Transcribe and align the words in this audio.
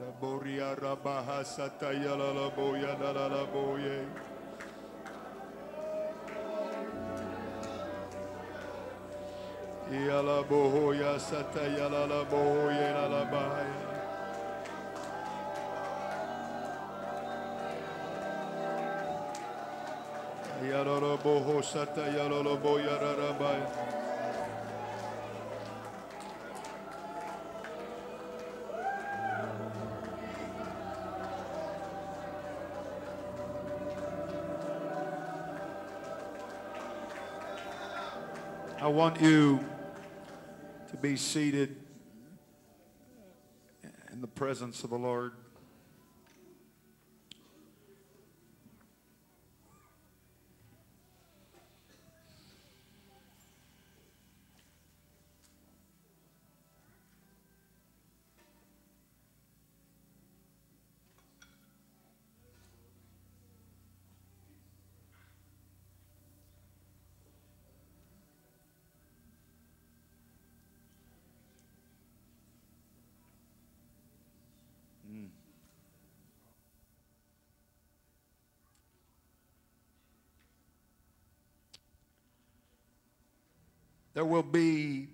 Raboria 0.00 0.74
rabaha 0.80 1.44
sataya 1.44 2.16
la 2.16 2.32
la 2.32 2.48
boya 2.56 2.96
la 2.98 3.12
la 3.12 3.26
la 3.28 3.44
boye. 3.44 4.06
Ya 9.92 10.22
la 10.22 10.42
bohoya 10.42 11.20
sataya 11.20 11.90
la 11.92 12.06
la 12.06 12.24
boye 12.24 12.88
la 12.96 13.08
la 13.12 13.24
baya. 13.28 13.80
Ya 20.64 20.82
la 20.82 20.96
la 20.98 21.16
boho 21.18 21.60
sataya 21.60 22.24
la 22.24 22.40
la 22.40 22.56
want 38.90 39.20
you 39.20 39.64
to 40.90 40.96
be 40.96 41.16
seated 41.16 41.76
in 44.12 44.20
the 44.20 44.26
presence 44.26 44.82
of 44.82 44.90
the 44.90 44.98
Lord. 44.98 45.32
There 84.20 84.26
will 84.26 84.42
be 84.42 85.08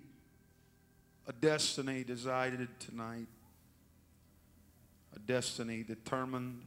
a 1.27 1.31
destiny 1.31 2.03
decided 2.03 2.67
tonight, 2.77 3.29
a 5.15 5.19
destiny 5.19 5.81
determined, 5.81 6.63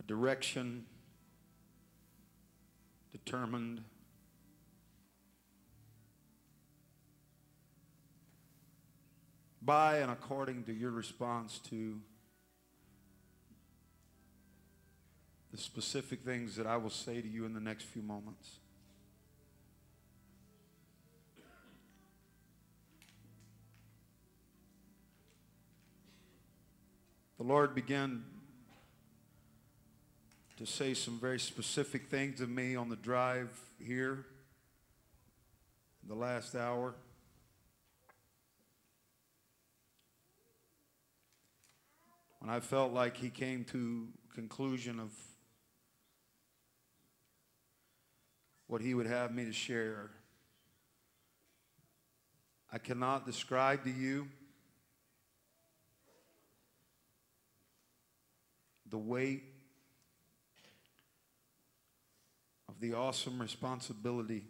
a 0.00 0.02
direction 0.08 0.86
determined. 3.12 3.84
By 9.62 9.98
and 9.98 10.10
according 10.10 10.64
to 10.64 10.72
your 10.72 10.90
response 10.90 11.60
to 11.70 12.00
the 15.52 15.58
specific 15.58 16.24
things 16.24 16.56
that 16.56 16.66
I 16.66 16.76
will 16.76 16.90
say 16.90 17.20
to 17.20 17.28
you 17.28 17.44
in 17.44 17.54
the 17.54 17.60
next 17.60 17.84
few 17.84 18.02
moments. 18.02 18.59
The 27.40 27.46
Lord 27.46 27.74
began 27.74 28.22
to 30.58 30.66
say 30.66 30.92
some 30.92 31.18
very 31.18 31.40
specific 31.40 32.10
things 32.10 32.38
to 32.40 32.46
me 32.46 32.76
on 32.76 32.90
the 32.90 32.96
drive 32.96 33.48
here 33.82 34.26
in 36.02 36.08
the 36.10 36.14
last 36.14 36.54
hour. 36.54 36.94
When 42.40 42.50
I 42.50 42.60
felt 42.60 42.92
like 42.92 43.16
he 43.16 43.30
came 43.30 43.64
to 43.72 44.08
conclusion 44.34 45.00
of 45.00 45.10
what 48.66 48.82
he 48.82 48.92
would 48.92 49.06
have 49.06 49.32
me 49.32 49.46
to 49.46 49.52
share. 49.54 50.10
I 52.70 52.76
cannot 52.76 53.24
describe 53.24 53.84
to 53.84 53.90
you 53.90 54.28
the 58.90 58.98
weight 58.98 59.44
of 62.68 62.80
the 62.80 62.94
awesome 62.94 63.40
responsibility 63.40 64.44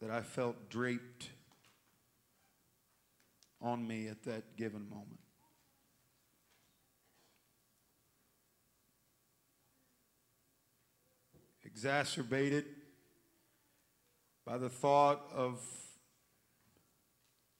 that 0.00 0.10
I 0.10 0.20
felt 0.20 0.68
draped 0.68 1.30
on 3.60 3.86
me 3.86 4.08
at 4.08 4.22
that 4.24 4.56
given 4.56 4.88
moment. 4.88 5.20
Exacerbated 11.64 12.64
by 14.44 14.58
the 14.58 14.68
thought 14.68 15.22
of, 15.34 15.60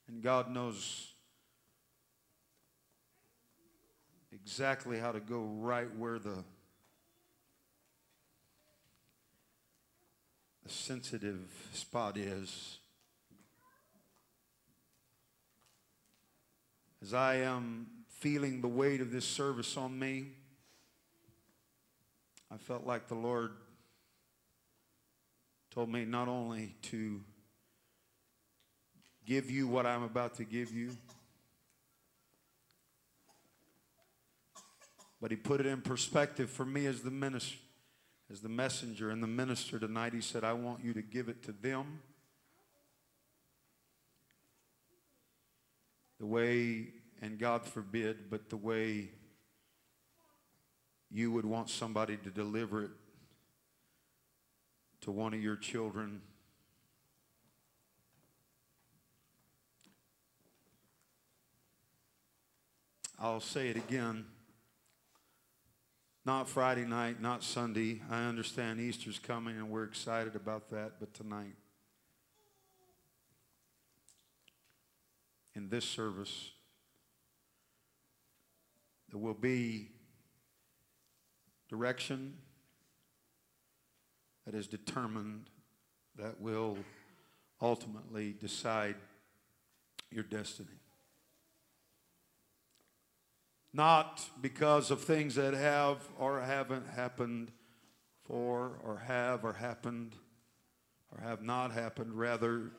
and 0.07 0.21
God 0.21 0.49
knows 0.49 1.13
exactly 4.47 4.97
how 4.97 5.11
to 5.11 5.19
go 5.19 5.41
right 5.59 5.93
where 5.97 6.19
the, 6.19 6.41
the 10.63 10.69
sensitive 10.69 11.41
spot 11.73 12.15
is. 12.15 12.77
As 17.01 17.13
I 17.13 17.35
am 17.39 17.87
feeling 18.07 18.61
the 18.61 18.69
weight 18.69 19.01
of 19.01 19.11
this 19.11 19.25
service 19.25 19.75
on 19.75 19.99
me, 19.99 20.27
I 22.49 22.55
felt 22.55 22.85
like 22.85 23.09
the 23.09 23.15
Lord 23.15 23.51
told 25.71 25.89
me 25.89 26.05
not 26.05 26.29
only 26.29 26.73
to 26.83 27.19
give 29.25 29.51
you 29.51 29.67
what 29.67 29.85
I'm 29.85 30.03
about 30.03 30.35
to 30.35 30.45
give 30.45 30.71
you, 30.71 30.91
but 35.21 35.31
he 35.31 35.37
put 35.37 35.59
it 35.59 35.65
in 35.65 35.81
perspective 35.81 36.49
for 36.49 36.65
me 36.65 36.85
as 36.85 37.01
the 37.01 37.11
minister, 37.11 37.57
as 38.31 38.41
the 38.41 38.49
messenger 38.49 39.09
and 39.09 39.21
the 39.21 39.27
minister 39.27 39.79
tonight. 39.79 40.13
He 40.13 40.21
said, 40.21 40.43
I 40.43 40.53
want 40.53 40.83
you 40.83 40.93
to 40.93 41.01
give 41.01 41.29
it 41.29 41.43
to 41.43 41.51
them 41.51 42.01
the 46.19 46.25
way, 46.25 46.87
and 47.21 47.39
God 47.39 47.65
forbid, 47.65 48.29
but 48.29 48.49
the 48.49 48.57
way 48.57 49.09
you 51.09 51.31
would 51.31 51.45
want 51.45 51.69
somebody 51.69 52.17
to 52.17 52.29
deliver 52.29 52.83
it 52.83 52.91
to 55.01 55.11
one 55.11 55.33
of 55.33 55.41
your 55.41 55.55
children. 55.55 56.21
I'll 63.19 63.39
say 63.39 63.69
it 63.69 63.77
again. 63.77 64.25
Not 66.27 66.49
Friday 66.49 66.83
night, 66.83 67.21
not 67.21 67.41
Sunday. 67.41 68.01
I 68.11 68.25
understand 68.25 68.81
Easter's 68.81 69.17
coming 69.17 69.55
and 69.55 69.69
we're 69.69 69.85
excited 69.85 70.35
about 70.35 70.69
that, 70.71 70.99
but 70.99 71.13
tonight, 71.13 71.55
in 75.55 75.69
this 75.69 75.85
service, 75.85 76.51
there 79.09 79.21
will 79.21 79.33
be 79.33 79.87
direction 81.69 82.33
that 84.45 84.53
is 84.53 84.67
determined 84.67 85.45
that 86.17 86.41
will 86.41 86.77
ultimately 87.61 88.35
decide 88.37 88.95
your 90.11 90.25
destiny. 90.25 90.67
Not 93.77 94.27
because 94.41 94.89
of 94.89 95.01
things 95.01 95.35
that 95.35 95.53
have 95.53 95.99
or 96.17 96.41
haven't 96.41 96.87
happened 96.95 97.51
for, 98.23 98.71
or 98.83 99.03
have 99.05 99.45
or 99.45 99.53
happened, 99.53 100.15
or 101.11 101.21
have 101.21 101.43
not 101.43 101.71
happened, 101.71 102.15
rather, 102.15 102.71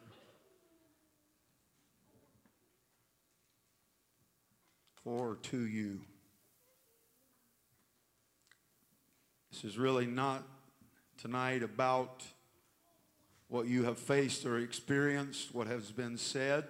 for 5.05 5.37
to 5.43 5.61
you. 5.61 6.01
This 9.53 9.63
is 9.63 9.79
really 9.79 10.07
not 10.07 10.43
tonight 11.17 11.63
about 11.63 12.25
what 13.47 13.69
you 13.69 13.85
have 13.85 14.01
faced 14.01 14.45
or 14.45 14.59
experienced, 14.59 15.55
what 15.55 15.69
has 15.69 15.93
been 15.93 16.19
said, 16.19 16.65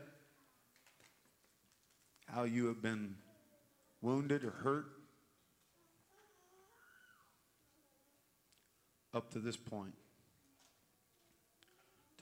how 2.27 2.45
you 2.45 2.67
have 2.67 2.83
been 2.83 3.15
wounded 4.01 4.45
or 4.45 4.51
hurt 4.51 4.87
up 9.15 9.31
to 9.33 9.39
this 9.39 9.57
point. 9.57 9.95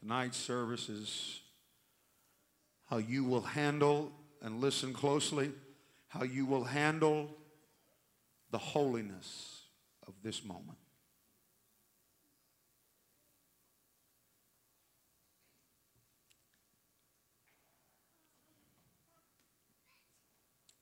Tonight's 0.00 0.37
service 0.37 0.88
is 0.88 1.40
how 2.88 2.99
you 2.99 3.25
will 3.25 3.43
handle, 3.43 4.12
and 4.40 4.61
listen 4.61 4.93
closely, 4.93 5.50
how 6.08 6.23
you 6.23 6.46
will 6.46 6.64
handle 6.64 7.28
the 8.50 8.58
holiness 8.58 9.62
of 10.06 10.14
this 10.23 10.44
moment. 10.44 10.78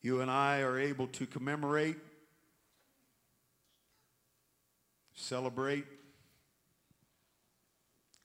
You 0.04 0.20
and 0.20 0.30
I 0.30 0.60
are 0.60 0.78
able 0.78 1.06
to 1.06 1.24
commemorate, 1.24 1.96
celebrate 5.14 5.86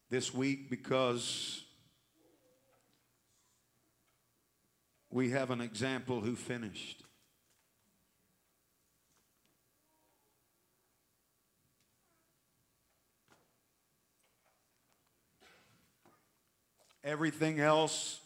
this 0.09 0.33
week 0.33 0.69
because 0.69 1.63
we 5.09 5.29
have 5.29 5.51
an 5.51 5.61
example 5.61 6.19
who 6.19 6.35
finished. 6.35 7.01
Everything 17.05 17.61
else 17.61 18.19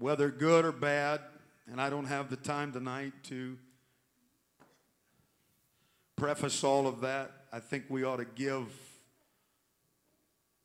whether 0.00 0.30
good 0.30 0.64
or 0.64 0.72
bad, 0.72 1.20
and 1.70 1.78
I 1.78 1.90
don't 1.90 2.06
have 2.06 2.30
the 2.30 2.36
time 2.36 2.72
tonight 2.72 3.12
to 3.24 3.58
preface 6.16 6.64
all 6.64 6.86
of 6.86 7.02
that. 7.02 7.30
I 7.52 7.60
think 7.60 7.84
we 7.90 8.02
ought 8.02 8.16
to 8.16 8.24
give 8.24 8.64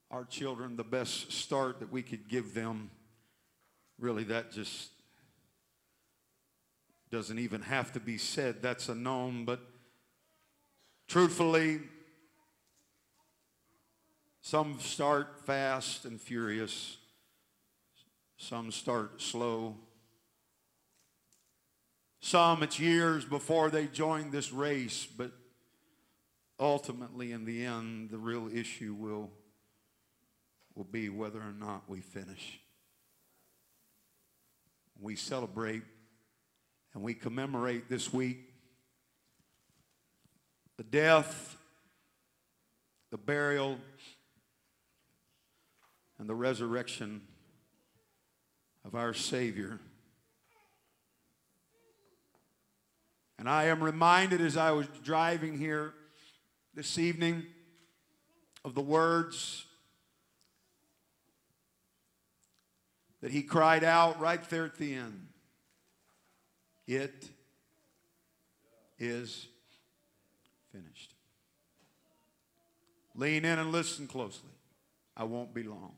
our 0.10 0.24
children 0.24 0.78
the 0.78 0.86
best 0.86 1.34
start 1.34 1.82
that 1.82 1.92
we 1.92 2.02
could 2.02 2.30
give 2.30 2.54
them. 2.54 2.90
Really, 4.00 4.24
that 4.24 4.54
just 4.54 4.90
doesn't 7.12 7.38
even 7.38 7.62
have 7.62 7.92
to 7.92 8.00
be 8.00 8.18
said. 8.18 8.62
That's 8.62 8.88
a 8.88 8.96
known, 8.96 9.44
but 9.44 9.60
truthfully, 11.10 11.82
some 14.42 14.80
start 14.80 15.46
fast 15.46 16.06
and 16.06 16.22
furious. 16.22 16.98
Some 18.38 18.72
start 18.72 19.22
slow. 19.22 19.76
Some 22.20 22.64
it's 22.64 22.80
years 22.80 23.24
before 23.24 23.70
they 23.70 23.88
join 23.88 24.32
this 24.32 24.52
race, 24.52 25.06
but 25.06 25.32
ultimately 26.60 27.32
in 27.32 27.46
the 27.46 27.66
end, 27.66 28.10
the 28.10 28.18
real 28.18 28.50
issue 28.52 28.94
will, 28.94 29.32
will 30.74 30.86
be 30.86 31.10
whether 31.10 31.40
or 31.40 31.54
not 31.58 31.84
we 31.88 32.02
finish. 32.02 32.60
We 35.00 35.16
celebrate 35.16 35.84
and 36.94 37.04
we 37.04 37.14
commemorate 37.14 37.90
this 37.90 38.12
week 38.12 38.40
the 40.78 40.84
death, 40.84 41.56
the 43.12 43.18
burial, 43.18 43.78
and 46.20 46.28
the 46.28 46.36
resurrection 46.36 47.22
of 48.86 48.96
our 48.96 49.14
Savior. 49.14 49.80
And 53.38 53.50
I 53.50 53.66
am 53.66 53.84
reminded 53.84 54.42
as 54.42 54.56
I 54.56 54.72
was 54.72 54.88
driving 55.04 55.58
here 55.58 55.94
this 56.74 56.98
evening 56.98 57.44
of 58.64 58.76
the 58.76 58.82
words 58.82 59.66
that 63.22 63.32
he 63.32 63.42
cried 63.42 63.84
out 63.84 64.20
right 64.20 64.48
there 64.50 64.66
at 64.66 64.78
the 64.78 64.94
end. 64.94 65.28
It 66.88 67.26
is 69.00 69.48
finished. 70.72 71.14
Lean 73.16 73.46
in 73.46 73.60
and 73.60 73.72
listen 73.72 74.08
closely. 74.08 74.50
I 75.18 75.24
won't 75.24 75.54
be 75.54 75.64
long. 75.64 75.94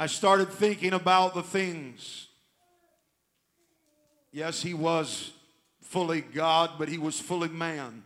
I 0.00 0.06
started 0.06 0.48
thinking 0.48 0.94
about 0.94 1.34
the 1.34 1.42
things. 1.42 2.28
Yes, 4.32 4.62
he 4.62 4.72
was 4.72 5.30
fully 5.82 6.22
God, 6.22 6.70
but 6.78 6.88
he 6.88 6.96
was 6.96 7.20
fully 7.20 7.50
man. 7.50 8.02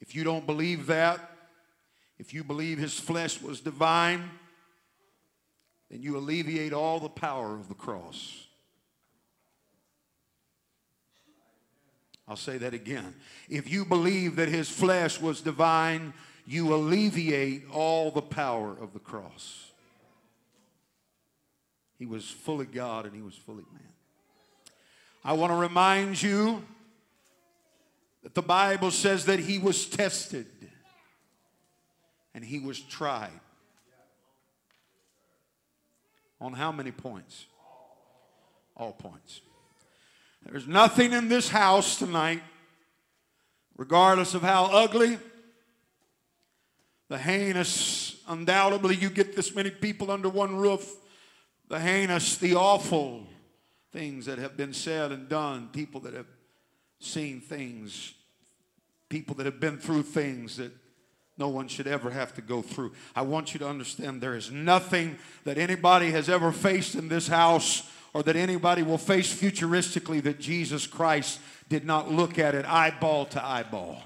If 0.00 0.16
you 0.16 0.24
don't 0.24 0.46
believe 0.46 0.86
that, 0.86 1.20
if 2.18 2.34
you 2.34 2.42
believe 2.42 2.78
his 2.78 2.98
flesh 2.98 3.40
was 3.40 3.60
divine, 3.60 4.28
then 5.88 6.02
you 6.02 6.16
alleviate 6.16 6.72
all 6.72 6.98
the 6.98 7.08
power 7.08 7.54
of 7.54 7.68
the 7.68 7.74
cross. 7.74 8.48
I'll 12.26 12.34
say 12.34 12.58
that 12.58 12.74
again. 12.74 13.14
If 13.48 13.70
you 13.70 13.84
believe 13.84 14.34
that 14.36 14.48
his 14.48 14.68
flesh 14.68 15.20
was 15.20 15.40
divine, 15.40 16.14
you 16.46 16.74
alleviate 16.74 17.64
all 17.70 18.10
the 18.10 18.22
power 18.22 18.76
of 18.80 18.92
the 18.92 18.98
cross. 18.98 19.70
He 21.98 22.06
was 22.06 22.28
fully 22.28 22.66
God 22.66 23.06
and 23.06 23.14
he 23.14 23.22
was 23.22 23.34
fully 23.34 23.64
man. 23.72 23.82
I 25.24 25.34
want 25.34 25.52
to 25.52 25.56
remind 25.56 26.20
you 26.20 26.64
that 28.24 28.34
the 28.34 28.42
Bible 28.42 28.90
says 28.90 29.26
that 29.26 29.38
he 29.38 29.58
was 29.58 29.86
tested 29.86 30.46
and 32.34 32.44
he 32.44 32.58
was 32.58 32.80
tried. 32.80 33.30
On 36.40 36.52
how 36.52 36.72
many 36.72 36.90
points? 36.90 37.46
All 38.76 38.92
points. 38.92 39.40
There's 40.44 40.66
nothing 40.66 41.12
in 41.12 41.28
this 41.28 41.48
house 41.48 41.98
tonight, 41.98 42.42
regardless 43.76 44.34
of 44.34 44.42
how 44.42 44.64
ugly 44.64 45.18
the 47.12 47.18
heinous, 47.18 48.16
undoubtedly, 48.26 48.96
you 48.96 49.10
get 49.10 49.36
this 49.36 49.54
many 49.54 49.68
people 49.68 50.10
under 50.10 50.30
one 50.30 50.56
roof. 50.56 50.96
The 51.68 51.78
heinous, 51.78 52.38
the 52.38 52.54
awful 52.54 53.26
things 53.92 54.24
that 54.24 54.38
have 54.38 54.56
been 54.56 54.72
said 54.72 55.12
and 55.12 55.28
done, 55.28 55.68
people 55.74 56.00
that 56.00 56.14
have 56.14 56.26
seen 57.00 57.42
things, 57.42 58.14
people 59.10 59.34
that 59.36 59.44
have 59.44 59.60
been 59.60 59.76
through 59.76 60.04
things 60.04 60.56
that 60.56 60.72
no 61.36 61.50
one 61.50 61.68
should 61.68 61.86
ever 61.86 62.08
have 62.08 62.32
to 62.36 62.40
go 62.40 62.62
through. 62.62 62.92
I 63.14 63.20
want 63.20 63.52
you 63.52 63.58
to 63.60 63.68
understand 63.68 64.22
there 64.22 64.34
is 64.34 64.50
nothing 64.50 65.18
that 65.44 65.58
anybody 65.58 66.12
has 66.12 66.30
ever 66.30 66.50
faced 66.50 66.94
in 66.94 67.08
this 67.08 67.28
house 67.28 67.90
or 68.14 68.22
that 68.22 68.36
anybody 68.36 68.82
will 68.82 68.96
face 68.96 69.30
futuristically 69.38 70.22
that 70.22 70.40
Jesus 70.40 70.86
Christ 70.86 71.40
did 71.68 71.84
not 71.84 72.10
look 72.10 72.38
at 72.38 72.54
it 72.54 72.64
eyeball 72.64 73.26
to 73.26 73.44
eyeball. 73.44 74.02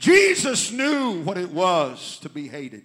Jesus 0.00 0.72
knew 0.72 1.20
what 1.22 1.36
it 1.36 1.50
was 1.50 2.18
to 2.20 2.30
be 2.30 2.48
hated. 2.48 2.84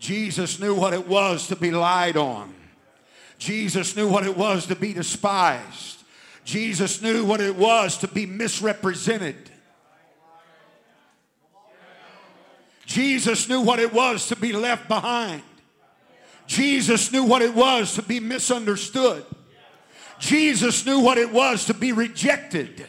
Jesus 0.00 0.58
knew 0.58 0.74
what 0.74 0.92
it 0.92 1.06
was 1.06 1.46
to 1.46 1.56
be 1.56 1.70
lied 1.70 2.16
on. 2.16 2.52
Jesus 3.38 3.94
knew 3.94 4.08
what 4.08 4.26
it 4.26 4.36
was 4.36 4.66
to 4.66 4.74
be 4.74 4.92
despised. 4.92 6.02
Jesus 6.44 7.00
knew 7.00 7.24
what 7.24 7.40
it 7.40 7.54
was 7.54 7.98
to 7.98 8.08
be 8.08 8.26
misrepresented. 8.26 9.36
Jesus 12.84 13.48
knew 13.48 13.60
what 13.60 13.78
it 13.78 13.92
was 13.92 14.26
to 14.26 14.36
be 14.36 14.52
left 14.52 14.88
behind. 14.88 15.42
Jesus 16.48 17.12
knew 17.12 17.22
what 17.22 17.42
it 17.42 17.54
was 17.54 17.94
to 17.94 18.02
be 18.02 18.18
misunderstood. 18.18 19.24
Jesus 20.18 20.84
knew 20.84 20.98
what 20.98 21.16
it 21.16 21.32
was 21.32 21.66
to 21.66 21.74
be 21.74 21.92
rejected. 21.92 22.88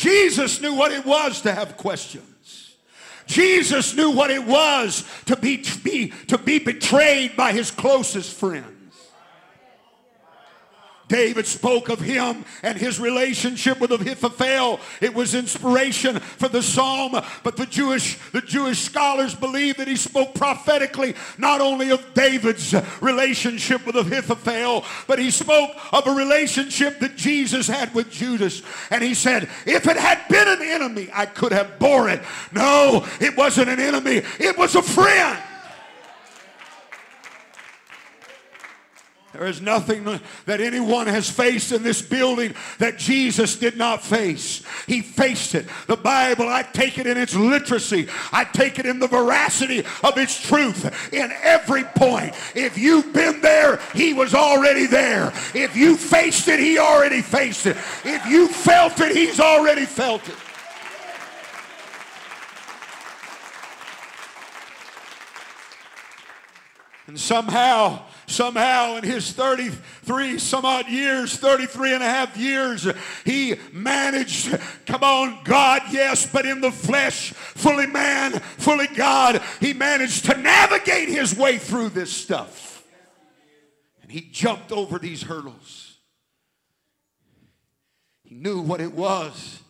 Jesus 0.00 0.62
knew 0.62 0.72
what 0.72 0.92
it 0.92 1.04
was 1.04 1.42
to 1.42 1.52
have 1.52 1.76
questions. 1.76 2.74
Jesus 3.26 3.94
knew 3.94 4.10
what 4.10 4.30
it 4.30 4.42
was 4.46 5.04
to 5.26 5.36
be, 5.36 5.58
to 5.58 5.78
be, 5.80 6.08
to 6.28 6.38
be 6.38 6.58
betrayed 6.58 7.36
by 7.36 7.52
his 7.52 7.70
closest 7.70 8.32
friends. 8.32 8.79
David 11.10 11.46
spoke 11.46 11.88
of 11.88 12.00
him 12.00 12.44
and 12.62 12.78
his 12.78 13.00
relationship 13.00 13.80
with 13.80 13.90
Ahithophel. 13.90 14.78
It 15.00 15.12
was 15.12 15.34
inspiration 15.34 16.20
for 16.20 16.48
the 16.48 16.62
psalm, 16.62 17.20
but 17.42 17.56
the 17.56 17.66
Jewish, 17.66 18.16
the 18.30 18.40
Jewish 18.40 18.78
scholars 18.78 19.34
believe 19.34 19.76
that 19.78 19.88
he 19.88 19.96
spoke 19.96 20.34
prophetically 20.34 21.16
not 21.36 21.60
only 21.60 21.90
of 21.90 22.14
David's 22.14 22.74
relationship 23.00 23.84
with 23.84 23.96
Ahithophel, 23.96 24.84
but 25.08 25.18
he 25.18 25.32
spoke 25.32 25.72
of 25.92 26.06
a 26.06 26.12
relationship 26.12 27.00
that 27.00 27.16
Jesus 27.16 27.66
had 27.66 27.92
with 27.92 28.10
Judas. 28.10 28.62
And 28.90 29.02
he 29.02 29.14
said, 29.14 29.48
if 29.66 29.88
it 29.88 29.96
had 29.96 30.20
been 30.28 30.46
an 30.46 30.62
enemy, 30.62 31.08
I 31.12 31.26
could 31.26 31.50
have 31.50 31.78
bore 31.80 32.08
it. 32.08 32.22
No, 32.52 33.04
it 33.20 33.36
wasn't 33.36 33.68
an 33.68 33.80
enemy. 33.80 34.22
It 34.38 34.56
was 34.56 34.76
a 34.76 34.82
friend. 34.82 35.42
There 39.40 39.48
is 39.48 39.62
nothing 39.62 40.04
that 40.44 40.60
anyone 40.60 41.06
has 41.06 41.30
faced 41.30 41.72
in 41.72 41.82
this 41.82 42.02
building 42.02 42.54
that 42.76 42.98
Jesus 42.98 43.56
did 43.56 43.74
not 43.78 44.02
face. 44.02 44.62
He 44.86 45.00
faced 45.00 45.54
it. 45.54 45.64
The 45.86 45.96
Bible, 45.96 46.46
I 46.46 46.62
take 46.62 46.98
it 46.98 47.06
in 47.06 47.16
its 47.16 47.34
literacy. 47.34 48.08
I 48.32 48.44
take 48.44 48.78
it 48.78 48.84
in 48.84 48.98
the 48.98 49.08
veracity 49.08 49.78
of 50.04 50.18
its 50.18 50.38
truth 50.38 51.10
in 51.10 51.32
every 51.42 51.84
point. 51.84 52.34
If 52.54 52.76
you've 52.76 53.14
been 53.14 53.40
there, 53.40 53.80
he 53.94 54.12
was 54.12 54.34
already 54.34 54.84
there. 54.84 55.28
If 55.54 55.74
you 55.74 55.96
faced 55.96 56.46
it, 56.48 56.60
he 56.60 56.78
already 56.78 57.22
faced 57.22 57.64
it. 57.64 57.78
If 58.04 58.26
you 58.26 58.46
felt 58.46 59.00
it, 59.00 59.16
he's 59.16 59.40
already 59.40 59.86
felt 59.86 60.28
it. 60.28 60.36
And 67.06 67.18
somehow, 67.18 68.02
somehow 68.30 68.96
in 68.96 69.04
his 69.04 69.32
33 69.32 70.38
some 70.38 70.64
odd 70.64 70.88
years, 70.88 71.36
33 71.36 71.94
and 71.94 72.02
a 72.02 72.06
half 72.06 72.36
years, 72.36 72.88
he 73.24 73.56
managed, 73.72 74.58
come 74.86 75.02
on, 75.02 75.38
God, 75.44 75.82
yes, 75.90 76.26
but 76.30 76.46
in 76.46 76.60
the 76.60 76.70
flesh, 76.70 77.32
fully 77.32 77.86
man, 77.86 78.32
fully 78.32 78.86
God, 78.86 79.42
he 79.60 79.72
managed 79.72 80.26
to 80.26 80.36
navigate 80.36 81.08
his 81.08 81.36
way 81.36 81.58
through 81.58 81.90
this 81.90 82.12
stuff. 82.12 82.84
And 84.02 84.10
he 84.10 84.22
jumped 84.22 84.72
over 84.72 84.98
these 84.98 85.22
hurdles. 85.22 85.98
He 88.24 88.34
knew 88.34 88.60
what 88.60 88.80
it 88.80 88.92
was. 88.92 89.60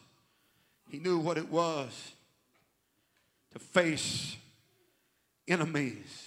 He 0.91 0.99
knew 0.99 1.19
what 1.19 1.39
it 1.39 1.51
was 1.51 2.13
to 3.53 3.59
face 3.59 4.37
enemies 5.49 6.20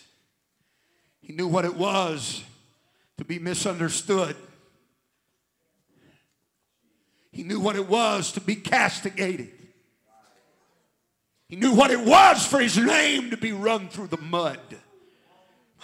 he 1.23 1.33
knew 1.33 1.47
what 1.47 1.65
it 1.65 1.75
was 1.75 2.43
to 3.17 3.25
be 3.25 3.39
misunderstood. 3.39 4.35
He 7.31 7.43
knew 7.43 7.59
what 7.59 7.75
it 7.75 7.87
was 7.87 8.33
to 8.33 8.41
be 8.41 8.55
castigated. 8.55 9.49
He 11.49 11.55
knew 11.55 11.73
what 11.73 11.91
it 11.91 11.99
was 11.99 12.45
for 12.45 12.59
his 12.59 12.77
name 12.77 13.31
to 13.31 13.37
be 13.37 13.51
run 13.51 13.89
through 13.89 14.07
the 14.07 14.17
mud. 14.17 14.59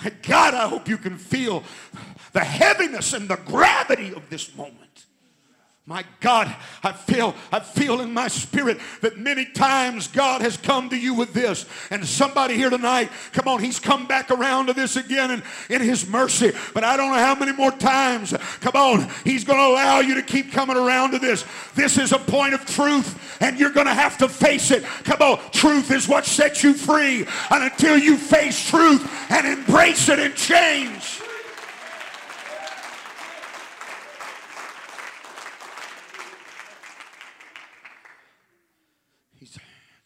My 0.04 0.12
God, 0.22 0.54
I 0.54 0.68
hope 0.68 0.88
you 0.88 0.98
can 0.98 1.18
feel 1.18 1.64
the 2.34 2.44
heaviness 2.44 3.14
and 3.14 3.28
the 3.28 3.36
gravity 3.36 4.14
of 4.14 4.30
this 4.30 4.56
moment. 4.56 5.06
My 5.90 6.06
God, 6.20 6.56
I 6.84 6.92
feel, 6.92 7.34
I 7.52 7.60
feel 7.60 8.02
in 8.02 8.14
my 8.14 8.28
spirit 8.28 8.78
that 9.02 9.18
many 9.18 9.44
times 9.44 10.08
God 10.08 10.42
has 10.42 10.56
come 10.56 10.88
to 10.90 10.96
you 10.96 11.16
with 11.16 11.34
this. 11.34 11.66
And 11.90 12.06
somebody 12.06 12.54
here 12.54 12.70
tonight, 12.70 13.10
come 13.32 13.48
on, 13.48 13.60
he's 13.60 13.80
come 13.80 14.06
back 14.06 14.30
around 14.30 14.68
to 14.68 14.74
this 14.74 14.98
again 14.98 15.32
in, 15.32 15.44
in 15.68 15.82
his 15.82 16.08
mercy. 16.08 16.52
But 16.76 16.84
I 16.84 16.96
don't 16.96 17.12
know 17.12 17.18
how 17.18 17.34
many 17.34 17.54
more 17.54 17.72
times, 17.72 18.36
come 18.62 18.76
on, 18.76 19.10
he's 19.24 19.44
going 19.44 19.58
to 19.58 19.66
allow 19.66 20.00
you 20.02 20.14
to 20.14 20.22
keep 20.22 20.52
coming 20.52 20.78
around 20.78 21.10
to 21.14 21.18
this. 21.18 21.44
This 21.74 21.98
is 21.98 22.12
a 22.12 22.20
point 22.20 22.54
of 22.54 22.64
truth, 22.68 23.42
and 23.42 23.60
you're 23.60 23.72
going 23.72 23.88
to 23.88 23.94
have 23.96 24.16
to 24.20 24.30
face 24.30 24.70
it. 24.70 24.84
Come 24.84 25.24
on, 25.24 25.40
truth 25.50 25.90
is 25.90 26.08
what 26.08 26.24
sets 26.24 26.64
you 26.64 26.76
free. 26.76 27.26
And 27.50 27.64
until 27.64 27.98
you 27.98 28.16
face 28.16 28.70
truth 28.70 29.32
and 29.32 29.48
embrace 29.48 30.08
it 30.08 30.20
and 30.20 30.36
change, 30.36 31.24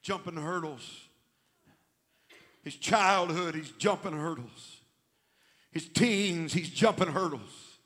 jumping 0.04 0.36
hurdles. 0.36 1.08
His 2.64 2.76
childhood, 2.76 3.56
he's 3.56 3.72
jumping 3.72 4.14
hurdles. 4.14 4.82
His 5.72 5.88
teens, 5.88 6.54
he's 6.54 6.70
jumping 6.70 7.08
hurdles. 7.08 7.80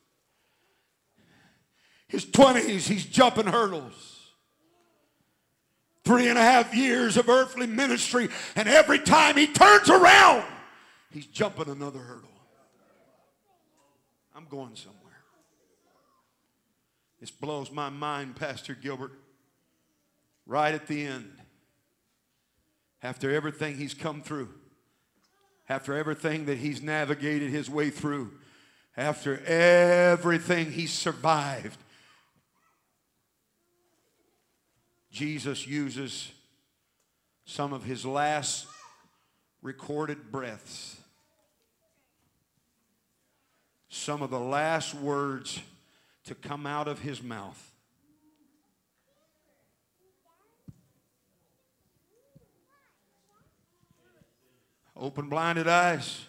His 2.07 2.25
20s, 2.25 2.87
he's 2.87 3.05
jumping 3.05 3.47
hurdles. 3.47 4.33
Three 6.03 6.27
and 6.27 6.37
a 6.37 6.41
half 6.41 6.75
years 6.75 7.17
of 7.17 7.29
earthly 7.29 7.67
ministry, 7.67 8.29
and 8.55 8.67
every 8.67 8.99
time 8.99 9.35
he 9.35 9.47
turns 9.47 9.89
around, 9.89 10.45
he's 11.11 11.27
jumping 11.27 11.69
another 11.69 11.99
hurdle. 11.99 12.29
I'm 14.35 14.45
going 14.45 14.75
somewhere. 14.75 15.03
This 17.19 17.31
blows 17.31 17.71
my 17.71 17.89
mind, 17.89 18.35
Pastor 18.35 18.73
Gilbert. 18.73 19.11
Right 20.45 20.73
at 20.73 20.87
the 20.87 21.05
end, 21.05 21.36
after 23.03 23.33
everything 23.33 23.75
he's 23.75 23.93
come 23.93 24.21
through, 24.21 24.49
after 25.69 25.93
everything 25.93 26.45
that 26.45 26.57
he's 26.57 26.81
navigated 26.81 27.49
his 27.51 27.69
way 27.69 27.89
through, 27.89 28.31
after 28.95 29.39
everything 29.45 30.71
he's 30.71 30.91
survived, 30.91 31.77
Jesus 35.11 35.67
uses 35.67 36.31
some 37.45 37.73
of 37.73 37.83
his 37.83 38.05
last 38.05 38.67
recorded 39.61 40.31
breaths, 40.31 40.97
some 43.89 44.21
of 44.21 44.29
the 44.29 44.39
last 44.39 44.93
words 44.93 45.61
to 46.25 46.35
come 46.35 46.65
out 46.65 46.87
of 46.87 46.99
his 46.99 47.23
mouth 47.23 47.66
Open 54.99 55.29
blinded 55.29 55.67
eyes, 55.67 56.21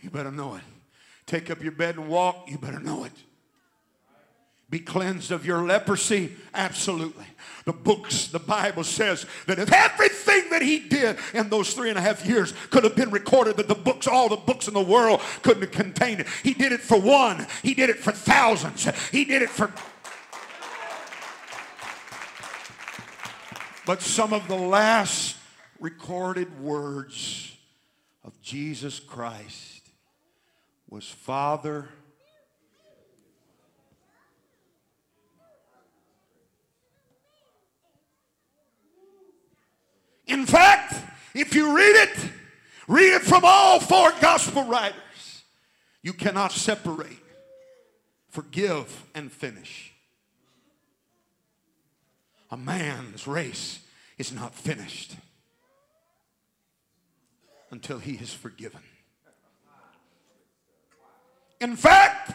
you 0.00 0.10
better 0.10 0.30
know 0.30 0.54
it. 0.54 0.62
Take 1.26 1.50
up 1.50 1.62
your 1.62 1.72
bed 1.72 1.96
and 1.96 2.08
walk, 2.08 2.48
you 2.48 2.56
better 2.56 2.78
know 2.78 3.04
it. 3.04 3.12
Be 4.68 4.80
cleansed 4.80 5.30
of 5.30 5.46
your 5.46 5.64
leprosy? 5.64 6.32
Absolutely. 6.52 7.24
The 7.64 7.72
books, 7.72 8.26
the 8.28 8.40
Bible 8.40 8.82
says 8.82 9.24
that 9.46 9.60
if 9.60 9.72
everything 9.72 10.50
that 10.50 10.60
he 10.62 10.80
did 10.80 11.18
in 11.34 11.48
those 11.48 11.72
three 11.72 11.88
and 11.88 11.98
a 11.98 12.00
half 12.00 12.26
years 12.26 12.52
could 12.70 12.82
have 12.82 12.96
been 12.96 13.10
recorded, 13.10 13.56
that 13.58 13.68
the 13.68 13.76
books, 13.76 14.08
all 14.08 14.28
the 14.28 14.36
books 14.36 14.66
in 14.66 14.74
the 14.74 14.82
world 14.82 15.20
couldn't 15.42 15.62
have 15.62 15.70
contained 15.70 16.20
it. 16.20 16.26
He 16.42 16.52
did 16.52 16.72
it 16.72 16.80
for 16.80 17.00
one, 17.00 17.46
he 17.62 17.74
did 17.74 17.90
it 17.90 17.98
for 17.98 18.10
thousands, 18.10 18.88
he 19.10 19.24
did 19.24 19.42
it 19.42 19.50
for. 19.50 19.72
But 23.84 24.02
some 24.02 24.32
of 24.32 24.48
the 24.48 24.56
last 24.56 25.36
recorded 25.78 26.60
words 26.60 27.45
of 28.26 28.42
Jesus 28.42 28.98
Christ 28.98 29.88
was 30.90 31.08
Father, 31.08 31.88
In 40.28 40.44
fact, 40.44 40.92
if 41.36 41.54
you 41.54 41.76
read 41.76 41.94
it, 41.94 42.30
read 42.88 43.14
it 43.14 43.22
from 43.22 43.42
all 43.44 43.78
four 43.78 44.10
gospel 44.20 44.64
writers. 44.64 45.44
You 46.02 46.12
cannot 46.12 46.50
separate, 46.50 47.22
forgive, 48.28 49.04
and 49.14 49.30
finish. 49.30 49.92
A 52.50 52.56
man's 52.56 53.28
race 53.28 53.78
is 54.18 54.32
not 54.32 54.52
finished 54.52 55.14
until 57.70 57.98
he 57.98 58.12
is 58.12 58.32
forgiven. 58.32 58.80
In 61.60 61.76
fact, 61.76 62.32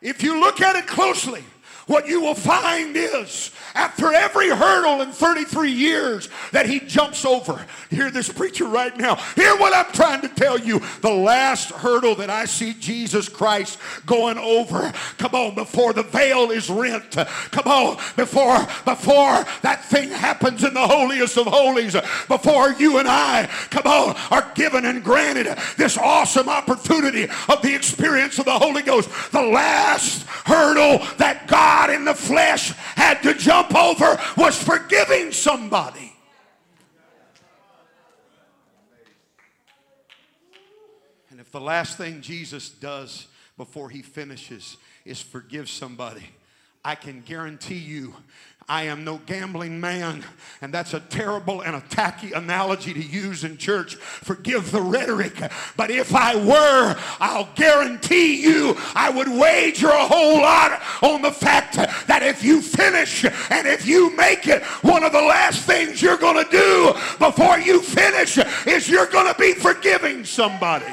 if 0.00 0.22
you 0.22 0.40
look 0.40 0.60
at 0.60 0.76
it 0.76 0.86
closely, 0.86 1.42
what 1.88 2.06
you 2.06 2.20
will 2.20 2.34
find 2.34 2.94
is 2.96 3.50
after 3.74 4.12
every 4.12 4.50
hurdle 4.50 5.00
in 5.00 5.10
33 5.10 5.70
years 5.70 6.28
that 6.52 6.66
he 6.66 6.80
jumps 6.80 7.24
over, 7.24 7.64
hear 7.90 8.10
this 8.10 8.30
preacher 8.30 8.66
right 8.66 8.94
now, 8.96 9.14
hear 9.34 9.56
what 9.56 9.74
I'm 9.74 9.90
trying 9.92 10.20
to 10.20 10.28
tell 10.28 10.58
you. 10.58 10.82
The 11.00 11.10
last 11.10 11.70
hurdle 11.70 12.14
that 12.16 12.28
I 12.28 12.44
see 12.44 12.74
Jesus 12.74 13.28
Christ 13.28 13.78
going 14.04 14.36
over, 14.36 14.92
come 15.16 15.34
on, 15.34 15.54
before 15.54 15.94
the 15.94 16.02
veil 16.02 16.50
is 16.50 16.68
rent, 16.68 17.12
come 17.50 17.66
on, 17.66 17.96
before, 18.16 18.58
before 18.84 19.46
that 19.62 19.82
thing 19.86 20.10
happens 20.10 20.64
in 20.64 20.74
the 20.74 20.86
holiest 20.86 21.38
of 21.38 21.46
holies, 21.46 21.96
before 22.28 22.72
you 22.72 22.98
and 22.98 23.08
I, 23.08 23.48
come 23.70 23.86
on, 23.86 24.14
are 24.30 24.52
given 24.54 24.84
and 24.84 25.02
granted 25.02 25.46
this 25.78 25.96
awesome 25.96 26.50
opportunity 26.50 27.24
of 27.48 27.62
the 27.62 27.74
experience 27.74 28.38
of 28.38 28.44
the 28.44 28.58
Holy 28.58 28.82
Ghost. 28.82 29.08
The 29.32 29.42
last 29.42 30.24
hurdle 30.44 30.98
that 31.16 31.46
God 31.46 31.57
in 31.90 32.04
the 32.04 32.14
flesh 32.14 32.70
had 32.96 33.22
to 33.22 33.34
jump 33.34 33.74
over 33.74 34.18
was 34.36 34.62
forgiving 34.62 35.32
somebody. 35.32 36.12
And 41.30 41.40
if 41.40 41.52
the 41.52 41.60
last 41.60 41.96
thing 41.96 42.20
Jesus 42.20 42.68
does 42.68 43.28
before 43.56 43.90
he 43.90 44.02
finishes 44.02 44.76
is 45.04 45.20
forgive 45.20 45.68
somebody, 45.68 46.30
I 46.84 46.94
can 46.94 47.20
guarantee 47.20 47.78
you 47.78 48.14
I 48.70 48.82
am 48.82 49.02
no 49.02 49.18
gambling 49.24 49.80
man. 49.80 50.22
And 50.60 50.74
that's 50.74 50.92
a 50.92 51.00
terrible 51.00 51.62
and 51.62 51.74
a 51.74 51.80
tacky 51.88 52.32
analogy 52.32 52.92
to 52.92 53.00
use 53.00 53.42
in 53.42 53.56
church. 53.56 53.94
Forgive 53.94 54.70
the 54.70 54.82
rhetoric. 54.82 55.40
But 55.76 55.90
if 55.90 56.14
I 56.14 56.36
were, 56.36 56.96
I'll 57.18 57.48
guarantee 57.54 58.42
you 58.42 58.76
I 58.94 59.08
would 59.08 59.28
wager 59.28 59.88
a 59.88 60.06
whole 60.06 60.42
lot 60.42 60.82
on 61.02 61.22
the 61.22 61.32
fact 61.32 61.76
that 61.76 62.22
if 62.22 62.44
you 62.44 62.60
finish 62.60 63.24
and 63.24 63.66
if 63.66 63.86
you 63.86 64.14
make 64.16 64.46
it, 64.46 64.62
one 64.82 65.02
of 65.02 65.12
the 65.12 65.22
last 65.22 65.64
things 65.64 66.02
you're 66.02 66.18
going 66.18 66.44
to 66.44 66.50
do 66.50 66.92
before 67.18 67.58
you 67.58 67.80
finish 67.80 68.38
is 68.66 68.88
you're 68.88 69.06
going 69.06 69.32
to 69.32 69.38
be 69.38 69.54
forgiving 69.54 70.26
somebody. 70.26 70.92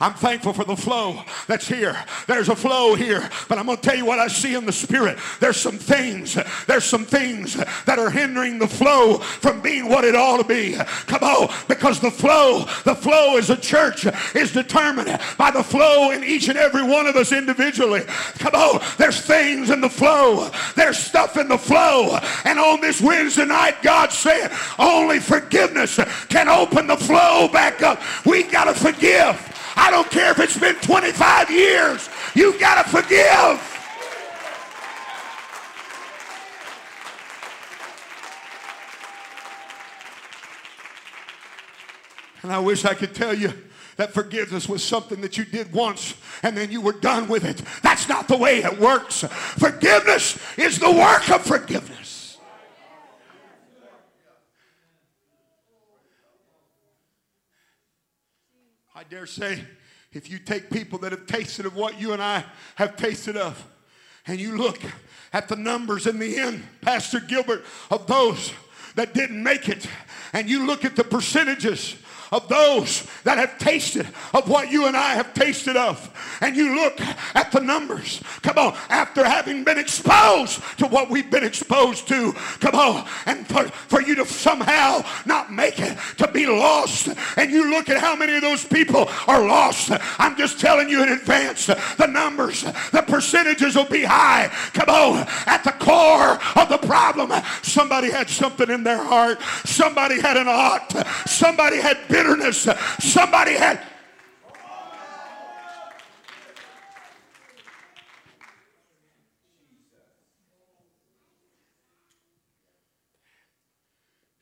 I'm 0.00 0.14
thankful 0.14 0.54
for 0.54 0.64
the 0.64 0.76
flow 0.76 1.22
that's 1.46 1.68
here. 1.68 1.96
There's 2.26 2.48
a 2.48 2.56
flow 2.56 2.94
here. 2.94 3.28
But 3.48 3.58
I'm 3.58 3.66
going 3.66 3.76
to 3.76 3.82
tell 3.82 3.96
you 3.96 4.06
what 4.06 4.18
I 4.18 4.28
see 4.28 4.54
in 4.54 4.64
the 4.64 4.72
spirit. 4.72 5.18
There's 5.40 5.58
some 5.58 5.76
things, 5.76 6.38
there's 6.66 6.84
some 6.84 7.04
things 7.04 7.54
that 7.84 7.98
are 7.98 8.10
hindering 8.10 8.58
the 8.58 8.66
flow 8.66 9.18
from 9.18 9.60
being 9.60 9.88
what 9.88 10.04
it 10.04 10.14
ought 10.14 10.38
to 10.38 10.44
be. 10.44 10.76
Come 11.06 11.22
on, 11.22 11.52
because 11.68 12.00
the 12.00 12.10
flow, 12.10 12.64
the 12.84 12.94
flow 12.94 13.36
as 13.36 13.50
a 13.50 13.56
church 13.56 14.06
is 14.34 14.52
determined 14.52 15.20
by 15.36 15.50
the 15.50 15.62
flow 15.62 16.12
in 16.12 16.24
each 16.24 16.48
and 16.48 16.56
every 16.56 16.82
one 16.82 17.06
of 17.06 17.16
us 17.16 17.32
individually. 17.32 18.02
Come 18.38 18.54
on, 18.54 18.80
there's 18.96 19.20
things 19.20 19.68
in 19.68 19.82
the 19.82 19.90
flow. 19.90 20.50
There's 20.76 20.98
stuff 20.98 21.36
in 21.36 21.48
the 21.48 21.58
flow. 21.58 22.18
And 22.44 22.58
on 22.58 22.80
this 22.80 23.02
Wednesday 23.02 23.44
night, 23.44 23.82
God 23.82 24.12
said, 24.12 24.50
only 24.78 25.20
forgiveness 25.20 26.00
can 26.28 26.48
open 26.48 26.86
the 26.86 26.96
flow 26.96 27.48
back 27.48 27.82
up. 27.82 28.00
We 28.24 28.44
got 28.44 28.64
to 28.64 28.74
forgive. 28.74 29.46
I 29.76 29.89
don't 29.90 30.10
care 30.10 30.30
if 30.32 30.38
it's 30.38 30.58
been 30.58 30.76
25 30.76 31.50
years. 31.50 32.08
You've 32.34 32.58
got 32.60 32.84
to 32.84 32.90
forgive. 32.90 33.66
And 42.42 42.52
I 42.52 42.58
wish 42.58 42.84
I 42.84 42.94
could 42.94 43.14
tell 43.14 43.34
you 43.34 43.52
that 43.96 44.14
forgiveness 44.14 44.68
was 44.68 44.82
something 44.82 45.20
that 45.20 45.36
you 45.36 45.44
did 45.44 45.72
once 45.72 46.14
and 46.42 46.56
then 46.56 46.70
you 46.72 46.80
were 46.80 46.92
done 46.92 47.28
with 47.28 47.44
it. 47.44 47.62
That's 47.82 48.08
not 48.08 48.28
the 48.28 48.36
way 48.36 48.58
it 48.62 48.78
works. 48.78 49.22
Forgiveness 49.22 50.38
is 50.56 50.78
the 50.78 50.90
work 50.90 51.28
of 51.30 51.42
forgiveness. 51.42 52.38
I 58.94 59.04
dare 59.04 59.26
say, 59.26 59.64
if 60.12 60.28
you 60.30 60.38
take 60.38 60.70
people 60.70 60.98
that 61.00 61.12
have 61.12 61.26
tasted 61.26 61.66
of 61.66 61.76
what 61.76 62.00
you 62.00 62.12
and 62.12 62.22
I 62.22 62.44
have 62.76 62.96
tasted 62.96 63.36
of, 63.36 63.64
and 64.26 64.40
you 64.40 64.56
look 64.56 64.78
at 65.32 65.48
the 65.48 65.56
numbers 65.56 66.06
in 66.06 66.18
the 66.18 66.36
end, 66.36 66.62
Pastor 66.80 67.20
Gilbert, 67.20 67.64
of 67.90 68.06
those 68.06 68.52
that 68.96 69.14
didn't 69.14 69.42
make 69.42 69.68
it, 69.68 69.86
and 70.32 70.48
you 70.48 70.66
look 70.66 70.84
at 70.84 70.96
the 70.96 71.04
percentages 71.04 71.96
of 72.32 72.48
those 72.48 73.06
that 73.24 73.38
have 73.38 73.58
tasted 73.58 74.06
of 74.34 74.48
what 74.48 74.70
you 74.70 74.86
and 74.86 74.96
I 74.96 75.14
have 75.14 75.34
tasted 75.34 75.76
of. 75.76 76.10
And 76.40 76.56
you 76.56 76.76
look 76.76 77.00
at 77.34 77.52
the 77.52 77.60
numbers. 77.60 78.22
Come 78.42 78.58
on. 78.58 78.76
After 78.88 79.24
having 79.24 79.64
been 79.64 79.78
exposed 79.78 80.60
to 80.78 80.86
what 80.86 81.10
we've 81.10 81.30
been 81.30 81.44
exposed 81.44 82.08
to. 82.08 82.32
Come 82.60 82.74
on. 82.74 83.06
And 83.26 83.46
for, 83.46 83.64
for 83.64 84.00
you 84.00 84.14
to 84.16 84.26
somehow 84.26 85.04
not 85.26 85.52
make 85.52 85.80
it, 85.80 85.98
to 86.18 86.30
be 86.30 86.46
lost. 86.46 87.08
And 87.36 87.50
you 87.50 87.70
look 87.70 87.88
at 87.88 87.98
how 87.98 88.16
many 88.16 88.36
of 88.36 88.42
those 88.42 88.64
people 88.64 89.08
are 89.26 89.46
lost. 89.46 89.90
I'm 90.18 90.36
just 90.36 90.60
telling 90.60 90.88
you 90.88 91.02
in 91.02 91.10
advance, 91.10 91.66
the 91.66 92.06
numbers, 92.08 92.62
the 92.62 93.04
percentages 93.06 93.76
will 93.76 93.84
be 93.88 94.04
high. 94.04 94.48
Come 94.72 94.88
on. 94.88 95.26
At 95.46 95.64
the 95.64 95.72
core 95.72 96.38
of 96.56 96.68
the 96.68 96.78
problem, 96.86 97.32
somebody 97.62 98.10
had 98.10 98.28
something 98.28 98.70
in 98.70 98.84
their 98.84 99.02
heart. 99.02 99.40
Somebody 99.64 100.20
had 100.20 100.36
an 100.36 100.48
ought. 100.48 100.90
Somebody 101.26 101.78
had 101.78 101.98
bitterness. 102.20 102.68
Somebody 102.98 103.54
had. 103.54 103.80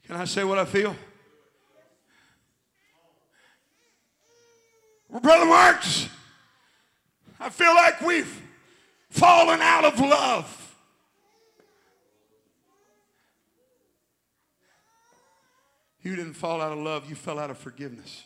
Can 0.07 0.17
I 0.17 0.25
say 0.25 0.43
what 0.43 0.59
I 0.59 0.65
feel? 0.65 0.97
Brother 5.23 5.47
Marks, 5.47 6.09
I 7.41 7.51
feel 7.51 7.75
like 7.75 8.01
we've 8.01 8.43
fallen 9.11 9.61
out 9.61 9.85
of 9.85 9.99
love. 10.01 10.68
You 16.09 16.17
didn't 16.17 16.33
fall 16.33 16.63
out 16.63 16.73
of 16.73 16.79
love, 16.79 17.07
you 17.07 17.15
fell 17.15 17.39
out 17.39 17.51
of 17.51 17.59
forgiveness. 17.59 18.25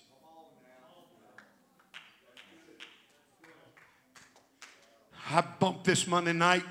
I 5.29 5.40
bumped 5.40 5.83
this 5.83 6.07
Monday 6.07 6.33
night, 6.33 6.62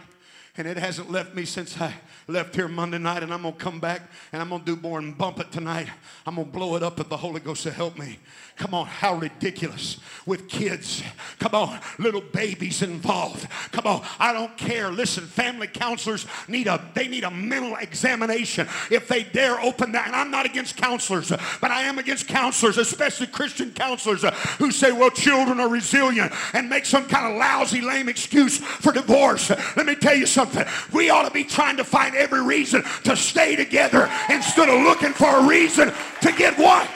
and 0.56 0.65
it 0.65 0.78
hasn't 0.78 1.12
left 1.12 1.36
me 1.36 1.43
since 1.43 1.82
I 1.82 1.93
left 2.32 2.56
here 2.56 2.67
Monday 2.67 2.98
night, 2.98 3.24
and 3.24 3.34
I'm 3.34 3.41
going 3.41 3.54
to 3.54 3.60
come 3.60 3.80
back 3.80 4.02
and 4.32 4.41
I'm 4.41 4.50
going 4.50 4.63
to 4.63 4.76
do 4.76 4.82
more 4.82 5.00
and 5.00 5.17
bump 5.17 5.39
it 5.39 5.52
tonight. 5.52 5.88
I'm 6.26 6.36
going 6.36 6.48
to 6.48 6.54
blow 6.54 6.76
it 6.76 6.84
up 6.84 7.00
if 7.00 7.10
the 7.10 7.17
Holy 7.17 7.39
Ghost 7.39 7.65
will 7.65 7.74
help 7.74 7.98
me. 7.98 8.20
Come 8.56 8.74
on, 8.74 8.86
how 8.86 9.15
ridiculous 9.15 10.00
with 10.26 10.48
kids. 10.48 11.02
Come 11.39 11.56
on, 11.56 11.80
little 11.98 12.22
babies 12.22 12.84
involved. 12.84 13.48
Come 13.72 13.88
on, 13.88 14.06
I 14.20 14.34
don't 14.34 14.56
care. 14.58 14.91
Listen, 14.91 15.26
family 15.26 15.67
counselors 15.67 16.28
need 16.48 16.67
a 16.67 16.80
they 16.94 17.08
need 17.08 17.24
a 17.24 17.32
mental 17.32 17.76
examination 17.78 18.67
if 18.91 19.08
they 19.08 19.24
dare 19.24 19.60
open 19.62 19.94
that. 19.94 20.08
And 20.08 20.15
I'm 20.15 20.30
not 20.30 20.46
against 20.46 20.78
counselors, 20.78 21.30
but 21.30 21.72
I 21.72 21.84
am 21.84 21.98
against 21.98 22.28
counselors, 22.28 22.78
especially 22.78 23.28
Christian 23.28 23.72
counselors 23.72 24.24
who 24.60 24.72
say, 24.72 24.91
well, 24.91 25.10
children 25.10 25.60
are 25.60 25.70
resilient 25.70 26.32
and 26.54 26.70
make 26.70 26.86
some 26.86 27.08
kind 27.08 27.34
of 27.34 27.39
lousy, 27.39 27.82
lame 27.82 28.10
excuse 28.10 28.58
for 28.58 28.91
divorce. 28.91 29.50
Let 29.76 29.86
me 29.86 29.96
tell 29.96 30.15
you 30.15 30.26
something. 30.26 30.65
We 30.94 31.10
ought 31.10 31.24
to 31.24 31.32
be 31.32 31.44
trying 31.44 31.78
to 31.78 31.84
find 31.84 32.15
every 32.22 32.44
reason 32.44 32.84
to 33.04 33.16
stay 33.16 33.56
together 33.56 34.10
instead 34.30 34.70
of 34.70 34.82
looking 34.84 35.12
for 35.12 35.40
a 35.40 35.48
reason 35.48 35.92
to 36.22 36.32
get 36.34 36.58
what? 36.58 36.88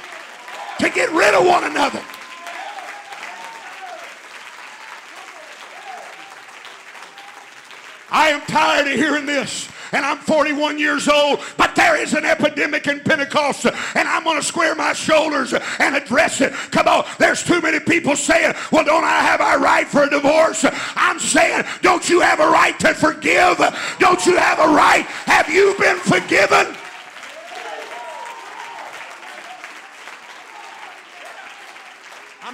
To 0.80 0.90
get 0.90 1.12
rid 1.12 1.34
of 1.34 1.46
one 1.46 1.64
another. 1.64 2.02
I 8.12 8.30
am 8.30 8.42
tired 8.42 8.88
of 8.88 8.94
hearing 8.94 9.26
this 9.26 9.68
and 9.92 10.06
I'm 10.06 10.18
41 10.18 10.80
years 10.80 11.08
old, 11.08 11.42
but 11.58 11.76
there 11.76 11.96
is 12.02 12.14
an 12.14 12.26
epidemic 12.26 12.88
in 12.88 13.00
Pentecost, 13.00 13.66
and 13.66 14.08
I'm 14.08 14.24
going 14.24 14.38
to 14.38 14.44
square 14.44 14.76
my 14.76 14.94
shoulders 14.94 15.54
and 15.54 15.96
address 15.96 16.42
it. 16.42 16.54
Come 16.72 16.88
on, 16.88 17.06
there's 17.20 17.44
too 17.44 17.62
many 17.62 17.80
people 17.80 18.16
saying, 18.16 18.56
well, 18.72 18.86
don't 18.86 19.04
I 19.04 19.22
have 19.22 19.42
a 19.42 19.62
right 19.62 19.88
for 19.88 20.04
a 20.04 20.10
divorce? 20.10 20.66
I'm 20.96 21.20
saying, 21.20 21.64
don't 21.82 22.10
you 22.10 22.20
have 22.22 22.40
a 22.40 22.48
right 22.48 22.78
to 22.80 22.94
forgive? 22.94 23.58
Don't 24.00 24.26
you 24.26 24.38
have 24.38 24.60
a 24.60 24.68
right? 24.68 25.06
Have 25.26 25.50
you 25.50 25.76
been 25.78 25.98
forgiven? 25.98 26.76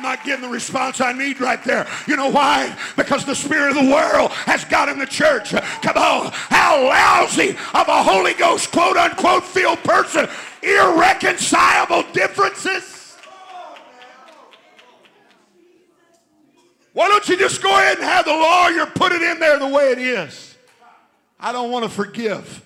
I'm 0.02 0.18
not 0.18 0.26
getting 0.26 0.42
the 0.42 0.50
response 0.50 1.00
I 1.00 1.14
need 1.14 1.40
right 1.40 1.64
there. 1.64 1.88
You 2.08 2.16
know 2.16 2.30
why? 2.30 2.76
Because 2.98 3.24
the 3.24 3.36
spirit 3.36 3.70
of 3.70 3.86
the 3.86 3.92
world 3.92 4.32
has 4.32 4.66
got 4.66 4.90
in 4.90 4.98
the 4.98 5.06
church. 5.06 5.52
Come 5.52 5.96
on. 5.96 6.32
How 6.32 6.88
lousy 6.88 7.52
of 7.52 7.88
a 7.88 8.02
Holy 8.02 8.34
Ghost 8.34 8.72
quote 8.72 8.98
unquote 8.98 9.44
filled 9.44 9.78
person. 9.84 10.28
Irreconcilable 10.64 12.12
differences. 12.14 13.16
Why 16.94 17.08
don't 17.08 17.30
you 17.30 17.38
just 17.38 17.62
go 17.62 17.70
ahead 17.70 18.00
and 18.00 18.04
have 18.04 18.26
the 18.26 18.32
lawyer 18.32 18.88
put 18.88 19.12
it 19.12 19.22
in 19.22 19.40
there 19.40 19.60
the 19.60 19.68
way 19.68 19.92
it 19.92 20.00
is? 20.00 20.58
I 21.40 21.52
don't 21.52 21.70
want 21.70 21.84
to 21.86 21.90
forgive. 21.92 22.66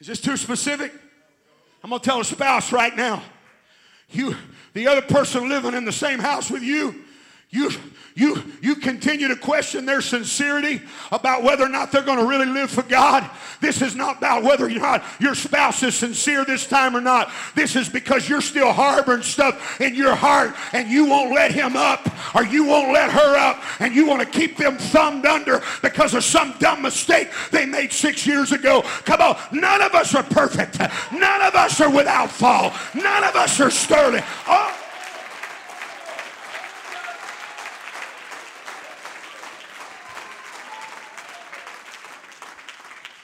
Is 0.00 0.06
this 0.06 0.20
too 0.20 0.36
specific? 0.36 0.92
I'm 1.84 1.90
going 1.90 2.00
to 2.00 2.04
tell 2.04 2.20
a 2.20 2.24
spouse 2.24 2.72
right 2.72 2.94
now. 2.96 3.22
You, 4.10 4.34
the 4.72 4.88
other 4.88 5.02
person 5.02 5.48
living 5.48 5.74
in 5.74 5.84
the 5.84 5.92
same 5.92 6.18
house 6.18 6.50
with 6.50 6.62
you, 6.62 7.04
you, 7.52 7.70
you, 8.14 8.40
you 8.62 8.76
continue 8.76 9.26
to 9.26 9.34
question 9.34 9.84
their 9.84 10.00
sincerity 10.00 10.80
about 11.10 11.42
whether 11.42 11.64
or 11.64 11.68
not 11.68 11.90
they're 11.90 12.02
going 12.02 12.20
to 12.20 12.26
really 12.26 12.46
live 12.46 12.70
for 12.70 12.82
God. 12.82 13.28
This 13.60 13.82
is 13.82 13.96
not 13.96 14.18
about 14.18 14.44
whether 14.44 14.66
or 14.66 14.70
not 14.70 15.02
your 15.18 15.34
spouse 15.34 15.82
is 15.82 15.96
sincere 15.96 16.44
this 16.44 16.64
time 16.64 16.96
or 16.96 17.00
not. 17.00 17.32
This 17.56 17.74
is 17.74 17.88
because 17.88 18.28
you're 18.28 18.40
still 18.40 18.72
harboring 18.72 19.22
stuff 19.22 19.80
in 19.80 19.96
your 19.96 20.14
heart 20.14 20.54
and 20.72 20.88
you 20.88 21.06
won't 21.06 21.34
let 21.34 21.50
him 21.50 21.76
up 21.76 22.08
or 22.36 22.44
you 22.44 22.66
won't 22.66 22.92
let 22.92 23.10
her 23.10 23.36
up 23.36 23.60
and 23.80 23.96
you 23.96 24.06
want 24.06 24.20
to 24.20 24.38
keep 24.38 24.56
them 24.56 24.78
thumbed 24.78 25.26
under 25.26 25.60
because 25.82 26.14
of 26.14 26.22
some 26.22 26.54
dumb 26.60 26.82
mistake 26.82 27.30
they 27.50 27.66
made 27.66 27.92
six 27.92 28.28
years 28.28 28.52
ago. 28.52 28.82
Come 29.04 29.20
on, 29.20 29.36
none 29.50 29.82
of 29.82 29.92
us 29.94 30.14
are 30.14 30.22
perfect. 30.22 30.78
None 31.12 31.42
of 31.42 31.56
us 31.56 31.80
are 31.80 31.90
without 31.90 32.30
fall. 32.30 32.72
None 32.94 33.24
of 33.24 33.34
us 33.34 33.58
are 33.60 33.70
sterling. 33.70 34.22
Oh, 34.46 34.79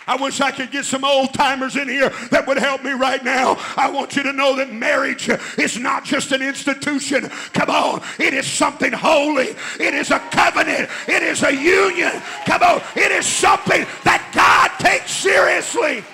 I 0.07 0.17
wish 0.17 0.41
I 0.41 0.53
could 0.53 0.71
get 0.71 0.85
some 0.85 1.05
old 1.05 1.35
timers 1.35 1.77
in 1.77 1.89
here 1.89 2.11
that 2.31 2.47
would 2.47 2.59
help 2.59 2.85
me 2.85 2.93
right 2.93 3.23
now. 3.25 3.57
I 3.77 3.91
want 3.91 4.15
you 4.15 4.23
to 4.23 4.33
know 4.33 4.55
that 4.57 4.73
marriage 4.73 5.29
is 5.59 5.79
not 5.79 6.05
just 6.05 6.31
an 6.33 6.43
institution. 6.43 7.29
Come 7.53 7.71
on. 7.71 8.03
It 8.19 8.33
is 8.33 8.47
something 8.47 8.93
holy. 8.93 9.57
It 9.81 9.95
is 9.95 10.11
a 10.11 10.21
covenant. 10.31 10.89
It 11.09 11.23
is 11.23 11.43
a 11.43 11.55
union. 11.55 12.23
Come 12.45 12.63
on. 12.63 12.83
It 12.95 13.11
is 13.11 13.27
something 13.27 13.85
that 14.05 14.31
God 14.33 14.71
takes 14.79 15.11
seriously. 15.11 16.05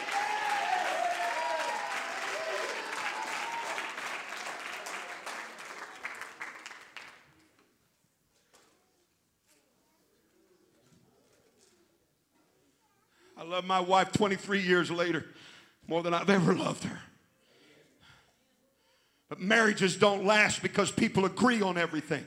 I 13.42 13.42
love 13.53 13.67
my 13.67 13.81
wife 13.81 14.11
23 14.13 14.61
years 14.61 14.91
later 14.91 15.27
more 15.87 16.03
than 16.03 16.15
I've 16.15 16.31
ever 16.31 16.55
loved 16.55 16.85
her. 16.85 16.99
But 19.29 19.41
marriages 19.41 19.95
don't 19.95 20.25
last 20.25 20.63
because 20.63 20.91
people 20.91 21.27
agree 21.27 21.61
on 21.61 21.77
everything. 21.77 22.25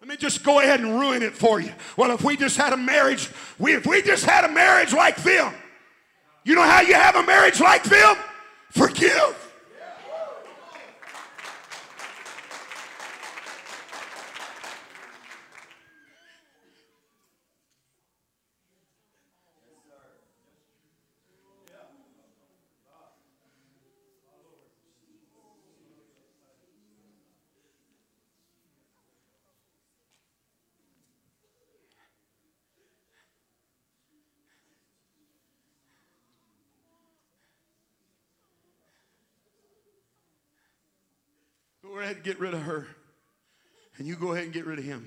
Let 0.00 0.08
me 0.08 0.16
just 0.16 0.42
go 0.42 0.60
ahead 0.60 0.80
and 0.80 0.98
ruin 0.98 1.22
it 1.22 1.34
for 1.34 1.60
you. 1.60 1.72
Well, 1.98 2.10
if 2.12 2.24
we 2.24 2.38
just 2.38 2.56
had 2.56 2.72
a 2.72 2.76
marriage, 2.76 3.28
we, 3.58 3.74
if 3.74 3.86
we 3.86 4.00
just 4.00 4.24
had 4.24 4.46
a 4.46 4.52
marriage 4.52 4.94
like 4.94 5.16
them, 5.16 5.52
you 6.42 6.54
know 6.54 6.62
how 6.62 6.80
you 6.80 6.94
have 6.94 7.16
a 7.16 7.22
marriage 7.22 7.60
like 7.60 7.82
them? 7.82 8.16
Forgive. 8.70 9.50
Go 41.90 41.96
ahead 42.10 42.16
and 42.16 42.24
get 42.24 42.40
rid 42.40 42.54
of 42.54 42.62
her. 42.62 42.88
And 43.96 44.06
you 44.06 44.16
go 44.16 44.32
ahead 44.32 44.44
and 44.44 44.52
get 44.52 44.66
rid 44.66 44.78
of 44.78 44.84
him. 44.84 45.06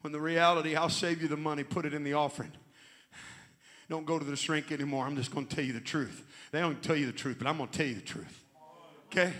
When 0.00 0.12
the 0.12 0.20
reality, 0.20 0.74
I'll 0.74 0.88
save 0.88 1.22
you 1.22 1.28
the 1.28 1.36
money, 1.36 1.62
put 1.62 1.84
it 1.86 1.94
in 1.94 2.02
the 2.02 2.14
offering. 2.14 2.52
Don't 3.88 4.06
go 4.06 4.18
to 4.18 4.24
the 4.24 4.36
shrink 4.36 4.72
anymore. 4.72 5.06
I'm 5.06 5.16
just 5.16 5.32
going 5.32 5.46
to 5.46 5.54
tell 5.54 5.64
you 5.64 5.72
the 5.72 5.80
truth. 5.80 6.24
They 6.50 6.60
don't 6.60 6.82
tell 6.82 6.96
you 6.96 7.06
the 7.06 7.12
truth, 7.12 7.36
but 7.38 7.46
I'm 7.46 7.56
going 7.58 7.68
to 7.68 7.78
tell 7.78 7.86
you 7.86 7.94
the 7.94 8.00
truth. 8.00 8.44
Okay? 9.06 9.32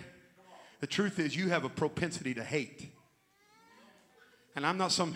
The 0.81 0.87
truth 0.87 1.19
is, 1.19 1.35
you 1.37 1.49
have 1.49 1.65
a 1.65 1.69
propensity 1.69 2.35
to 2.35 2.45
hate. 2.45 2.91
And 4.55 4.65
I'm 4.65 4.79
not 4.79 4.93
some 4.93 5.15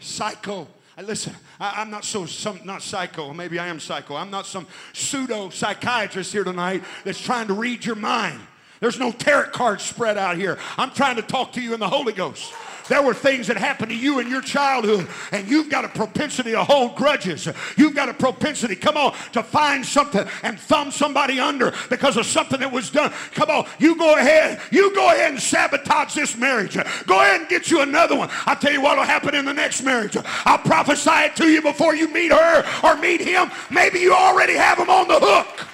psycho. 0.00 0.68
Listen, 1.00 1.34
I, 1.58 1.82
am 1.82 1.90
not 1.90 2.04
so 2.04 2.26
some 2.26 2.60
not 2.64 2.82
psycho. 2.82 3.32
Maybe 3.32 3.58
I 3.58 3.68
am 3.68 3.80
psycho. 3.80 4.16
I'm 4.16 4.30
not 4.30 4.46
some 4.46 4.66
pseudo 4.92 5.50
psychiatrist 5.50 6.32
here 6.32 6.44
tonight 6.44 6.82
that's 7.04 7.20
trying 7.20 7.48
to 7.48 7.54
read 7.54 7.84
your 7.84 7.96
mind. 7.96 8.40
There's 8.80 8.98
no 8.98 9.12
tarot 9.12 9.50
cards 9.50 9.84
spread 9.84 10.16
out 10.18 10.36
here. 10.36 10.58
I'm 10.76 10.90
trying 10.90 11.16
to 11.16 11.22
talk 11.22 11.52
to 11.52 11.60
you 11.60 11.74
in 11.74 11.80
the 11.80 11.88
Holy 11.88 12.12
Ghost. 12.12 12.52
There 12.88 13.02
were 13.02 13.14
things 13.14 13.46
that 13.48 13.56
happened 13.56 13.90
to 13.90 13.96
you 13.96 14.18
in 14.18 14.28
your 14.28 14.40
childhood, 14.40 15.08
and 15.30 15.46
you've 15.46 15.68
got 15.68 15.84
a 15.84 15.88
propensity 15.88 16.52
to 16.52 16.64
hold 16.64 16.96
grudges. 16.96 17.48
You've 17.76 17.94
got 17.94 18.08
a 18.08 18.14
propensity, 18.14 18.74
come 18.76 18.96
on, 18.96 19.12
to 19.32 19.42
find 19.42 19.84
something 19.84 20.26
and 20.42 20.58
thumb 20.58 20.90
somebody 20.90 21.38
under 21.38 21.74
because 21.90 22.16
of 22.16 22.26
something 22.26 22.60
that 22.60 22.72
was 22.72 22.90
done. 22.90 23.12
Come 23.34 23.50
on, 23.50 23.66
you 23.78 23.96
go 23.96 24.16
ahead. 24.16 24.60
You 24.70 24.94
go 24.94 25.06
ahead 25.08 25.32
and 25.32 25.40
sabotage 25.40 26.14
this 26.14 26.36
marriage. 26.36 26.76
Go 27.06 27.20
ahead 27.20 27.42
and 27.42 27.48
get 27.50 27.70
you 27.70 27.82
another 27.82 28.16
one. 28.16 28.30
I'll 28.46 28.56
tell 28.56 28.72
you 28.72 28.80
what 28.80 28.96
will 28.96 29.04
happen 29.04 29.34
in 29.34 29.44
the 29.44 29.54
next 29.54 29.82
marriage. 29.82 30.16
I'll 30.46 30.58
prophesy 30.58 31.10
it 31.10 31.36
to 31.36 31.46
you 31.46 31.60
before 31.60 31.94
you 31.94 32.08
meet 32.08 32.32
her 32.32 32.64
or 32.82 32.96
meet 32.96 33.20
him. 33.20 33.50
Maybe 33.70 33.98
you 33.98 34.14
already 34.14 34.54
have 34.54 34.78
them 34.78 34.88
on 34.88 35.08
the 35.08 35.20
hook. 35.20 35.68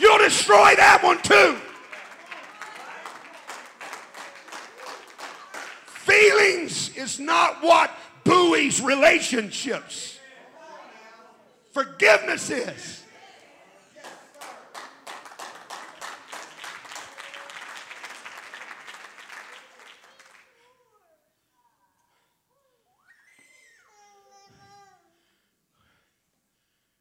You'll 0.00 0.18
destroy 0.18 0.74
that 0.76 1.02
one 1.02 1.20
too. 1.22 1.56
Feelings 5.86 6.96
is 6.96 7.18
not 7.18 7.62
what 7.62 7.90
buoys 8.24 8.80
relationships. 8.80 10.18
Forgiveness 11.72 12.50
is. 12.50 13.04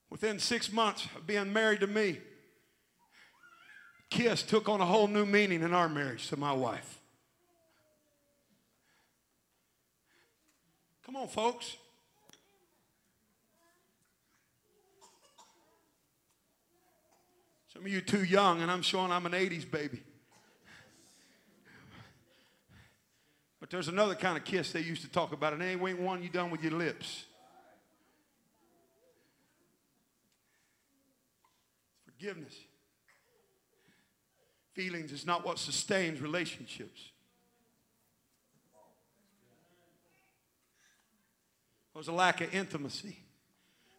Within 0.09 0.39
six 0.39 0.71
months 0.71 1.07
of 1.15 1.27
being 1.27 1.53
married 1.53 1.81
to 1.81 1.87
me, 1.87 2.17
kiss 4.09 4.43
took 4.43 4.69
on 4.69 4.81
a 4.81 4.85
whole 4.85 5.07
new 5.07 5.25
meaning 5.25 5.61
in 5.61 5.73
our 5.73 5.89
marriage 5.89 6.29
to 6.29 6.37
my 6.37 6.53
wife. 6.53 6.99
Come 11.05 11.15
on, 11.15 11.27
folks. 11.27 11.77
Some 17.73 17.85
of 17.85 17.91
you 17.91 18.01
too 18.01 18.23
young, 18.23 18.61
and 18.61 18.71
I'm 18.71 18.81
showing 18.81 19.11
I'm 19.11 19.25
an 19.25 19.33
80s 19.33 19.69
baby. 19.69 20.01
But 23.59 23.69
there's 23.69 23.87
another 23.87 24.15
kind 24.15 24.37
of 24.37 24.43
kiss 24.43 24.71
they 24.71 24.81
used 24.81 25.01
to 25.03 25.09
talk 25.09 25.31
about, 25.31 25.53
and 25.53 25.61
it 25.61 25.65
ain't 25.65 25.99
one 25.99 26.23
you 26.23 26.29
done 26.29 26.49
with 26.49 26.63
your 26.63 26.73
lips. 26.73 27.25
Forgiveness. 32.05 32.53
Feelings 34.77 35.11
is 35.11 35.25
not 35.25 35.43
what 35.43 35.57
sustains 35.57 36.21
relationships. 36.21 37.01
There's 41.95 42.09
a 42.09 42.13
lack 42.13 42.41
of 42.41 42.53
intimacy. 42.53 43.17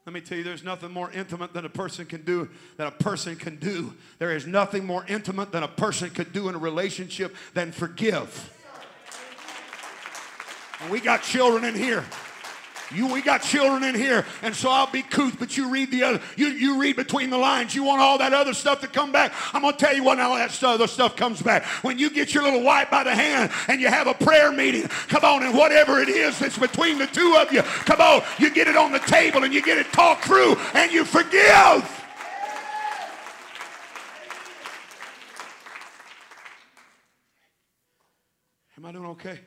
Let 0.07 0.13
me 0.13 0.21
tell 0.21 0.39
you, 0.39 0.45
there's 0.45 0.63
nothing 0.63 0.93
more 0.93 1.11
intimate 1.11 1.53
than 1.53 1.65
a 1.65 1.69
person 1.69 2.07
can 2.07 2.23
do, 2.23 2.49
than 2.77 2.87
a 2.87 2.93
person 2.93 3.35
can 3.35 3.57
do. 3.57 3.93
There 4.21 4.31
is 4.31 4.47
nothing 4.47 4.87
more 4.87 5.05
intimate 5.09 5.51
than 5.51 5.65
a 5.65 5.69
person 5.69 6.11
could 6.11 6.33
do 6.33 6.49
in 6.49 6.55
a 6.55 6.59
relationship 6.59 7.35
than 7.55 7.73
forgive. 7.73 8.53
And 10.81 10.93
we 10.93 11.01
got 11.01 11.25
children 11.25 11.65
in 11.65 11.75
here. 11.75 12.05
You, 12.95 13.13
we 13.13 13.21
got 13.21 13.43
children 13.43 13.85
in 13.85 13.95
here, 13.95 14.25
and 14.41 14.55
so 14.55 14.71
I'll 14.71 14.91
be 14.91 15.03
couth, 15.03 15.39
but 15.39 15.57
you 15.57 15.71
read 15.71 15.91
the 15.91 16.03
other, 16.05 16.21
you, 16.37 16.47
you 16.49 16.81
read 16.81 16.97
between 16.97 17.29
the 17.29 17.37
lines. 17.37 17.75
You 17.75 17.85
want 17.85 18.01
all 18.01 18.17
that 18.19 18.33
other 18.33 18.55
stuff 18.55 18.81
to 18.81 18.87
come 18.87 19.13
back. 19.13 19.35
I'm 19.53 19.63
gonna 19.63 19.77
tell 19.77 19.95
you 19.95 20.03
what 20.03 20.19
all 20.19 20.37
that 20.37 20.63
other 20.65 20.87
stuff 20.87 21.15
comes 21.15 21.43
back. 21.43 21.65
When 21.85 21.99
you 21.99 22.09
get 22.09 22.33
your 22.33 22.45
little 22.45 22.63
wife 22.63 22.91
by 22.91 23.05
the 23.05 23.15
hand 23.15 23.53
and 23.69 23.81
you 23.81 23.89
have 23.89 24.07
a 24.07 24.15
prayer 24.15 24.53
meeting, 24.53 24.89
come 25.09 25.25
on, 25.25 25.43
and 25.43 25.55
whatever 25.55 26.01
it 26.01 26.09
is 26.09 26.39
that's 26.39 26.59
between 26.59 26.99
the 26.99 27.07
two 27.07 27.37
of 27.39 27.53
you, 27.53 27.63
come 27.63 28.01
on, 28.01 28.23
you 28.39 28.51
get 28.51 28.69
it 28.69 28.77
on 28.77 28.93
the 28.93 29.01
table 29.01 29.45
and 29.45 29.53
you 29.53 29.63
get 29.63 29.77
it 29.77 29.93
talked 29.93 30.25
through 30.25 30.57
and 30.75 30.91
you 30.91 31.05
forgive. 31.05 31.95
Am 38.79 38.87
I 38.87 38.93
doing 38.93 39.07
okay? 39.07 39.41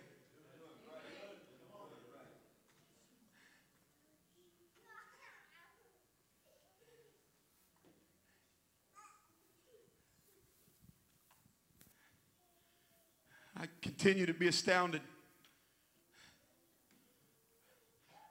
I 13.62 13.66
continue 13.84 14.26
to 14.26 14.34
be 14.34 14.48
astounded. 14.48 15.02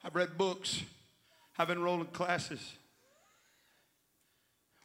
I've 0.02 0.16
read 0.16 0.36
books, 0.36 0.82
I've 1.56 1.70
enrolled 1.70 2.00
in 2.00 2.06
classes. 2.06 2.72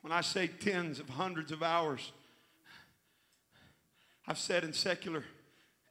When 0.02 0.14
I 0.14 0.22
say 0.22 0.46
tens 0.46 1.00
of 1.00 1.10
hundreds 1.10 1.52
of 1.52 1.64
hours, 1.64 2.12
I've 4.28 4.38
sat 4.38 4.64
in 4.64 4.72
secular 4.72 5.24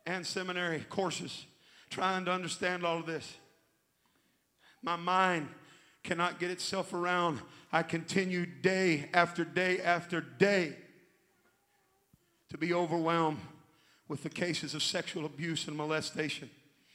and 0.06 0.24
seminary 0.24 0.86
courses 0.88 1.46
trying 1.90 2.24
to 2.26 2.30
understand 2.30 2.84
all 2.84 2.98
of 2.98 3.06
this. 3.06 3.36
My 4.84 4.94
mind 4.94 5.48
cannot 6.04 6.38
get 6.38 6.52
itself 6.52 6.92
around. 6.92 7.40
I 7.72 7.82
continue 7.82 8.46
day 8.46 9.08
after 9.12 9.44
day 9.44 9.80
after 9.80 10.20
day 10.20 10.76
to 12.50 12.58
be 12.58 12.72
overwhelmed 12.72 13.40
with 14.08 14.22
the 14.22 14.30
cases 14.30 14.74
of 14.74 14.82
sexual 14.82 15.24
abuse 15.24 15.66
and 15.66 15.76
molestation 15.76 16.50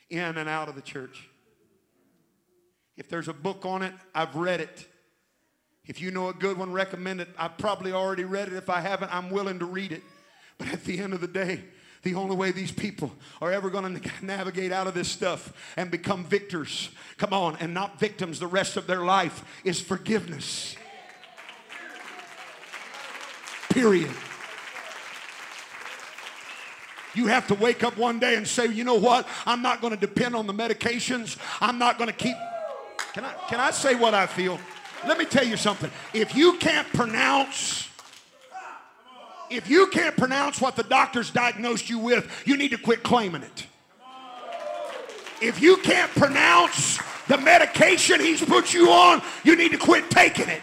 in 0.09 0.37
and 0.37 0.49
out 0.49 0.69
of 0.69 0.75
the 0.75 0.81
church. 0.81 1.29
If 2.97 3.09
there's 3.09 3.27
a 3.27 3.33
book 3.33 3.65
on 3.65 3.81
it, 3.81 3.93
I've 4.13 4.35
read 4.35 4.59
it. 4.59 4.87
If 5.85 6.01
you 6.01 6.11
know 6.11 6.29
a 6.29 6.33
good 6.33 6.57
one, 6.57 6.71
recommend 6.71 7.21
it. 7.21 7.29
I've 7.37 7.57
probably 7.57 7.93
already 7.93 8.25
read 8.25 8.47
it. 8.47 8.53
If 8.53 8.69
I 8.69 8.81
haven't, 8.81 9.13
I'm 9.13 9.29
willing 9.29 9.59
to 9.59 9.65
read 9.65 9.91
it. 9.91 10.03
But 10.57 10.67
at 10.67 10.83
the 10.83 10.99
end 10.99 11.13
of 11.13 11.21
the 11.21 11.27
day, 11.27 11.63
the 12.03 12.15
only 12.15 12.35
way 12.35 12.51
these 12.51 12.71
people 12.71 13.11
are 13.41 13.51
ever 13.51 13.69
going 13.69 13.99
to 13.99 14.25
navigate 14.25 14.71
out 14.71 14.87
of 14.87 14.93
this 14.93 15.07
stuff 15.07 15.53
and 15.77 15.89
become 15.89 16.25
victors, 16.25 16.89
come 17.17 17.33
on, 17.33 17.57
and 17.59 17.73
not 17.73 17.99
victims 17.99 18.39
the 18.39 18.47
rest 18.47 18.77
of 18.77 18.87
their 18.87 19.03
life 19.03 19.43
is 19.63 19.81
forgiveness. 19.81 20.75
Period. 23.69 24.11
You 27.15 27.27
have 27.27 27.47
to 27.47 27.55
wake 27.55 27.83
up 27.83 27.97
one 27.97 28.19
day 28.19 28.35
and 28.35 28.47
say, 28.47 28.67
you 28.67 28.83
know 28.83 28.95
what? 28.95 29.27
I'm 29.45 29.61
not 29.61 29.81
going 29.81 29.93
to 29.93 29.99
depend 29.99 30.35
on 30.35 30.47
the 30.47 30.53
medications. 30.53 31.37
I'm 31.59 31.79
not 31.79 31.97
going 31.97 32.09
to 32.09 32.15
keep. 32.15 32.35
Can 33.13 33.25
I, 33.25 33.33
can 33.49 33.59
I 33.59 33.71
say 33.71 33.95
what 33.95 34.13
I 34.13 34.27
feel? 34.27 34.59
Let 35.07 35.17
me 35.17 35.25
tell 35.25 35.45
you 35.45 35.57
something. 35.57 35.89
If 36.13 36.35
you 36.35 36.57
can't 36.57 36.87
pronounce 36.93 37.89
if 39.49 39.69
you 39.69 39.87
can't 39.87 40.15
pronounce 40.15 40.61
what 40.61 40.75
the 40.75 40.83
doctor's 40.83 41.31
diagnosed 41.31 41.89
you 41.89 41.97
with, 41.99 42.43
you 42.45 42.55
need 42.55 42.69
to 42.69 42.77
quit 42.77 43.03
claiming 43.03 43.41
it. 43.41 43.65
If 45.41 45.61
you 45.61 45.77
can't 45.77 46.11
pronounce 46.11 46.99
the 47.27 47.37
medication 47.37 48.19
he's 48.19 48.43
put 48.43 48.73
you 48.73 48.91
on, 48.91 49.21
you 49.43 49.55
need 49.55 49.71
to 49.71 49.77
quit 49.77 50.09
taking 50.11 50.49
it. 50.49 50.61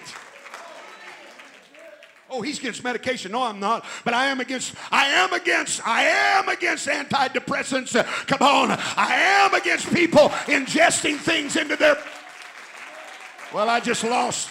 Oh, 2.29 2.43
he's 2.43 2.59
against 2.59 2.83
medication. 2.83 3.33
No, 3.33 3.43
I'm 3.43 3.61
not. 3.61 3.85
But 4.05 4.15
I 4.15 4.27
am 4.27 4.41
against, 4.41 4.75
I 4.91 5.07
am 5.07 5.33
against, 5.33 5.87
I 5.87 6.05
am 6.05 6.49
against 6.49 6.89
antidepressants. 6.89 7.95
Come 8.27 8.43
on. 8.43 8.71
I 8.97 9.15
am 9.15 9.55
against 9.55 9.93
people 9.95 10.31
ingesting 10.47 11.19
things 11.19 11.57
into 11.57 11.77
their. 11.77 11.97
Well, 13.53 13.71
I 13.71 13.81
just 13.81 14.03
lost 14.03 14.51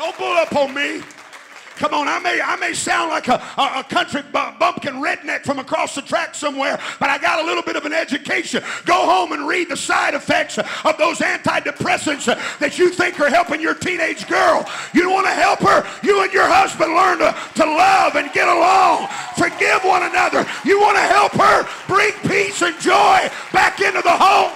Don't 0.00 0.16
bull 0.16 0.32
up 0.32 0.56
on 0.56 0.72
me. 0.72 1.02
Come 1.80 1.94
on, 1.94 2.08
I 2.08 2.18
may, 2.18 2.42
I 2.44 2.56
may 2.56 2.74
sound 2.74 3.08
like 3.08 3.28
a, 3.28 3.42
a, 3.56 3.80
a 3.80 3.84
country 3.84 4.20
bumpkin 4.30 4.96
redneck 4.96 5.44
from 5.44 5.58
across 5.58 5.94
the 5.94 6.02
track 6.02 6.34
somewhere, 6.34 6.78
but 6.98 7.08
I 7.08 7.16
got 7.16 7.42
a 7.42 7.46
little 7.46 7.62
bit 7.62 7.74
of 7.74 7.86
an 7.86 7.94
education. 7.94 8.62
Go 8.84 9.06
home 9.06 9.32
and 9.32 9.48
read 9.48 9.70
the 9.70 9.78
side 9.78 10.12
effects 10.12 10.58
of 10.58 10.98
those 10.98 11.20
antidepressants 11.20 12.26
that 12.58 12.78
you 12.78 12.90
think 12.90 13.18
are 13.18 13.30
helping 13.30 13.62
your 13.62 13.72
teenage 13.72 14.28
girl. 14.28 14.68
You 14.92 15.08
want 15.08 15.26
to 15.28 15.32
help 15.32 15.60
her? 15.60 15.88
You 16.02 16.22
and 16.22 16.30
your 16.34 16.46
husband 16.46 16.92
learn 16.92 17.16
to, 17.20 17.34
to 17.54 17.64
love 17.64 18.14
and 18.16 18.30
get 18.34 18.48
along. 18.48 19.08
Forgive 19.38 19.82
one 19.82 20.02
another. 20.02 20.44
You 20.66 20.78
want 20.80 20.98
to 20.98 21.04
help 21.08 21.32
her 21.32 21.66
bring 21.88 22.12
peace 22.28 22.60
and 22.60 22.78
joy 22.78 23.30
back 23.54 23.80
into 23.80 24.02
the 24.02 24.12
home. 24.12 24.52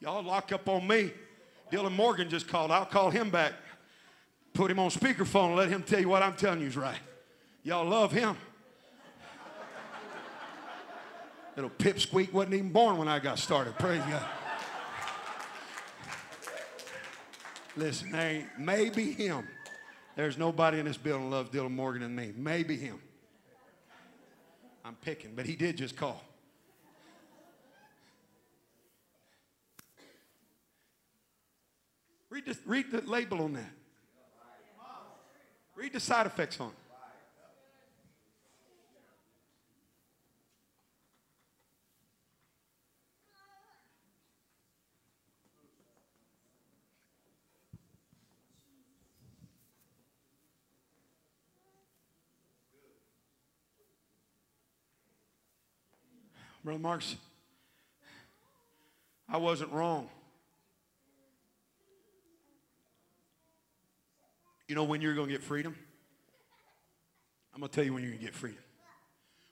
Y'all 0.00 0.22
lock 0.22 0.52
up 0.52 0.68
on 0.68 0.86
me. 0.86 1.12
Dylan 1.70 1.92
Morgan 1.92 2.28
just 2.28 2.48
called. 2.48 2.70
I'll 2.70 2.86
call 2.86 3.10
him 3.10 3.30
back. 3.30 3.52
Put 4.54 4.70
him 4.70 4.78
on 4.78 4.90
speakerphone 4.90 5.48
and 5.48 5.56
let 5.56 5.68
him 5.68 5.82
tell 5.82 6.00
you 6.00 6.08
what 6.08 6.22
I'm 6.22 6.34
telling 6.34 6.60
you 6.60 6.66
is 6.66 6.76
right. 6.76 6.98
Y'all 7.62 7.86
love 7.86 8.10
him. 8.10 8.36
Little 11.54 11.70
pipsqueak 11.70 12.32
wasn't 12.32 12.54
even 12.54 12.70
born 12.70 12.96
when 12.96 13.08
I 13.08 13.18
got 13.18 13.38
started. 13.38 13.78
Praise 13.78 14.02
God. 14.08 14.24
Listen, 17.76 18.14
ain't 18.14 18.46
maybe 18.58 19.12
him. 19.12 19.46
There's 20.16 20.38
nobody 20.38 20.80
in 20.80 20.86
this 20.86 20.96
building 20.96 21.30
loves 21.30 21.50
Dylan 21.50 21.70
Morgan 21.70 22.02
and 22.02 22.14
me. 22.16 22.32
Maybe 22.36 22.76
him. 22.76 23.00
I'm 24.84 24.96
picking, 24.96 25.34
but 25.34 25.46
he 25.46 25.54
did 25.54 25.76
just 25.76 25.96
call. 25.96 26.22
Read 32.30 32.46
the, 32.46 32.56
read 32.64 32.92
the 32.92 33.00
label 33.02 33.42
on 33.42 33.54
that. 33.54 33.72
Read 35.74 35.92
the 35.92 36.00
side 36.00 36.26
effects 36.26 36.60
on 36.60 36.68
it. 36.68 36.74
Brother 56.62 56.78
Marks, 56.78 57.16
I 59.28 59.38
wasn't 59.38 59.72
wrong. 59.72 60.10
You 64.70 64.76
know 64.76 64.84
when 64.84 65.00
you're 65.00 65.16
going 65.16 65.26
to 65.26 65.32
get 65.32 65.42
freedom? 65.42 65.74
I'm 67.52 67.58
going 67.58 67.68
to 67.68 67.74
tell 67.74 67.84
you 67.84 67.92
when 67.92 68.04
you're 68.04 68.12
going 68.12 68.20
to 68.20 68.24
get 68.26 68.36
freedom. 68.36 68.62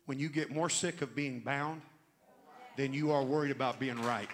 When 0.06 0.20
you 0.20 0.28
get 0.28 0.52
more 0.52 0.70
sick 0.70 1.02
of 1.02 1.16
being 1.16 1.40
bound 1.40 1.82
than 2.76 2.92
you 2.92 3.10
are 3.10 3.24
worried 3.24 3.50
about 3.50 3.80
being 3.80 4.00
right. 4.00 4.28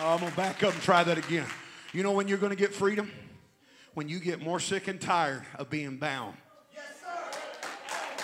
I'm 0.00 0.18
going 0.18 0.32
to 0.32 0.36
back 0.36 0.64
up 0.64 0.74
and 0.74 0.82
try 0.82 1.04
that 1.04 1.16
again. 1.16 1.46
You 1.92 2.02
know 2.02 2.10
when 2.10 2.26
you're 2.26 2.36
going 2.36 2.50
to 2.50 2.56
get 2.56 2.74
freedom? 2.74 3.08
When 3.94 4.08
you 4.08 4.18
get 4.18 4.42
more 4.42 4.58
sick 4.58 4.88
and 4.88 5.00
tired 5.00 5.44
of 5.54 5.70
being 5.70 5.96
bound 5.96 6.36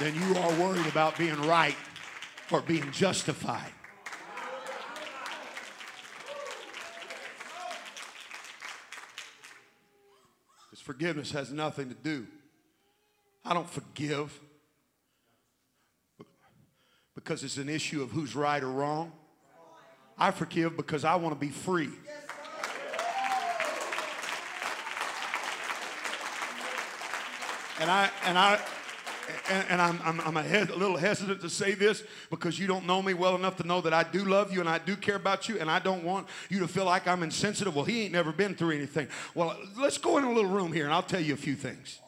than 0.01 0.13
you 0.17 0.37
are 0.39 0.53
worried 0.55 0.89
about 0.89 1.17
being 1.17 1.41
right 1.43 1.77
or 2.51 2.63
being 2.63 2.91
justified. 2.91 3.71
Forgiveness 10.81 11.31
has 11.33 11.53
nothing 11.53 11.89
to 11.89 11.95
do. 11.95 12.27
I 13.45 13.55
don't 13.55 13.69
forgive 13.69 14.39
because 17.15 17.45
it's 17.45 17.59
an 17.59 17.69
issue 17.69 18.03
of 18.03 18.11
who's 18.11 18.35
right 18.35 18.63
or 18.63 18.71
wrong. 18.71 19.13
I 20.19 20.31
forgive 20.31 20.77
because 20.77 21.05
I 21.05 21.17
want 21.17 21.35
to 21.35 21.41
be 21.41 21.53
free. 21.53 21.91
And 27.79 27.91
I 27.91 28.11
and 28.25 28.39
I 28.39 28.61
and, 29.49 29.67
and 29.71 29.83
I'm, 29.83 30.01
I'm, 30.05 30.21
I'm 30.21 30.37
a, 30.37 30.43
hes- 30.43 30.71
a 30.71 30.77
little 30.77 30.97
hesitant 30.97 31.41
to 31.41 31.51
say 31.51 31.75
this 31.75 32.03
because 32.31 32.59
you 32.59 32.67
don't 32.67 32.87
know 32.87 33.03
me 33.03 33.15
well 33.15 33.35
enough 33.35 33.57
to 33.57 33.67
know 33.67 33.81
that 33.81 33.93
I 33.93 34.03
do 34.03 34.25
love 34.25 34.53
you 34.53 34.61
and 34.61 34.69
I 34.69 34.79
do 34.79 34.97
care 34.97 35.17
about 35.17 35.49
you 35.49 35.59
and 35.59 35.71
I 35.71 35.79
don't 35.79 36.05
want 36.05 36.29
you 36.49 36.61
to 36.61 36.69
feel 36.69 36.85
like 36.85 37.07
I'm 37.07 37.23
insensitive. 37.23 37.75
Well, 37.75 37.85
he 37.85 38.03
ain't 38.03 38.13
never 38.13 38.33
been 38.33 38.55
through 38.55 38.73
anything. 38.73 39.09
Well, 39.35 39.57
let's 39.79 39.99
go 39.99 40.19
in 40.19 40.25
a 40.25 40.33
little 40.33 40.51
room 40.51 40.73
here 40.73 40.85
and 40.85 40.95
I'll 40.95 41.03
tell 41.03 41.21
you 41.21 41.35
a 41.35 41.39
few 41.39 41.55
things. 41.55 42.01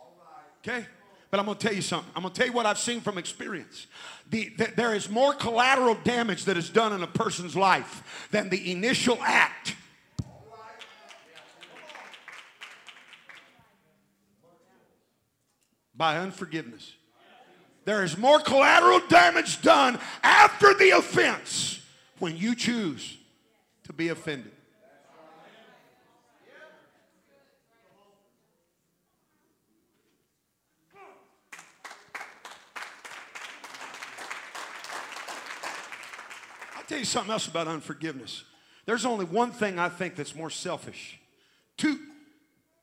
Okay? 0.63 0.87
But 1.33 1.41
I'm 1.41 1.47
going 1.47 1.57
to 1.57 1.67
tell 1.67 1.75
you 1.75 1.81
something. 1.81 2.13
I'm 2.15 2.23
going 2.23 2.35
to 2.35 2.39
tell 2.39 2.47
you 2.47 2.53
what 2.53 2.67
I've 2.67 2.79
seen 2.79 3.01
from 3.01 3.17
experience. 3.17 3.87
The, 4.29 4.51
the, 4.59 4.71
there 4.77 4.95
is 4.95 5.09
more 5.09 5.33
collateral 5.33 5.97
damage 6.05 6.45
that 6.45 6.59
is 6.59 6.69
done 6.69 6.93
in 6.93 7.03
a 7.03 7.07
person's 7.07 7.57
life 7.57 8.29
than 8.31 8.51
the 8.51 8.71
initial 8.71 9.19
act. 9.23 9.75
By 15.95 16.19
unforgiveness. 16.19 16.93
There 17.85 18.05
is 18.05 18.17
more 18.17 18.39
collateral 18.39 19.01
damage 19.09 19.61
done 19.61 19.99
after 20.23 20.73
the 20.75 20.91
offense 20.91 21.81
when 22.19 22.37
you 22.37 22.55
choose 22.55 23.19
to 23.85 23.93
be 23.93 24.09
offended. 24.09 24.53
I'll 36.77 36.85
tell 36.87 36.99
you 36.99 37.05
something 37.05 37.33
else 37.33 37.49
about 37.49 37.67
unforgiveness. 37.67 38.45
There's 38.87 39.05
only 39.05 39.25
one 39.25 39.51
thing 39.51 39.79
I 39.79 39.89
think 39.89 40.15
that's 40.15 40.35
more 40.35 40.51
selfish. 40.51 41.19
Two, 41.77 41.99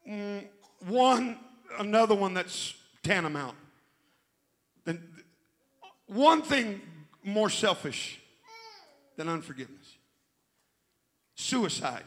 mm, 0.10 0.46
one, 0.88 1.38
another 1.78 2.16
one 2.16 2.34
that's 2.34 2.74
tantamount. 3.04 3.56
Then 4.89 5.04
one 6.08 6.41
thing 6.41 6.82
more 7.23 7.52
selfish 7.52 8.19
than 9.17 9.30
unforgiveness. 9.30 9.97
Suicide. 11.36 12.02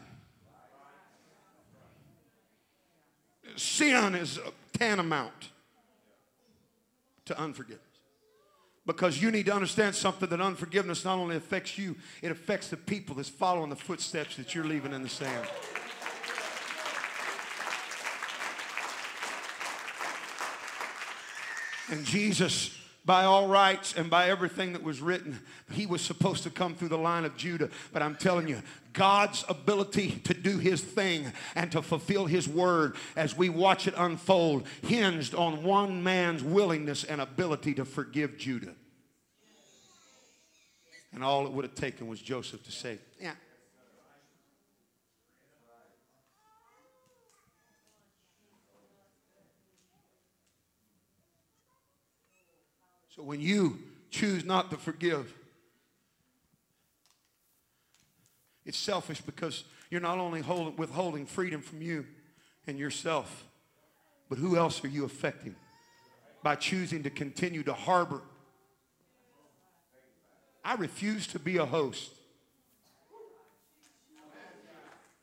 Sin 3.55 4.15
is 4.15 4.37
tantamount 4.73 5.51
to 7.23 7.39
unforgiveness. 7.39 7.79
Because 8.85 9.21
you 9.21 9.31
need 9.31 9.45
to 9.45 9.53
understand 9.53 9.95
something 9.95 10.27
that 10.27 10.41
unforgiveness 10.41 11.05
not 11.05 11.17
only 11.17 11.37
affects 11.37 11.77
you, 11.77 11.95
it 12.21 12.31
affects 12.31 12.67
the 12.67 12.75
people 12.75 13.15
that's 13.15 13.29
following 13.29 13.69
the 13.69 13.77
footsteps 13.77 14.35
that 14.35 14.53
you're 14.53 14.65
leaving 14.65 14.91
in 14.91 15.03
the 15.03 15.09
sand. 15.09 15.47
And 21.89 22.05
Jesus, 22.05 22.77
by 23.05 23.25
all 23.25 23.47
rights 23.47 23.93
and 23.95 24.09
by 24.09 24.29
everything 24.29 24.73
that 24.73 24.83
was 24.83 25.01
written, 25.01 25.39
he 25.71 25.85
was 25.85 26.01
supposed 26.01 26.43
to 26.43 26.49
come 26.49 26.75
through 26.75 26.89
the 26.89 26.97
line 26.97 27.25
of 27.25 27.35
Judah. 27.35 27.69
But 27.91 28.01
I'm 28.01 28.15
telling 28.15 28.47
you, 28.47 28.61
God's 28.93 29.43
ability 29.49 30.21
to 30.25 30.33
do 30.33 30.57
his 30.59 30.81
thing 30.81 31.31
and 31.55 31.71
to 31.71 31.81
fulfill 31.81 32.25
his 32.25 32.47
word 32.47 32.95
as 33.15 33.35
we 33.35 33.49
watch 33.49 33.87
it 33.87 33.93
unfold 33.97 34.67
hinged 34.83 35.35
on 35.35 35.63
one 35.63 36.03
man's 36.03 36.43
willingness 36.43 37.03
and 37.03 37.19
ability 37.19 37.73
to 37.75 37.85
forgive 37.85 38.37
Judah. 38.37 38.73
And 41.13 41.23
all 41.23 41.45
it 41.45 41.51
would 41.51 41.65
have 41.65 41.75
taken 41.75 42.07
was 42.07 42.21
Joseph 42.21 42.63
to 42.63 42.71
say, 42.71 42.99
Yeah. 43.19 43.33
So 53.15 53.21
when 53.21 53.39
you 53.39 53.77
choose 54.09 54.43
not 54.43 54.71
to 54.71 54.77
forgive, 54.77 55.31
it's 58.65 58.77
selfish 58.77 59.21
because 59.21 59.65
you're 59.91 60.01
not 60.01 60.17
only 60.17 60.41
hold, 60.41 60.79
withholding 60.79 61.27
freedom 61.27 61.61
from 61.61 61.83
you 61.83 62.07
and 62.65 62.79
yourself, 62.79 63.45
but 64.29 64.39
who 64.39 64.57
else 64.57 64.83
are 64.83 64.87
you 64.87 65.05
affecting 65.05 65.55
by 66.41 66.55
choosing 66.55 67.03
to 67.03 67.11
continue 67.11 67.61
to 67.63 67.73
harbor? 67.73 68.21
I 70.65 70.73
refuse 70.75 71.27
to 71.27 71.39
be 71.39 71.57
a 71.57 71.65
host. 71.65 72.09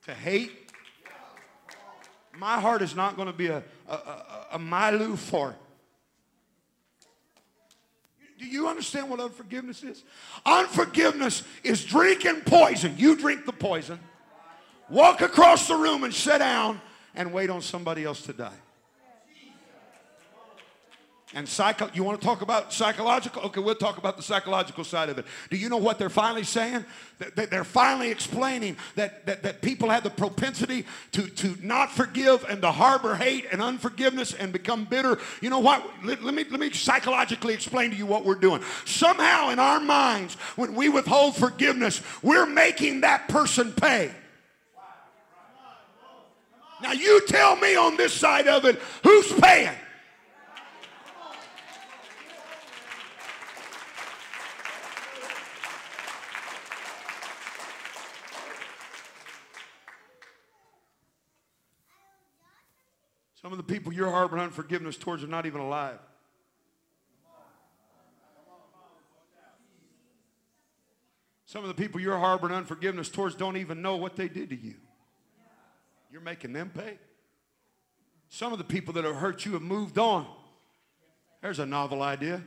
To 0.05 0.13
hate. 0.13 0.51
My 2.37 2.59
heart 2.61 2.81
is 2.81 2.95
not 2.95 3.17
going 3.17 3.27
to 3.27 3.33
be 3.33 3.47
a, 3.47 3.61
a, 3.89 3.93
a, 3.93 4.47
a 4.53 4.59
Milu 4.59 5.17
for 5.17 5.55
do 8.41 8.47
you 8.47 8.67
understand 8.67 9.07
what 9.07 9.19
unforgiveness 9.19 9.83
is? 9.83 10.03
Unforgiveness 10.45 11.43
is 11.63 11.85
drinking 11.85 12.41
poison. 12.41 12.95
You 12.97 13.15
drink 13.15 13.45
the 13.45 13.53
poison, 13.53 13.99
walk 14.89 15.21
across 15.21 15.67
the 15.67 15.75
room 15.75 16.03
and 16.03 16.11
sit 16.13 16.39
down 16.39 16.81
and 17.13 17.31
wait 17.31 17.51
on 17.51 17.61
somebody 17.61 18.03
else 18.03 18.23
to 18.23 18.33
die. 18.33 18.57
And 21.33 21.47
psycho, 21.47 21.89
you 21.93 22.03
want 22.03 22.19
to 22.19 22.27
talk 22.27 22.41
about 22.41 22.73
psychological? 22.73 23.43
Okay, 23.43 23.61
we'll 23.61 23.73
talk 23.75 23.97
about 23.97 24.17
the 24.17 24.23
psychological 24.23 24.83
side 24.83 25.07
of 25.07 25.17
it. 25.17 25.25
Do 25.49 25.55
you 25.55 25.69
know 25.69 25.77
what 25.77 25.97
they're 25.97 26.09
finally 26.09 26.43
saying? 26.43 26.83
They're 27.35 27.63
finally 27.63 28.11
explaining 28.11 28.75
that, 28.95 29.25
that, 29.27 29.43
that 29.43 29.61
people 29.61 29.89
have 29.89 30.03
the 30.03 30.09
propensity 30.09 30.85
to, 31.13 31.27
to 31.27 31.55
not 31.61 31.89
forgive 31.89 32.43
and 32.49 32.61
to 32.63 32.71
harbor 32.71 33.15
hate 33.15 33.45
and 33.49 33.61
unforgiveness 33.61 34.33
and 34.33 34.51
become 34.51 34.83
bitter. 34.83 35.19
You 35.39 35.49
know 35.49 35.59
what? 35.59 35.89
Let, 36.03 36.21
let, 36.21 36.33
me, 36.33 36.43
let 36.49 36.59
me 36.59 36.69
psychologically 36.71 37.53
explain 37.53 37.91
to 37.91 37.95
you 37.95 38.05
what 38.05 38.25
we're 38.25 38.35
doing. 38.35 38.61
Somehow 38.83 39.51
in 39.51 39.59
our 39.59 39.79
minds, 39.79 40.33
when 40.57 40.75
we 40.75 40.89
withhold 40.89 41.37
forgiveness, 41.37 42.01
we're 42.21 42.45
making 42.45 43.01
that 43.01 43.29
person 43.29 43.71
pay. 43.71 44.11
Now 46.81 46.91
you 46.91 47.25
tell 47.27 47.55
me 47.55 47.77
on 47.77 47.95
this 47.95 48.11
side 48.11 48.49
of 48.49 48.65
it, 48.65 48.81
who's 49.03 49.31
paying? 49.33 49.77
Some 63.51 63.59
of 63.59 63.67
the 63.67 63.73
people 63.73 63.91
you're 63.91 64.09
harboring 64.09 64.43
unforgiveness 64.43 64.95
towards 64.95 65.25
are 65.25 65.27
not 65.27 65.45
even 65.45 65.59
alive. 65.59 65.99
Some 71.45 71.61
of 71.61 71.67
the 71.67 71.73
people 71.73 71.99
you're 71.99 72.17
harboring 72.17 72.55
unforgiveness 72.55 73.09
towards 73.09 73.35
don't 73.35 73.57
even 73.57 73.81
know 73.81 73.97
what 73.97 74.15
they 74.15 74.29
did 74.29 74.51
to 74.51 74.55
you. 74.55 74.75
You're 76.09 76.21
making 76.21 76.53
them 76.53 76.71
pay. 76.73 76.97
Some 78.29 78.53
of 78.53 78.57
the 78.57 78.63
people 78.63 78.93
that 78.93 79.03
have 79.03 79.17
hurt 79.17 79.43
you 79.43 79.51
have 79.51 79.61
moved 79.61 79.97
on. 79.97 80.27
There's 81.41 81.59
a 81.59 81.65
novel 81.65 82.03
idea. 82.03 82.41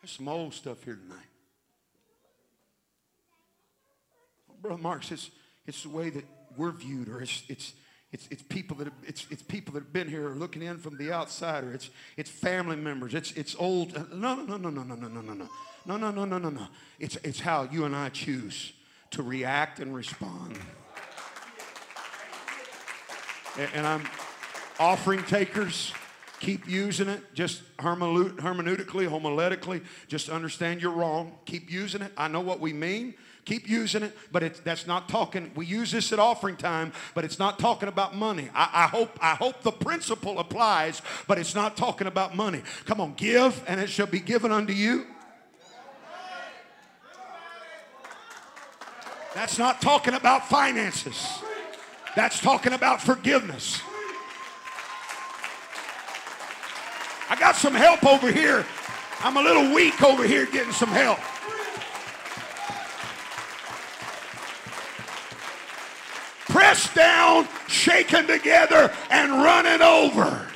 There's 0.00 0.12
some 0.12 0.28
old 0.28 0.54
stuff 0.54 0.82
here 0.84 0.96
tonight. 0.96 1.26
Brother 4.62 4.82
Marks, 4.82 5.10
it's, 5.10 5.30
it's 5.66 5.82
the 5.82 5.88
way 5.88 6.10
that 6.10 6.24
we're 6.56 6.72
viewed, 6.72 7.08
or 7.08 7.22
it's, 7.22 7.42
it's, 7.48 7.74
it's, 8.12 8.26
it's, 8.30 8.42
people 8.42 8.76
that 8.78 8.84
have, 8.84 8.94
it's, 9.06 9.26
it's 9.30 9.42
people 9.42 9.74
that 9.74 9.80
have 9.80 9.92
been 9.92 10.08
here 10.08 10.28
or 10.28 10.34
looking 10.34 10.62
in 10.62 10.78
from 10.78 10.96
the 10.98 11.12
outside, 11.12 11.64
or 11.64 11.72
it's, 11.72 11.90
it's 12.16 12.28
family 12.28 12.76
members. 12.76 13.14
It's, 13.14 13.32
it's 13.32 13.54
old. 13.58 13.94
No, 14.12 14.34
no, 14.34 14.56
no, 14.56 14.70
no, 14.70 14.82
no, 14.82 14.82
no, 14.82 15.08
no, 15.08 15.20
no, 15.20 15.32
no. 15.34 15.48
No, 15.86 15.96
no, 15.96 16.10
no, 16.10 16.24
no, 16.24 16.38
no, 16.38 16.50
no. 16.50 16.66
It's, 16.98 17.16
it's 17.16 17.40
how 17.40 17.68
you 17.70 17.84
and 17.84 17.96
I 17.96 18.10
choose 18.10 18.72
to 19.12 19.22
react 19.22 19.80
and 19.80 19.94
respond. 19.94 20.58
And 23.74 23.86
I'm 23.86 24.06
offering 24.78 25.22
takers. 25.24 25.92
Keep 26.40 26.66
using 26.66 27.08
it. 27.08 27.22
Just 27.34 27.62
hermeneutically, 27.76 29.08
homiletically. 29.08 29.82
Just 30.08 30.30
understand 30.30 30.82
you're 30.82 30.90
wrong. 30.90 31.38
Keep 31.44 31.70
using 31.70 32.02
it. 32.02 32.12
I 32.16 32.28
know 32.28 32.40
what 32.40 32.60
we 32.60 32.72
mean. 32.72 33.14
Keep 33.44 33.68
using 33.68 34.02
it, 34.02 34.16
but 34.32 34.62
that's 34.64 34.86
not 34.86 35.08
talking. 35.08 35.50
We 35.54 35.66
use 35.66 35.90
this 35.90 36.12
at 36.12 36.18
offering 36.18 36.56
time, 36.56 36.92
but 37.14 37.24
it's 37.24 37.38
not 37.38 37.58
talking 37.58 37.88
about 37.88 38.14
money. 38.14 38.48
I, 38.54 38.70
I, 38.72 38.86
hope 38.86 39.18
I 39.20 39.34
hope 39.34 39.62
the 39.62 39.72
principle 39.72 40.38
applies, 40.38 41.00
but 41.26 41.38
it's 41.38 41.54
not 41.54 41.76
talking 41.76 42.06
about 42.06 42.36
money. 42.36 42.62
Come 42.84 43.00
on, 43.00 43.14
give, 43.14 43.62
and 43.66 43.80
it 43.80 43.88
shall 43.88 44.06
be 44.06 44.20
given 44.20 44.52
unto 44.52 44.72
you. 44.72 45.06
That's 49.34 49.58
not 49.58 49.80
talking 49.80 50.14
about 50.14 50.48
finances. 50.48 51.40
That's 52.14 52.40
talking 52.40 52.72
about 52.72 53.00
forgiveness. 53.00 53.82
I 57.30 57.36
got 57.36 57.54
some 57.54 57.74
help 57.74 58.04
over 58.04 58.30
here. 58.30 58.66
I'm 59.20 59.36
a 59.36 59.42
little 59.42 59.72
weak 59.72 60.02
over 60.02 60.26
here 60.26 60.46
getting 60.46 60.72
some 60.72 60.88
help. 60.88 61.20
Pressed 66.48 66.92
down, 66.94 67.46
shaken 67.68 68.26
together, 68.26 68.92
and 69.10 69.30
running 69.30 69.80
over 69.80 70.49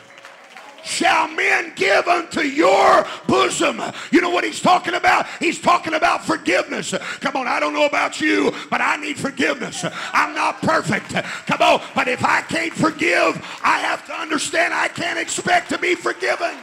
shall 0.85 1.29
men 1.29 1.73
give 1.75 2.07
unto 2.07 2.41
your 2.41 3.07
bosom. 3.27 3.81
You 4.11 4.21
know 4.21 4.31
what 4.31 4.45
he's 4.45 4.61
talking 4.61 4.95
about? 4.95 5.27
He's 5.41 5.61
talking 5.61 5.95
about 5.95 6.25
forgiveness. 6.25 6.95
Come 7.21 7.37
on, 7.37 7.49
I 7.49 7.61
don't 7.61 7.73
know 7.73 7.87
about 7.87 8.21
you, 8.21 8.53
but 8.71 8.81
I 8.81 8.97
need 8.97 9.19
forgiveness. 9.19 9.85
I'm 10.13 10.35
not 10.35 10.61
perfect. 10.61 11.15
Come 11.47 11.63
on, 11.63 11.83
but 11.95 12.09
if 12.09 12.25
I 12.25 12.43
can't 12.43 12.73
forgive, 12.73 13.37
I 13.63 13.79
have 13.79 14.07
to 14.07 14.13
understand 14.13 14.75
I 14.75 14.89
can't 14.89 15.19
expect 15.19 15.71
to 15.71 15.79
be 15.79 15.95
forgiven. 15.95 16.55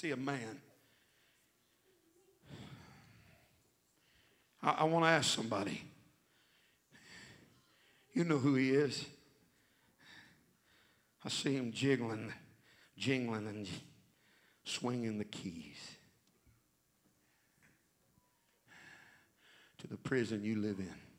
See 0.00 0.12
a 0.12 0.16
man. 0.16 0.58
I, 4.62 4.70
I 4.70 4.84
want 4.84 5.04
to 5.04 5.10
ask 5.10 5.34
somebody. 5.34 5.82
You 8.14 8.24
know 8.24 8.38
who 8.38 8.54
he 8.54 8.70
is. 8.70 9.04
I 11.22 11.28
see 11.28 11.54
him 11.54 11.70
jiggling, 11.70 12.32
jingling, 12.96 13.46
and 13.46 13.68
swinging 14.64 15.18
the 15.18 15.24
keys 15.24 15.76
to 19.76 19.86
the 19.86 19.98
prison 19.98 20.42
you 20.42 20.56
live 20.62 20.78
in. 20.78 21.09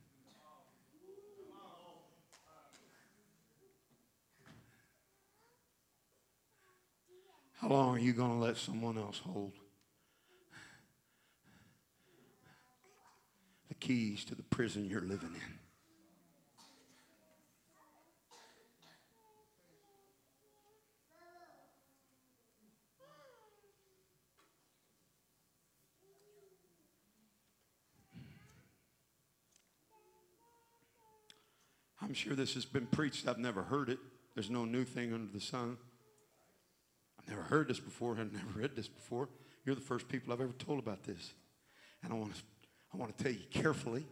How 7.61 7.67
long 7.67 7.95
are 7.95 7.99
you 7.99 8.13
going 8.13 8.31
to 8.31 8.43
let 8.43 8.57
someone 8.57 8.97
else 8.97 9.19
hold 9.19 9.53
the 13.67 13.75
keys 13.75 14.25
to 14.25 14.33
the 14.33 14.41
prison 14.41 14.89
you're 14.89 14.99
living 14.99 15.29
in? 15.35 15.59
I'm 32.01 32.15
sure 32.15 32.33
this 32.33 32.55
has 32.55 32.65
been 32.65 32.87
preached. 32.87 33.27
I've 33.27 33.37
never 33.37 33.61
heard 33.61 33.89
it. 33.89 33.99
There's 34.33 34.49
no 34.49 34.65
new 34.65 34.83
thing 34.83 35.13
under 35.13 35.31
the 35.31 35.39
sun. 35.39 35.77
Never 37.31 37.43
heard 37.43 37.69
this 37.69 37.79
before. 37.79 38.11
I've 38.19 38.33
never 38.33 38.59
read 38.59 38.75
this 38.75 38.89
before. 38.89 39.29
You're 39.65 39.75
the 39.75 39.79
first 39.79 40.09
people 40.09 40.33
I've 40.33 40.41
ever 40.41 40.51
told 40.59 40.79
about 40.79 41.03
this. 41.03 41.31
And 42.03 42.11
I 42.11 42.15
want 42.17 42.35
to, 42.35 42.41
I 42.93 42.97
want 42.97 43.17
to 43.17 43.23
tell 43.23 43.31
you 43.31 43.39
carefully 43.49 44.05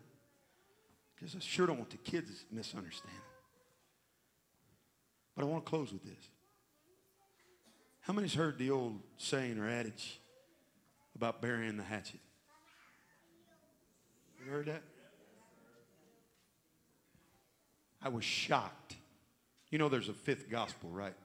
because 1.16 1.36
I 1.36 1.40
sure 1.40 1.68
don't 1.68 1.78
want 1.78 1.90
the 1.90 1.98
kids 1.98 2.46
misunderstanding. 2.50 3.20
But 5.36 5.44
I 5.44 5.48
want 5.48 5.66
to 5.66 5.70
close 5.70 5.92
with 5.92 6.04
this. 6.06 6.30
How 8.00 8.14
many's 8.14 8.36
heard 8.36 8.58
the 8.58 8.72
old 8.72 9.02
saying 9.18 9.60
or 9.60 9.68
adage 9.68 10.22
about 11.14 11.42
burying 11.42 11.76
the 11.76 11.84
hatchet? 11.84 12.22
You 14.46 14.50
heard 14.50 14.68
that? 14.68 14.84
I 18.02 18.08
was 18.08 18.24
shocked. 18.24 18.96
You 19.72 19.78
know 19.78 19.90
there's 19.90 20.08
a 20.08 20.14
fifth 20.14 20.50
gospel, 20.50 20.90
right? 20.90 21.16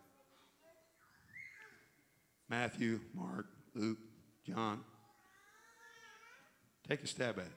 Matthew, 2.49 3.01
Mark, 3.15 3.47
Luke, 3.75 3.99
John. 4.47 4.81
Take 6.89 7.03
a 7.03 7.07
stab 7.07 7.39
at 7.39 7.47
it. 7.47 7.53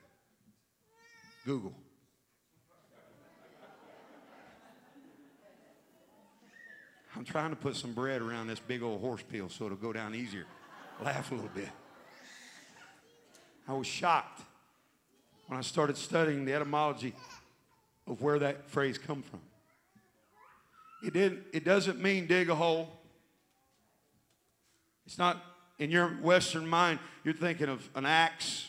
Google. 1.45 1.73
I'm 7.15 7.25
trying 7.25 7.49
to 7.49 7.55
put 7.55 7.75
some 7.75 7.93
bread 7.93 8.21
around 8.21 8.47
this 8.47 8.59
big 8.59 8.83
old 8.83 9.01
horse 9.01 9.23
peel 9.23 9.49
so 9.49 9.65
it'll 9.65 9.77
go 9.77 9.91
down 9.91 10.13
easier. 10.13 10.45
Laugh 11.03 11.31
a 11.31 11.35
little 11.35 11.49
bit. 11.53 11.69
I 13.67 13.73
was 13.73 13.87
shocked 13.87 14.41
when 15.47 15.57
I 15.57 15.61
started 15.61 15.97
studying 15.97 16.45
the 16.45 16.53
etymology 16.53 17.13
of 18.05 18.21
where 18.21 18.39
that 18.39 18.69
phrase 18.69 18.97
come 18.97 19.23
from. 19.23 19.41
It 21.03 21.13
didn't 21.13 21.43
it 21.53 21.65
doesn't 21.65 22.01
mean 22.01 22.27
dig 22.27 22.49
a 22.49 22.55
hole. 22.55 22.96
It's 25.07 25.17
not 25.17 25.41
in 25.79 25.89
your 25.89 26.09
Western 26.09 26.67
mind, 26.67 26.99
you're 27.23 27.33
thinking 27.33 27.69
of 27.69 27.89
an 27.95 28.05
axe 28.05 28.67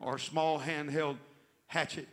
or 0.00 0.16
a 0.16 0.18
small 0.18 0.58
handheld 0.58 1.18
hatchet. 1.66 2.08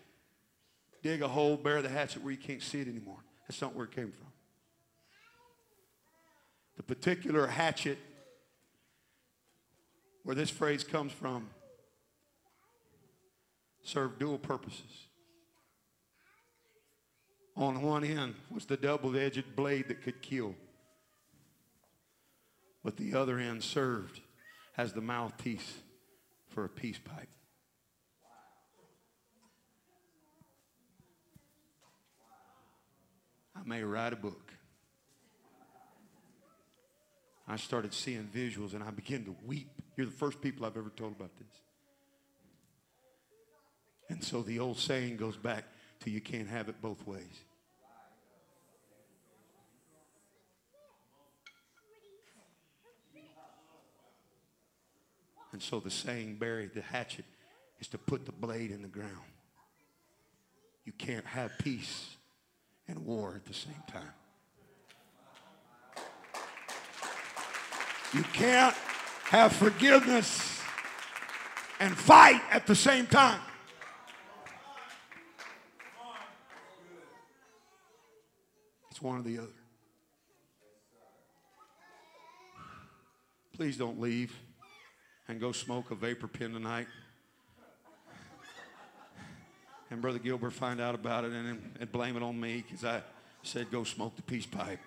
Dig 1.02 1.22
a 1.22 1.28
hole, 1.30 1.56
bury 1.56 1.82
the 1.82 1.88
hatchet 1.88 2.22
where 2.22 2.34
you 2.34 2.38
can't 2.38 2.62
see 2.62 2.82
it 2.82 2.90
anymore. 2.90 3.24
That's 3.48 3.62
not 3.62 3.74
where 3.74 3.86
it 3.86 3.92
came 3.92 4.12
from. 4.12 4.28
The 6.76 6.84
particular 6.84 7.48
hatchet 7.48 7.98
where 10.24 10.36
this 10.36 10.50
phrase 10.50 10.84
comes 10.84 11.14
from 11.14 11.50
served 13.84 14.20
dual 14.20 14.38
purposes. 14.38 15.08
On 17.56 17.82
one 17.82 18.04
end 18.04 18.36
was 18.52 18.66
the 18.66 18.76
double 18.76 19.16
edged 19.18 19.56
blade 19.56 19.88
that 19.88 20.02
could 20.04 20.22
kill 20.22 20.56
but 22.84 22.98
the 22.98 23.16
other 23.16 23.38
end 23.38 23.64
served 23.64 24.22
as 24.78 24.94
the 24.94 25.02
mouthpiece 25.02 25.74
for 26.50 26.66
a 26.66 26.70
peace 26.70 27.00
pipe. 27.04 27.30
I 33.56 33.68
may 33.68 33.84
write 33.84 34.14
a 34.14 34.16
book. 34.16 34.54
I 37.48 37.58
started 37.58 37.94
seeing 37.94 38.30
visuals 38.34 38.74
and 38.74 38.84
I 38.84 38.92
began 38.92 39.26
to 39.26 39.36
weep. 39.46 39.70
You're 39.98 40.06
the 40.06 40.12
first 40.12 40.40
people 40.40 40.66
I've 40.66 40.78
ever 40.78 40.92
told 40.96 41.14
about 41.14 41.36
this. 41.38 41.48
And 44.10 44.24
so 44.24 44.42
the 44.42 44.60
old 44.60 44.78
saying 44.78 45.18
goes 45.18 45.36
back 45.36 45.66
to 46.02 46.10
you 46.10 46.22
can't 46.22 46.48
have 46.48 46.70
it 46.70 46.82
both 46.82 47.06
ways. 47.06 47.44
And 55.52 55.62
so 55.62 55.80
the 55.80 55.90
saying, 55.90 56.36
bury 56.36 56.68
the 56.68 56.82
hatchet, 56.82 57.26
is 57.80 57.88
to 57.90 57.98
put 57.98 58.26
the 58.26 58.32
blade 58.32 58.72
in 58.72 58.82
the 58.82 58.88
ground. 58.88 59.12
You 60.86 60.92
can't 60.94 61.26
have 61.26 61.52
peace 61.60 62.16
and 62.88 63.06
war 63.06 63.34
at 63.36 63.46
the 63.46 63.54
same 63.54 63.84
time. 63.88 64.14
You 68.14 68.24
can't 68.34 68.76
have 69.26 69.54
forgiveness 69.54 70.62
and 71.80 71.96
fight 71.96 72.42
at 72.52 72.66
the 72.66 72.76
same 72.76 73.06
time. 73.06 73.40
It's 78.90 79.02
one 79.02 79.20
or 79.20 79.22
the 79.22 79.38
other. 79.38 79.48
Please 83.54 83.78
don't 83.78 84.00
leave 84.02 84.34
and 85.30 85.40
go 85.40 85.52
smoke 85.52 85.92
a 85.92 85.96
vapor 85.96 86.28
pen 86.28 86.54
tonight. 86.54 86.88
And 89.92 90.02
Brother 90.02 90.20
Gilbert 90.20 90.52
find 90.52 90.82
out 90.82 90.96
about 90.96 91.24
it 91.24 91.32
and, 91.32 91.72
and 91.80 91.92
blame 91.92 92.18
it 92.18 92.24
on 92.24 92.40
me 92.40 92.64
because 92.68 92.84
I 92.84 93.02
said 93.44 93.72
go 93.72 93.84
smoke 93.84 94.16
the 94.16 94.22
peace 94.24 94.46
pipe. 94.46 94.80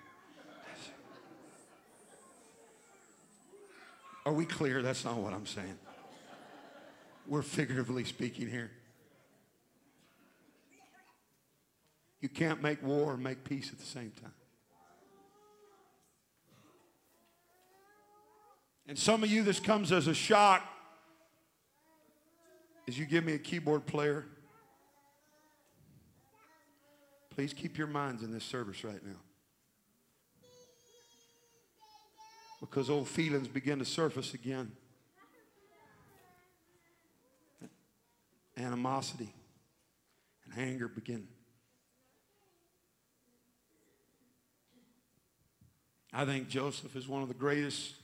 Are 4.27 4.33
we 4.33 4.45
clear? 4.45 4.83
That's 4.83 5.05
not 5.05 5.17
what 5.17 5.33
I'm 5.33 5.47
saying. 5.47 5.79
We're 7.27 7.43
figuratively 7.43 8.05
speaking 8.05 8.49
here. 8.49 8.71
You 12.21 12.29
can't 12.29 12.63
make 12.63 12.83
war 12.85 13.15
and 13.15 13.23
make 13.23 13.43
peace 13.43 13.71
at 13.73 13.79
the 13.79 13.85
same 13.85 14.13
time. 14.21 14.33
And 18.87 18.99
some 18.99 19.23
of 19.23 19.31
you, 19.31 19.43
this 19.43 19.61
comes 19.61 19.93
as 19.93 20.07
a 20.07 20.15
shock 20.15 20.63
as 22.89 22.99
you 22.99 23.07
give 23.07 23.25
me 23.25 23.35
a 23.35 23.39
keyboard 23.39 23.87
player. 23.87 24.27
Please 27.31 27.55
keep 27.55 27.79
your 27.79 27.87
minds 27.87 28.23
in 28.23 28.33
this 28.33 28.45
service 28.45 28.85
right 28.85 29.05
now. 29.05 29.21
because 32.63 32.89
old 32.89 33.09
feelings 33.09 33.49
begin 33.49 33.81
to 33.81 33.85
surface 33.85 34.35
again. 34.35 34.71
Animosity 38.57 39.35
and 40.45 40.69
anger 40.69 40.87
begin. 40.87 41.27
I 46.13 46.25
think 46.25 46.49
Joseph 46.49 46.95
is 46.95 47.09
one 47.09 47.23
of 47.23 47.29
the 47.29 47.35
greatest. 47.35 47.95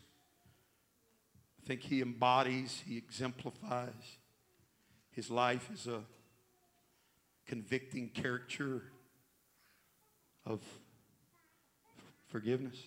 Think 1.68 1.82
he 1.82 2.00
embodies, 2.00 2.82
he 2.86 2.96
exemplifies. 2.96 4.16
His 5.10 5.30
life 5.30 5.68
is 5.70 5.86
a 5.86 6.00
convicting 7.46 8.08
caricature 8.08 8.84
of 10.46 10.62
forgiveness. 12.28 12.78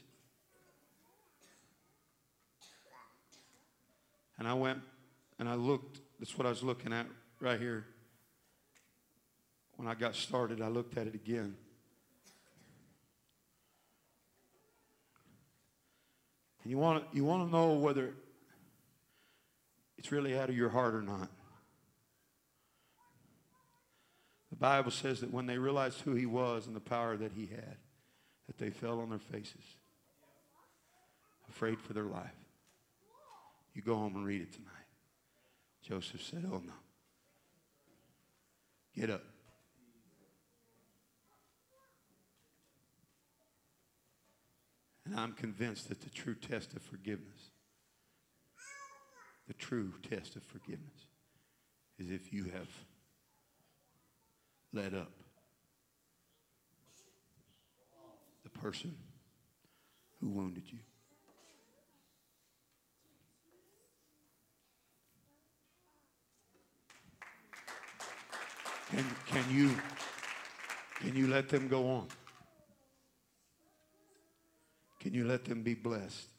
And 4.39 4.47
I 4.47 4.55
went 4.55 4.79
and 5.37 5.47
I 5.47 5.53
looked, 5.53 5.99
that's 6.17 6.35
what 6.35 6.47
I 6.47 6.49
was 6.49 6.63
looking 6.63 6.91
at 6.91 7.05
right 7.39 7.59
here. 7.59 7.85
When 9.75 9.87
I 9.87 9.93
got 9.93 10.15
started, 10.15 10.59
I 10.59 10.69
looked 10.69 10.97
at 10.97 11.05
it 11.05 11.13
again. 11.13 11.55
And 16.63 16.71
you 16.71 16.79
want, 16.79 17.03
you 17.13 17.23
want 17.23 17.47
to 17.47 17.55
know 17.55 17.73
whether 17.73 18.15
it's 20.01 20.11
really 20.11 20.35
out 20.35 20.49
of 20.49 20.57
your 20.57 20.69
heart 20.69 20.95
or 20.95 21.03
not. 21.03 21.29
The 24.49 24.55
Bible 24.55 24.89
says 24.89 25.19
that 25.19 25.31
when 25.31 25.45
they 25.45 25.59
realized 25.59 26.01
who 26.01 26.15
he 26.15 26.25
was 26.25 26.65
and 26.65 26.75
the 26.75 26.79
power 26.79 27.15
that 27.17 27.33
he 27.33 27.45
had, 27.45 27.77
that 28.47 28.57
they 28.57 28.71
fell 28.71 28.99
on 28.99 29.11
their 29.11 29.19
faces, 29.19 29.61
afraid 31.47 31.79
for 31.79 31.93
their 31.93 32.05
life. 32.05 32.33
You 33.75 33.83
go 33.83 33.93
home 33.93 34.15
and 34.15 34.25
read 34.25 34.41
it 34.41 34.51
tonight. 34.51 34.71
Joseph 35.83 36.23
said, 36.23 36.49
Oh 36.51 36.63
no. 36.65 36.73
Get 38.95 39.11
up. 39.11 39.21
And 45.05 45.15
I'm 45.15 45.33
convinced 45.33 45.89
that 45.89 46.01
the 46.01 46.09
true 46.09 46.33
test 46.33 46.73
of 46.73 46.81
forgiveness, 46.81 47.50
the 49.51 49.57
true 49.57 49.91
test 50.09 50.37
of 50.37 50.43
forgiveness, 50.43 51.07
is 51.99 52.09
if 52.09 52.31
you 52.31 52.45
have 52.45 52.69
let 54.71 54.93
up 54.93 55.11
the 58.43 58.49
person 58.49 58.95
who 60.21 60.29
wounded 60.29 60.63
you. 60.67 60.79
Can, 68.89 69.05
can 69.25 69.43
you 69.53 69.71
can 71.01 71.13
you 71.13 71.27
let 71.27 71.49
them 71.49 71.67
go 71.67 71.89
on? 71.89 72.07
Can 75.01 75.13
you 75.13 75.25
let 75.25 75.43
them 75.43 75.61
be 75.61 75.73
blessed? 75.73 76.30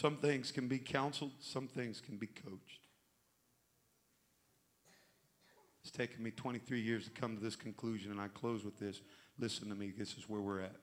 Some 0.00 0.16
things 0.16 0.50
can 0.50 0.66
be 0.66 0.78
counseled, 0.78 1.32
some 1.40 1.66
things 1.68 2.00
can 2.00 2.16
be 2.16 2.26
coached. 2.26 2.88
It's 5.82 5.90
taken 5.90 6.22
me 6.22 6.30
23 6.30 6.80
years 6.80 7.04
to 7.04 7.10
come 7.10 7.36
to 7.36 7.42
this 7.42 7.54
conclusion, 7.54 8.10
and 8.10 8.18
I 8.18 8.28
close 8.28 8.64
with 8.64 8.78
this. 8.78 9.02
Listen 9.38 9.68
to 9.68 9.74
me, 9.74 9.92
this 9.94 10.16
is 10.16 10.26
where 10.26 10.40
we're 10.40 10.62
at. 10.62 10.76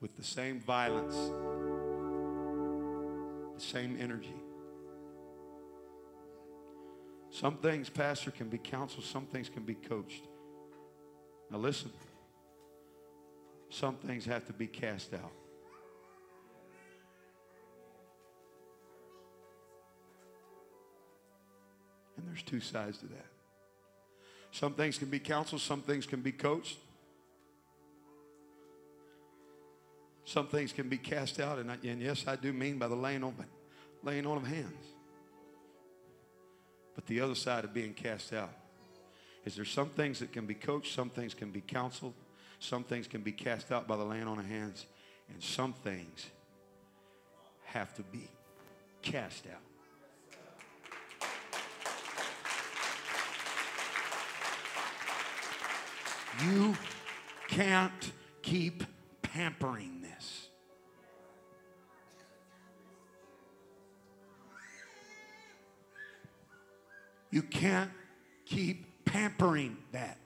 With 0.00 0.16
the 0.16 0.24
same 0.24 0.58
violence, 0.58 1.14
the 3.54 3.60
same 3.60 3.98
energy. 4.00 4.40
Some 7.28 7.58
things, 7.58 7.90
Pastor, 7.90 8.30
can 8.30 8.48
be 8.48 8.56
counseled, 8.56 9.04
some 9.04 9.26
things 9.26 9.50
can 9.50 9.64
be 9.64 9.74
coached. 9.74 10.26
Now 11.50 11.58
listen, 11.58 11.90
some 13.68 13.96
things 13.96 14.24
have 14.24 14.46
to 14.46 14.54
be 14.54 14.66
cast 14.66 15.12
out. 15.12 15.32
And 22.16 22.26
there's 22.28 22.42
two 22.42 22.60
sides 22.60 22.98
to 22.98 23.06
that. 23.06 23.26
Some 24.52 24.74
things 24.74 24.98
can 24.98 25.08
be 25.08 25.18
counseled, 25.18 25.60
some 25.60 25.82
things 25.82 26.06
can 26.06 26.20
be 26.20 26.32
coached. 26.32 26.78
Some 30.26 30.48
things 30.48 30.72
can 30.72 30.88
be 30.88 30.98
cast 30.98 31.38
out, 31.38 31.60
and, 31.60 31.70
I, 31.70 31.76
and 31.84 32.02
yes, 32.02 32.24
I 32.26 32.34
do 32.34 32.52
mean 32.52 32.78
by 32.78 32.88
the 32.88 32.96
laying 32.96 33.22
on, 33.22 33.32
laying 34.02 34.26
on 34.26 34.38
of 34.38 34.46
hands. 34.46 34.84
But 36.96 37.06
the 37.06 37.20
other 37.20 37.36
side 37.36 37.62
of 37.64 37.72
being 37.72 37.94
cast 37.94 38.32
out 38.32 38.50
is 39.44 39.54
there 39.54 39.64
some 39.64 39.88
things 39.90 40.18
that 40.18 40.32
can 40.32 40.44
be 40.44 40.54
coached, 40.54 40.92
some 40.92 41.10
things 41.10 41.32
can 41.32 41.52
be 41.52 41.60
counseled, 41.60 42.14
some 42.58 42.82
things 42.82 43.06
can 43.06 43.20
be 43.20 43.30
cast 43.30 43.70
out 43.70 43.86
by 43.86 43.96
the 43.96 44.02
laying 44.04 44.26
on 44.26 44.40
of 44.40 44.46
hands, 44.46 44.86
and 45.32 45.40
some 45.40 45.72
things 45.72 46.26
have 47.66 47.94
to 47.94 48.02
be 48.02 48.28
cast 49.02 49.46
out. 49.46 49.62
You 56.44 56.76
can't 57.48 58.12
keep 58.42 58.84
pampering 59.22 60.02
this. 60.02 60.48
You 67.30 67.42
can't 67.42 67.90
keep 68.44 69.04
pampering 69.04 69.76
that. 69.92 70.18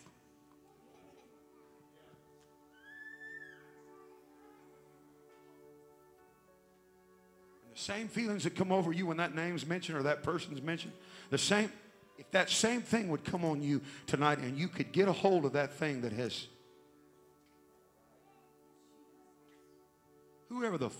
And 7.64 7.74
the 7.74 7.78
same 7.80 8.08
feelings 8.08 8.44
that 8.44 8.54
come 8.54 8.70
over 8.72 8.92
you 8.92 9.06
when 9.06 9.16
that 9.16 9.34
name's 9.34 9.66
mentioned 9.66 9.98
or 9.98 10.02
that 10.04 10.22
person's 10.22 10.62
mentioned, 10.62 10.92
the 11.30 11.38
same 11.38 11.72
that 12.32 12.50
same 12.50 12.82
thing 12.82 13.08
would 13.08 13.24
come 13.24 13.44
on 13.44 13.62
you 13.62 13.80
tonight 14.06 14.38
and 14.38 14.58
you 14.58 14.68
could 14.68 14.92
get 14.92 15.08
a 15.08 15.12
hold 15.12 15.44
of 15.44 15.52
that 15.52 15.72
thing 15.74 16.02
that 16.02 16.12
has 16.12 16.46
whoever 20.48 20.78
the 20.78 20.90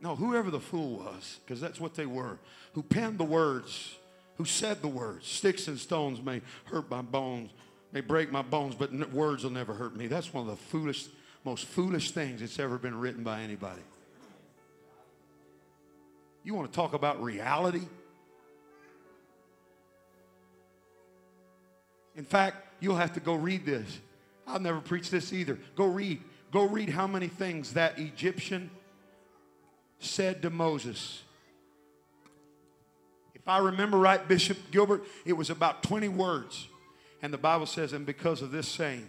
no 0.00 0.14
whoever 0.14 0.50
the 0.50 0.60
fool 0.60 0.98
was 0.98 1.40
because 1.44 1.60
that's 1.60 1.80
what 1.80 1.94
they 1.94 2.06
were 2.06 2.38
who 2.74 2.82
penned 2.82 3.18
the 3.18 3.24
words 3.24 3.96
who 4.36 4.44
said 4.44 4.80
the 4.82 4.88
words 4.88 5.26
sticks 5.26 5.68
and 5.68 5.78
stones 5.78 6.22
may 6.22 6.40
hurt 6.64 6.88
my 6.90 7.02
bones 7.02 7.50
may 7.92 8.00
break 8.00 8.30
my 8.30 8.42
bones 8.42 8.74
but 8.74 8.92
words 9.12 9.44
will 9.44 9.50
never 9.50 9.74
hurt 9.74 9.96
me. 9.96 10.06
That's 10.06 10.32
one 10.32 10.48
of 10.48 10.50
the 10.50 10.56
foolish 10.56 11.06
most 11.44 11.64
foolish 11.66 12.10
things 12.10 12.40
that's 12.40 12.58
ever 12.58 12.78
been 12.78 12.98
written 12.98 13.22
by 13.22 13.40
anybody 13.40 13.80
you 16.44 16.54
want 16.54 16.70
to 16.70 16.74
talk 16.74 16.94
about 16.94 17.22
reality? 17.22 17.86
In 22.16 22.24
fact, 22.24 22.56
you'll 22.80 22.96
have 22.96 23.12
to 23.14 23.20
go 23.20 23.34
read 23.34 23.64
this. 23.64 23.98
I'll 24.46 24.60
never 24.60 24.80
preach 24.80 25.10
this 25.10 25.32
either. 25.32 25.58
Go 25.76 25.86
read. 25.86 26.20
Go 26.50 26.64
read 26.64 26.88
how 26.88 27.06
many 27.06 27.28
things 27.28 27.74
that 27.74 27.98
Egyptian 27.98 28.70
said 29.98 30.42
to 30.42 30.50
Moses. 30.50 31.22
If 33.34 33.46
I 33.46 33.58
remember 33.58 33.98
right, 33.98 34.26
Bishop 34.26 34.58
Gilbert, 34.70 35.04
it 35.24 35.34
was 35.34 35.50
about 35.50 35.82
20 35.82 36.08
words. 36.08 36.66
And 37.22 37.32
the 37.32 37.38
Bible 37.38 37.66
says, 37.66 37.92
and 37.92 38.06
because 38.06 38.42
of 38.42 38.50
this 38.50 38.68
saying, 38.68 39.06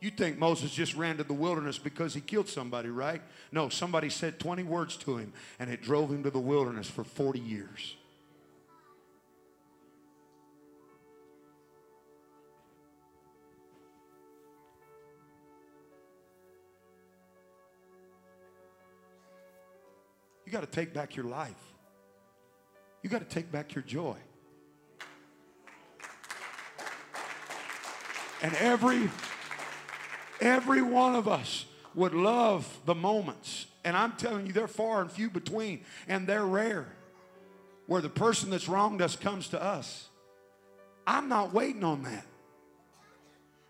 you 0.00 0.10
think 0.10 0.38
Moses 0.38 0.70
just 0.70 0.94
ran 0.94 1.16
to 1.16 1.24
the 1.24 1.34
wilderness 1.34 1.78
because 1.78 2.14
he 2.14 2.20
killed 2.20 2.48
somebody, 2.48 2.88
right? 2.88 3.20
No, 3.50 3.68
somebody 3.68 4.10
said 4.10 4.38
20 4.38 4.62
words 4.62 4.96
to 4.98 5.16
him 5.16 5.32
and 5.58 5.70
it 5.70 5.82
drove 5.82 6.10
him 6.10 6.22
to 6.22 6.30
the 6.30 6.38
wilderness 6.38 6.88
for 6.88 7.02
40 7.02 7.40
years. 7.40 7.96
You 20.46 20.52
got 20.52 20.60
to 20.60 20.66
take 20.66 20.94
back 20.94 21.14
your 21.14 21.26
life. 21.26 21.52
You 23.02 23.10
got 23.10 23.18
to 23.18 23.26
take 23.26 23.52
back 23.52 23.74
your 23.74 23.82
joy. 23.82 24.16
And 28.40 28.54
every 28.54 29.10
every 30.40 30.82
one 30.82 31.14
of 31.14 31.28
us 31.28 31.66
would 31.94 32.14
love 32.14 32.78
the 32.84 32.94
moments. 32.94 33.66
And 33.84 33.96
I'm 33.96 34.12
telling 34.12 34.46
you, 34.46 34.52
they're 34.52 34.68
far 34.68 35.00
and 35.00 35.10
few 35.10 35.30
between, 35.30 35.80
and 36.06 36.26
they're 36.26 36.44
rare. 36.44 36.86
Where 37.86 38.02
the 38.02 38.08
person 38.08 38.50
that's 38.50 38.68
wronged 38.68 39.00
us 39.00 39.16
comes 39.16 39.48
to 39.48 39.62
us. 39.62 40.08
I'm 41.06 41.28
not 41.28 41.54
waiting 41.54 41.84
on 41.84 42.02
that. 42.02 42.26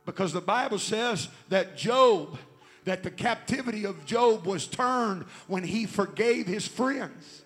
Because 0.04 0.32
the 0.32 0.40
Bible 0.40 0.78
says 0.78 1.28
that 1.50 1.76
Job, 1.76 2.38
that 2.84 3.02
the 3.02 3.10
captivity 3.10 3.84
of 3.84 4.06
Job 4.06 4.46
was 4.46 4.66
turned 4.66 5.24
when 5.46 5.62
he 5.62 5.86
forgave 5.86 6.46
his 6.46 6.66
friends. 6.66 7.42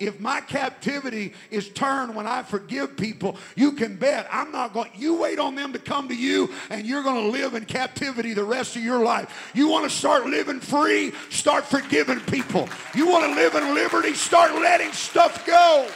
If 0.00 0.18
my 0.18 0.40
captivity 0.40 1.34
is 1.50 1.68
turned 1.68 2.16
when 2.16 2.26
I 2.26 2.42
forgive 2.42 2.96
people, 2.96 3.36
you 3.54 3.72
can 3.72 3.94
bet 3.96 4.26
I'm 4.30 4.50
not 4.50 4.72
going. 4.74 4.90
You 4.96 5.14
wait 5.14 5.38
on 5.38 5.54
them 5.54 5.72
to 5.72 5.78
come 5.78 6.08
to 6.08 6.14
you, 6.14 6.50
and 6.68 6.84
you're 6.84 7.04
going 7.04 7.22
to 7.22 7.30
live 7.30 7.54
in 7.54 7.64
captivity 7.64 8.34
the 8.34 8.44
rest 8.44 8.74
of 8.74 8.82
your 8.82 9.04
life. 9.04 9.52
You 9.54 9.68
want 9.68 9.84
to 9.84 9.90
start 9.90 10.26
living 10.26 10.58
free? 10.58 11.12
Start 11.30 11.64
forgiving 11.64 12.18
people. 12.20 12.68
You 12.94 13.08
want 13.08 13.24
to 13.24 13.34
live 13.34 13.54
in 13.54 13.74
liberty? 13.74 14.14
Start 14.14 14.52
letting 14.54 14.92
stuff 14.92 15.46
go. 15.46 15.88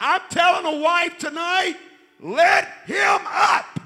I'm 0.00 0.20
telling 0.30 0.72
a 0.72 0.80
wife 0.80 1.18
tonight, 1.18 1.76
let 2.20 2.68
him 2.86 3.20
up. 3.26 3.80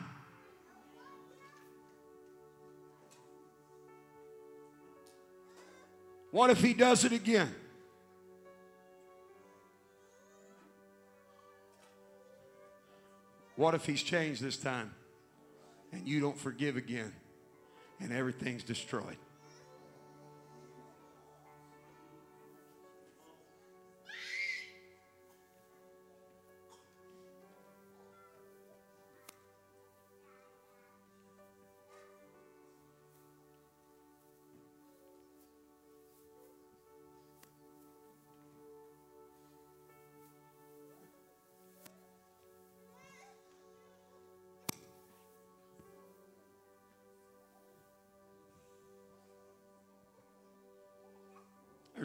What 6.32 6.48
if 6.48 6.62
he 6.62 6.72
does 6.72 7.04
it 7.04 7.12
again? 7.12 7.54
What 13.54 13.74
if 13.74 13.84
he's 13.84 14.02
changed 14.02 14.42
this 14.42 14.56
time 14.56 14.94
and 15.92 16.08
you 16.08 16.20
don't 16.20 16.38
forgive 16.38 16.76
again 16.78 17.12
and 18.00 18.12
everything's 18.12 18.64
destroyed? 18.64 19.18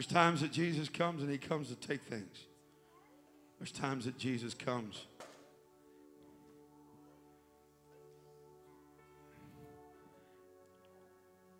Times 0.08 0.40
that 0.40 0.52
Jesus 0.52 0.88
comes 0.88 1.22
and 1.22 1.30
he 1.30 1.38
comes 1.38 1.68
to 1.68 1.74
take 1.74 2.02
things. 2.02 2.46
There's 3.58 3.72
times 3.72 4.04
that 4.06 4.18
Jesus 4.18 4.54
comes. 4.54 5.06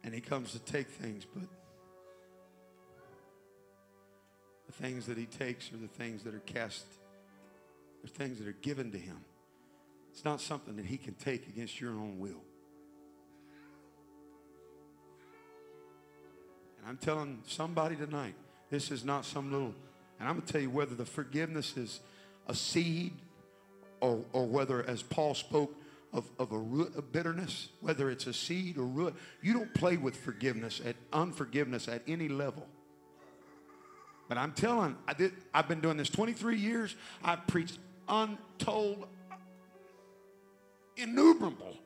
And 0.04 0.14
he 0.14 0.20
comes 0.20 0.52
to 0.52 0.58
take 0.60 0.88
things, 0.88 1.26
but 1.34 1.44
the 4.66 4.72
things 4.72 5.06
that 5.06 5.18
he 5.18 5.26
takes 5.26 5.70
are 5.72 5.76
the 5.76 5.88
things 5.88 6.22
that 6.22 6.34
are 6.34 6.40
cast, 6.40 6.86
they're 8.02 8.08
things 8.08 8.38
that 8.38 8.48
are 8.48 8.56
given 8.62 8.90
to 8.92 8.98
him. 8.98 9.18
It's 10.10 10.24
not 10.24 10.40
something 10.40 10.76
that 10.76 10.86
he 10.86 10.96
can 10.96 11.14
take 11.14 11.46
against 11.48 11.80
your 11.80 11.90
own 11.90 12.18
will. 12.18 12.42
I'm 16.88 16.96
telling 16.96 17.42
somebody 17.46 17.96
tonight, 17.96 18.34
this 18.70 18.90
is 18.90 19.04
not 19.04 19.26
some 19.26 19.52
little, 19.52 19.74
and 20.18 20.26
I'm 20.26 20.36
going 20.36 20.46
to 20.46 20.52
tell 20.52 20.62
you 20.62 20.70
whether 20.70 20.94
the 20.94 21.04
forgiveness 21.04 21.76
is 21.76 22.00
a 22.46 22.54
seed 22.54 23.12
or, 24.00 24.24
or 24.32 24.46
whether, 24.46 24.82
as 24.88 25.02
Paul 25.02 25.34
spoke, 25.34 25.74
of, 26.14 26.30
of 26.38 26.52
a 26.52 26.58
root 26.58 26.96
of 26.96 27.12
bitterness, 27.12 27.68
whether 27.82 28.10
it's 28.10 28.26
a 28.26 28.32
seed 28.32 28.78
or 28.78 28.86
root. 28.86 29.14
You 29.42 29.52
don't 29.52 29.74
play 29.74 29.98
with 29.98 30.16
forgiveness 30.16 30.80
at 30.82 30.96
unforgiveness 31.12 31.88
at 31.88 32.00
any 32.08 32.28
level. 32.28 32.66
But 34.26 34.38
I'm 34.38 34.52
telling, 34.52 34.96
I 35.06 35.12
did, 35.12 35.32
I've 35.52 35.68
been 35.68 35.80
doing 35.80 35.98
this 35.98 36.08
23 36.08 36.56
years. 36.56 36.96
I've 37.22 37.46
preached 37.46 37.78
untold, 38.08 39.06
innumerable 40.96 41.76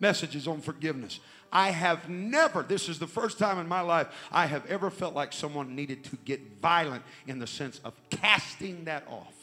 messages 0.00 0.46
on 0.46 0.60
forgiveness. 0.60 1.20
I 1.52 1.70
have 1.70 2.08
never, 2.08 2.62
this 2.62 2.88
is 2.88 2.98
the 2.98 3.06
first 3.06 3.38
time 3.38 3.58
in 3.58 3.68
my 3.68 3.80
life, 3.80 4.08
I 4.32 4.46
have 4.46 4.66
ever 4.66 4.90
felt 4.90 5.14
like 5.14 5.32
someone 5.32 5.74
needed 5.74 6.04
to 6.04 6.16
get 6.24 6.40
violent 6.60 7.02
in 7.26 7.38
the 7.38 7.46
sense 7.46 7.80
of 7.84 7.94
casting 8.10 8.84
that 8.84 9.06
off. 9.08 9.34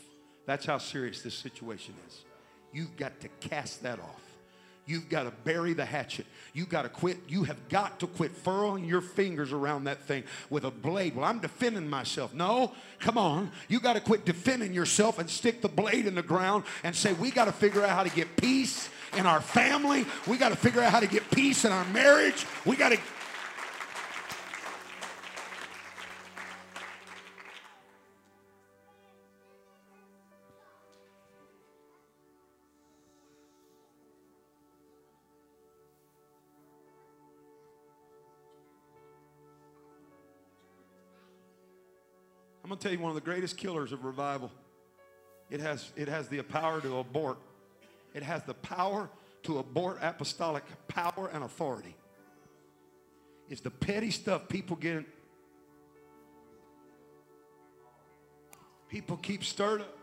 That's 0.46 0.66
how 0.66 0.78
serious 0.78 1.22
this 1.22 1.36
situation 1.36 1.96
is. 2.08 2.26
You've 2.74 2.98
got 2.98 3.20
to 3.22 3.30
cast 3.40 3.84
that 3.84 4.00
off. 4.00 4.33
You've 4.86 5.08
got 5.08 5.24
to 5.24 5.32
bury 5.46 5.74
the 5.74 5.86
hatchet. 5.86 6.26
You've 6.52 6.68
got 6.68 6.82
to 6.82 6.90
quit. 6.90 7.18
You 7.28 7.46
have 7.46 7.70
got 7.70 8.02
to 8.02 8.08
quit 8.08 8.32
furrowing 8.32 8.84
your 8.84 9.00
fingers 9.00 9.54
around 9.54 9.86
that 9.86 10.02
thing 10.04 10.24
with 10.50 10.66
a 10.66 10.72
blade. 10.72 11.16
Well, 11.16 11.24
I'm 11.24 11.40
defending 11.40 11.90
myself. 11.90 12.34
No, 12.34 12.74
come 13.00 13.18
on. 13.18 13.52
You 13.70 13.80
got 13.80 13.94
to 13.94 14.02
quit 14.02 14.26
defending 14.26 14.74
yourself 14.74 15.20
and 15.20 15.30
stick 15.30 15.62
the 15.62 15.70
blade 15.70 16.06
in 16.06 16.16
the 16.16 16.22
ground 16.22 16.66
and 16.84 16.94
say, 16.94 17.14
we 17.14 17.32
got 17.32 17.46
to 17.46 17.54
figure 17.54 17.82
out 17.82 17.92
how 17.92 18.04
to 18.04 18.10
get 18.10 18.36
peace 18.36 18.90
in 19.18 19.26
our 19.26 19.40
family. 19.40 20.06
We 20.28 20.38
got 20.38 20.50
to 20.50 20.58
figure 20.58 20.82
out 20.82 20.92
how 20.92 21.00
to 21.00 21.08
get 21.08 21.32
peace 21.32 21.64
in 21.64 21.72
our 21.72 21.86
marriage. 21.86 22.46
We 22.66 22.76
got 22.76 22.92
to. 22.92 23.00
Tell 42.84 42.92
you 42.92 43.00
one 43.00 43.10
of 43.10 43.16
the 43.16 43.22
greatest 43.22 43.58
killers 43.58 43.92
of 43.92 44.04
revival. 44.04 44.52
It 45.50 45.60
has, 45.62 45.92
it 45.96 46.08
has 46.08 46.28
the 46.28 46.42
power 46.42 46.82
to 46.82 46.98
abort 46.98 47.38
it 48.14 48.24
has 48.24 48.44
the 48.44 48.54
power 48.54 49.10
to 49.44 49.58
abort 49.58 49.98
apostolic 50.02 50.64
power 50.88 51.30
and 51.34 51.44
authority. 51.44 51.96
It's 53.50 53.62
the 53.62 53.72
petty 53.72 54.12
stuff 54.12 54.48
people 54.48 54.76
get. 54.76 55.04
People 58.88 59.18
keep 59.18 59.44
stirred 59.44 59.82
up. 59.82 59.98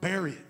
Bury 0.00 0.32
it. 0.32 0.46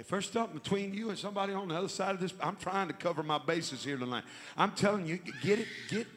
If 0.00 0.08
there's 0.08 0.28
something 0.28 0.58
between 0.58 0.92
you 0.92 1.10
and 1.10 1.18
somebody 1.18 1.52
on 1.52 1.68
the 1.68 1.76
other 1.76 1.88
side 1.88 2.16
of 2.16 2.20
this, 2.20 2.34
I'm 2.42 2.56
trying 2.56 2.88
to 2.88 2.94
cover 2.94 3.22
my 3.22 3.38
bases 3.38 3.84
here 3.84 3.96
tonight. 3.96 4.24
I'm 4.56 4.72
telling 4.72 5.06
you, 5.06 5.20
get 5.40 5.60
it, 5.60 5.68
get, 5.88 6.08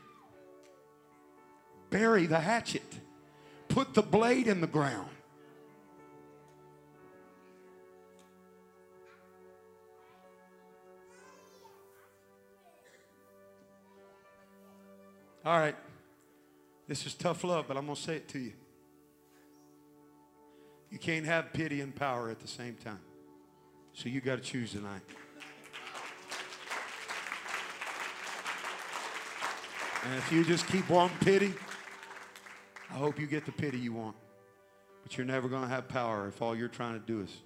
bury 1.89 2.25
the 2.25 2.39
hatchet. 2.39 2.83
Put 3.67 3.93
the 3.93 4.01
blade 4.01 4.47
in 4.47 4.61
the 4.61 4.67
ground. 4.67 5.09
All 15.45 15.57
right. 15.57 15.75
This 16.87 17.05
is 17.05 17.13
tough 17.13 17.43
love, 17.43 17.65
but 17.67 17.77
I'm 17.77 17.85
going 17.85 17.95
to 17.95 18.01
say 18.01 18.17
it 18.17 18.27
to 18.29 18.39
you. 18.39 18.53
You 20.89 20.99
can't 20.99 21.25
have 21.25 21.53
pity 21.53 21.81
and 21.81 21.95
power 21.95 22.29
at 22.29 22.39
the 22.39 22.47
same 22.47 22.75
time. 22.75 22.99
So 23.93 24.09
you 24.09 24.21
got 24.21 24.37
to 24.37 24.41
choose 24.41 24.71
tonight. 24.71 25.01
And 30.05 30.15
if 30.15 30.31
you 30.31 30.45
just 30.45 30.67
keep 30.67 30.89
wanting 30.89 31.17
pity, 31.19 31.53
I 32.89 32.93
hope 32.93 33.19
you 33.19 33.27
get 33.27 33.45
the 33.45 33.51
pity 33.51 33.77
you 33.77 33.93
want. 33.93 34.15
But 35.03 35.17
you're 35.17 35.25
never 35.25 35.47
going 35.47 35.61
to 35.61 35.67
have 35.67 35.87
power 35.87 36.27
if 36.27 36.41
all 36.41 36.55
you're 36.55 36.67
trying 36.67 36.99
to 36.99 37.05
do 37.05 37.21
is 37.21 37.37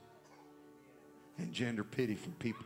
engender 1.38 1.84
pity 1.84 2.16
from 2.16 2.34
people. 2.34 2.66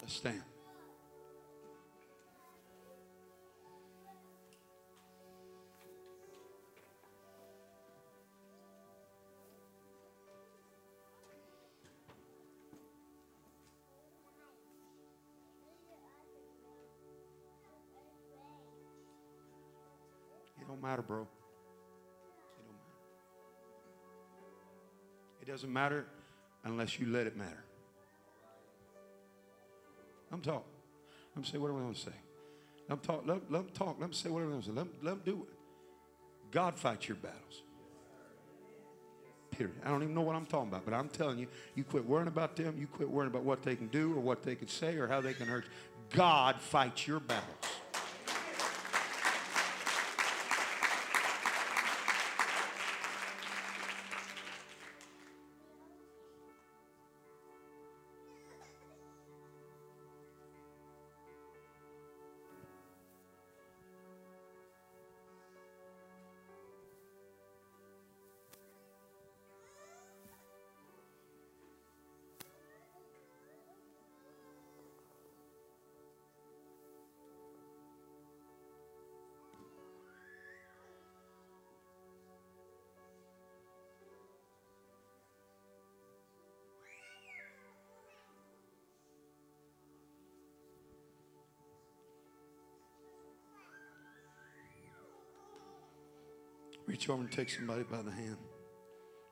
Let's 0.00 0.14
stand. 0.14 0.42
Don't 20.80 20.90
matter, 20.90 21.02
bro. 21.02 21.22
It 21.22 21.26
don't 22.66 22.74
matter. 22.74 22.92
It 25.42 25.46
doesn't 25.46 25.72
matter 25.72 26.06
unless 26.64 26.98
you 26.98 27.06
let 27.06 27.26
it 27.26 27.36
matter. 27.36 27.64
I'm 30.30 30.40
talking. 30.40 30.60
Let 31.30 31.34
them 31.34 31.44
say 31.44 31.58
whatever 31.58 31.80
I 31.80 31.84
want 31.84 31.96
to 31.96 32.02
say. 32.02 32.16
Let 32.88 33.02
them 33.02 33.14
talk. 33.14 33.26
Let, 33.26 33.50
let 33.50 33.64
them 33.64 33.70
talk. 33.74 33.96
Let 33.98 34.06
them 34.06 34.12
say 34.12 34.28
whatever 34.30 34.50
they 34.50 34.54
want 34.54 34.64
to 34.66 34.70
say. 34.70 34.76
Let 34.76 34.84
them, 34.84 34.94
let 35.02 35.24
do 35.24 35.46
it. 35.48 35.56
God 36.50 36.76
fights 36.76 37.08
your 37.08 37.16
battles. 37.16 37.62
Period. 39.50 39.74
I 39.84 39.88
don't 39.88 40.02
even 40.02 40.14
know 40.14 40.20
what 40.20 40.36
I'm 40.36 40.46
talking 40.46 40.68
about, 40.68 40.84
but 40.84 40.94
I'm 40.94 41.08
telling 41.08 41.38
you, 41.38 41.48
you 41.74 41.82
quit 41.82 42.04
worrying 42.04 42.28
about 42.28 42.54
them. 42.56 42.76
You 42.78 42.86
quit 42.86 43.08
worrying 43.08 43.30
about 43.30 43.42
what 43.42 43.62
they 43.62 43.74
can 43.74 43.88
do 43.88 44.14
or 44.14 44.20
what 44.20 44.42
they 44.42 44.54
can 44.54 44.68
say 44.68 44.96
or 44.96 45.08
how 45.08 45.20
they 45.20 45.34
can 45.34 45.48
hurt 45.48 45.64
you. 45.64 45.70
God 46.16 46.60
fights 46.60 47.06
your 47.06 47.20
battles. 47.20 47.64
Over 97.08 97.22
and 97.22 97.32
take 97.32 97.48
somebody 97.48 97.84
by 97.84 98.02
the 98.02 98.10
hand. 98.10 98.36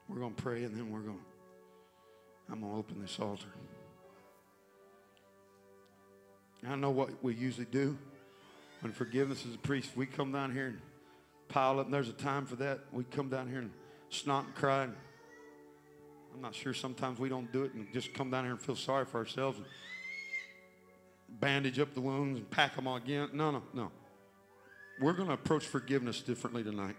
We're 0.08 0.20
going 0.20 0.34
to 0.34 0.42
pray 0.42 0.64
and 0.64 0.74
then 0.74 0.90
we're 0.90 1.00
going 1.00 1.18
to, 1.18 2.52
I'm 2.52 2.60
going 2.60 2.72
to 2.72 2.78
open 2.78 3.02
this 3.02 3.18
altar. 3.20 3.48
I 6.66 6.74
know 6.74 6.90
what 6.90 7.22
we 7.22 7.34
usually 7.34 7.66
do 7.66 7.98
when 8.80 8.92
forgiveness 8.92 9.44
is 9.44 9.54
a 9.54 9.58
priest. 9.58 9.90
We 9.94 10.06
come 10.06 10.32
down 10.32 10.52
here 10.52 10.68
and 10.68 10.80
pile 11.48 11.78
up, 11.78 11.86
and 11.86 11.94
there's 11.94 12.08
a 12.08 12.14
time 12.14 12.46
for 12.46 12.56
that. 12.56 12.80
We 12.92 13.04
come 13.04 13.28
down 13.28 13.48
here 13.48 13.58
and 13.58 13.70
snot 14.08 14.46
and 14.46 14.54
cry. 14.54 14.84
And 14.84 14.94
I'm 16.34 16.40
not 16.40 16.54
sure 16.54 16.72
sometimes 16.72 17.18
we 17.18 17.28
don't 17.28 17.52
do 17.52 17.64
it 17.64 17.74
and 17.74 17.86
just 17.92 18.14
come 18.14 18.30
down 18.30 18.44
here 18.44 18.52
and 18.52 18.60
feel 18.60 18.76
sorry 18.76 19.04
for 19.04 19.18
ourselves 19.18 19.58
and 19.58 19.66
bandage 21.40 21.78
up 21.78 21.94
the 21.94 22.00
wounds 22.00 22.38
and 22.38 22.50
pack 22.50 22.74
them 22.74 22.88
all 22.88 22.96
again. 22.96 23.28
No, 23.32 23.50
no, 23.50 23.62
no. 23.74 23.92
We're 25.00 25.12
going 25.12 25.28
to 25.28 25.34
approach 25.34 25.66
forgiveness 25.66 26.22
differently 26.22 26.64
tonight. 26.64 26.96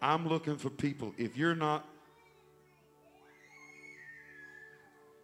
I'm 0.00 0.28
looking 0.28 0.56
for 0.56 0.70
people. 0.70 1.14
If 1.18 1.36
you're 1.36 1.54
not 1.54 1.84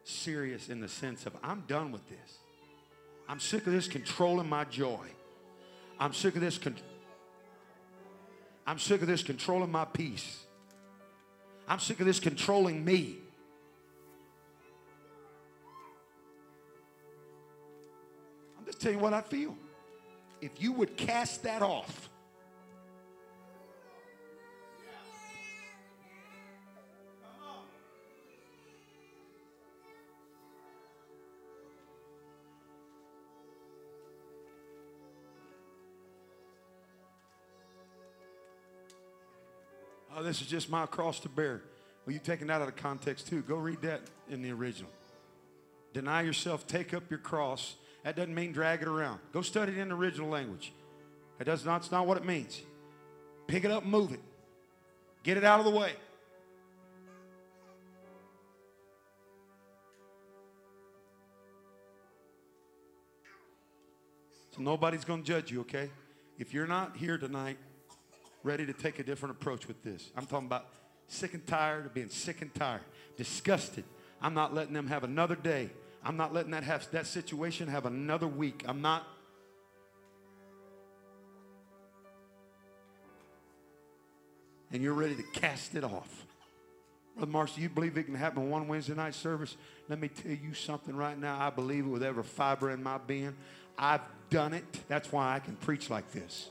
serious 0.03 0.68
in 0.68 0.81
the 0.81 0.89
sense 0.89 1.27
of, 1.27 1.37
I'm 1.43 1.64
done 1.66 1.93
with 1.93 2.09
this. 2.09 2.39
I'm 3.29 3.41
sick 3.41 3.66
of 3.66 3.72
this 3.72 3.89
controlling 3.89 4.49
my 4.49 4.64
joy. 4.64 5.07
I'm 5.99 6.12
sick 6.12 6.35
of 6.35 6.41
this. 6.41 6.59
I'm 8.66 8.79
sick 8.79 9.01
of 9.01 9.07
this 9.07 9.22
controlling 9.22 9.70
my 9.70 9.85
peace. 9.85 10.45
I'm 11.68 11.79
sick 11.79 12.01
of 12.01 12.07
this 12.07 12.20
controlling 12.20 12.85
me. 12.85 13.18
I'm 18.59 18.66
just 18.66 18.81
telling 18.81 18.99
you 18.99 19.03
what 19.03 19.14
I 19.14 19.22
feel. 19.22 19.57
If 20.41 20.61
you 20.61 20.72
would 20.72 20.97
cast 20.97 21.45
that 21.45 21.62
off, 21.62 22.11
Oh, 40.17 40.23
this 40.23 40.41
is 40.41 40.47
just 40.47 40.71
my 40.71 40.87
cross 40.87 41.19
to 41.21 41.29
bear. 41.29 41.62
Well, 42.07 42.15
you 42.15 42.21
taking 42.21 42.47
that 42.49 42.61
out 42.61 42.69
of 42.69 42.77
context 42.77 43.29
too. 43.29 43.43
Go 43.43 43.57
read 43.57 43.83
that 43.83 44.03
in 44.31 44.43
the 44.43 44.53
original. 44.53 44.91
Deny 45.93 46.23
yourself, 46.23 46.67
take 46.67 46.95
up 46.95 47.05
your 47.11 47.19
cross. 47.19 47.75
That 48.05 48.17
doesn't 48.17 48.35
mean 48.35 48.53
drag 48.53 48.83
it 48.83 48.89
around. 48.89 49.21
Go 49.33 49.43
study 49.43 49.73
it 49.73 49.79
in 49.79 49.89
the 49.89 49.95
original 49.95 50.29
language. 50.29 50.73
That 51.39 51.45
does 51.45 51.65
not, 51.65 51.83
it's 51.83 51.91
not 51.91 52.07
what 52.07 52.17
it 52.17 52.25
means. 52.25 52.61
Pick 53.47 53.65
it 53.65 53.71
up 53.71 53.85
move 53.85 54.12
it. 54.12 54.21
Get 55.23 55.37
it 55.37 55.45
out 55.45 55.59
of 55.59 55.65
the 55.65 55.73
way. 55.73 55.93
So 64.55 64.62
nobody's 64.62 65.05
going 65.05 65.23
to 65.23 65.27
judge 65.27 65.51
you, 65.51 65.62
okay? 65.62 65.91
If 66.39 66.55
you're 66.55 66.67
not 66.69 66.97
here 66.97 67.19
tonight 67.19 67.57
ready 68.45 68.67
to 68.67 68.73
take 68.73 69.01
a 69.01 69.03
different 69.03 69.35
approach 69.35 69.67
with 69.67 69.83
this. 69.83 70.11
I'm 70.17 70.27
talking 70.27 70.47
about 70.47 70.67
sick 71.09 71.35
and 71.35 71.45
tired 71.47 71.87
of 71.87 71.95
being 71.95 72.11
sick 72.11 72.43
and 72.43 72.55
tired, 72.55 72.83
disgusted. 73.17 73.85
I'm 74.23 74.35
not 74.35 74.55
letting 74.55 74.75
them 74.75 74.87
have 74.87 75.03
another 75.03 75.35
day. 75.35 75.71
I'm 76.05 76.17
not 76.17 76.33
letting 76.33 76.53
that 76.53 76.63
have 76.63 76.89
that 76.93 77.07
situation 77.07 77.69
have 77.69 77.87
another 77.87 78.29
week. 78.29 78.65
I'm 78.69 78.83
not 78.83 79.07
and 84.71 84.83
you're 84.83 84.93
ready 84.93 85.15
to 85.15 85.23
cast 85.23 85.77
it 85.77 85.85
off. 85.85 86.27
Brother 87.15 87.31
Marshall, 87.31 87.63
you 87.63 87.69
believe 87.69 87.97
it 87.97 88.05
can 88.05 88.15
happen 88.17 88.51
one 88.51 88.67
Wednesday 88.67 88.95
night 88.95 89.15
service? 89.15 89.57
Let 89.89 90.01
me 90.01 90.09
tell 90.09 90.33
you 90.33 90.53
something 90.53 90.97
right 90.97 91.17
now. 91.17 91.39
I 91.41 91.51
believe 91.51 91.87
it 91.87 91.89
with 91.89 92.03
every 92.03 92.25
fiber 92.25 92.71
in 92.71 92.83
my 92.83 92.99
being. 92.99 93.37
I've 93.79 94.01
done 94.31 94.53
it. 94.53 94.65
That's 94.89 95.13
why 95.13 95.37
I 95.37 95.39
can 95.39 95.55
preach 95.57 95.91
like 95.91 96.11
this. 96.11 96.49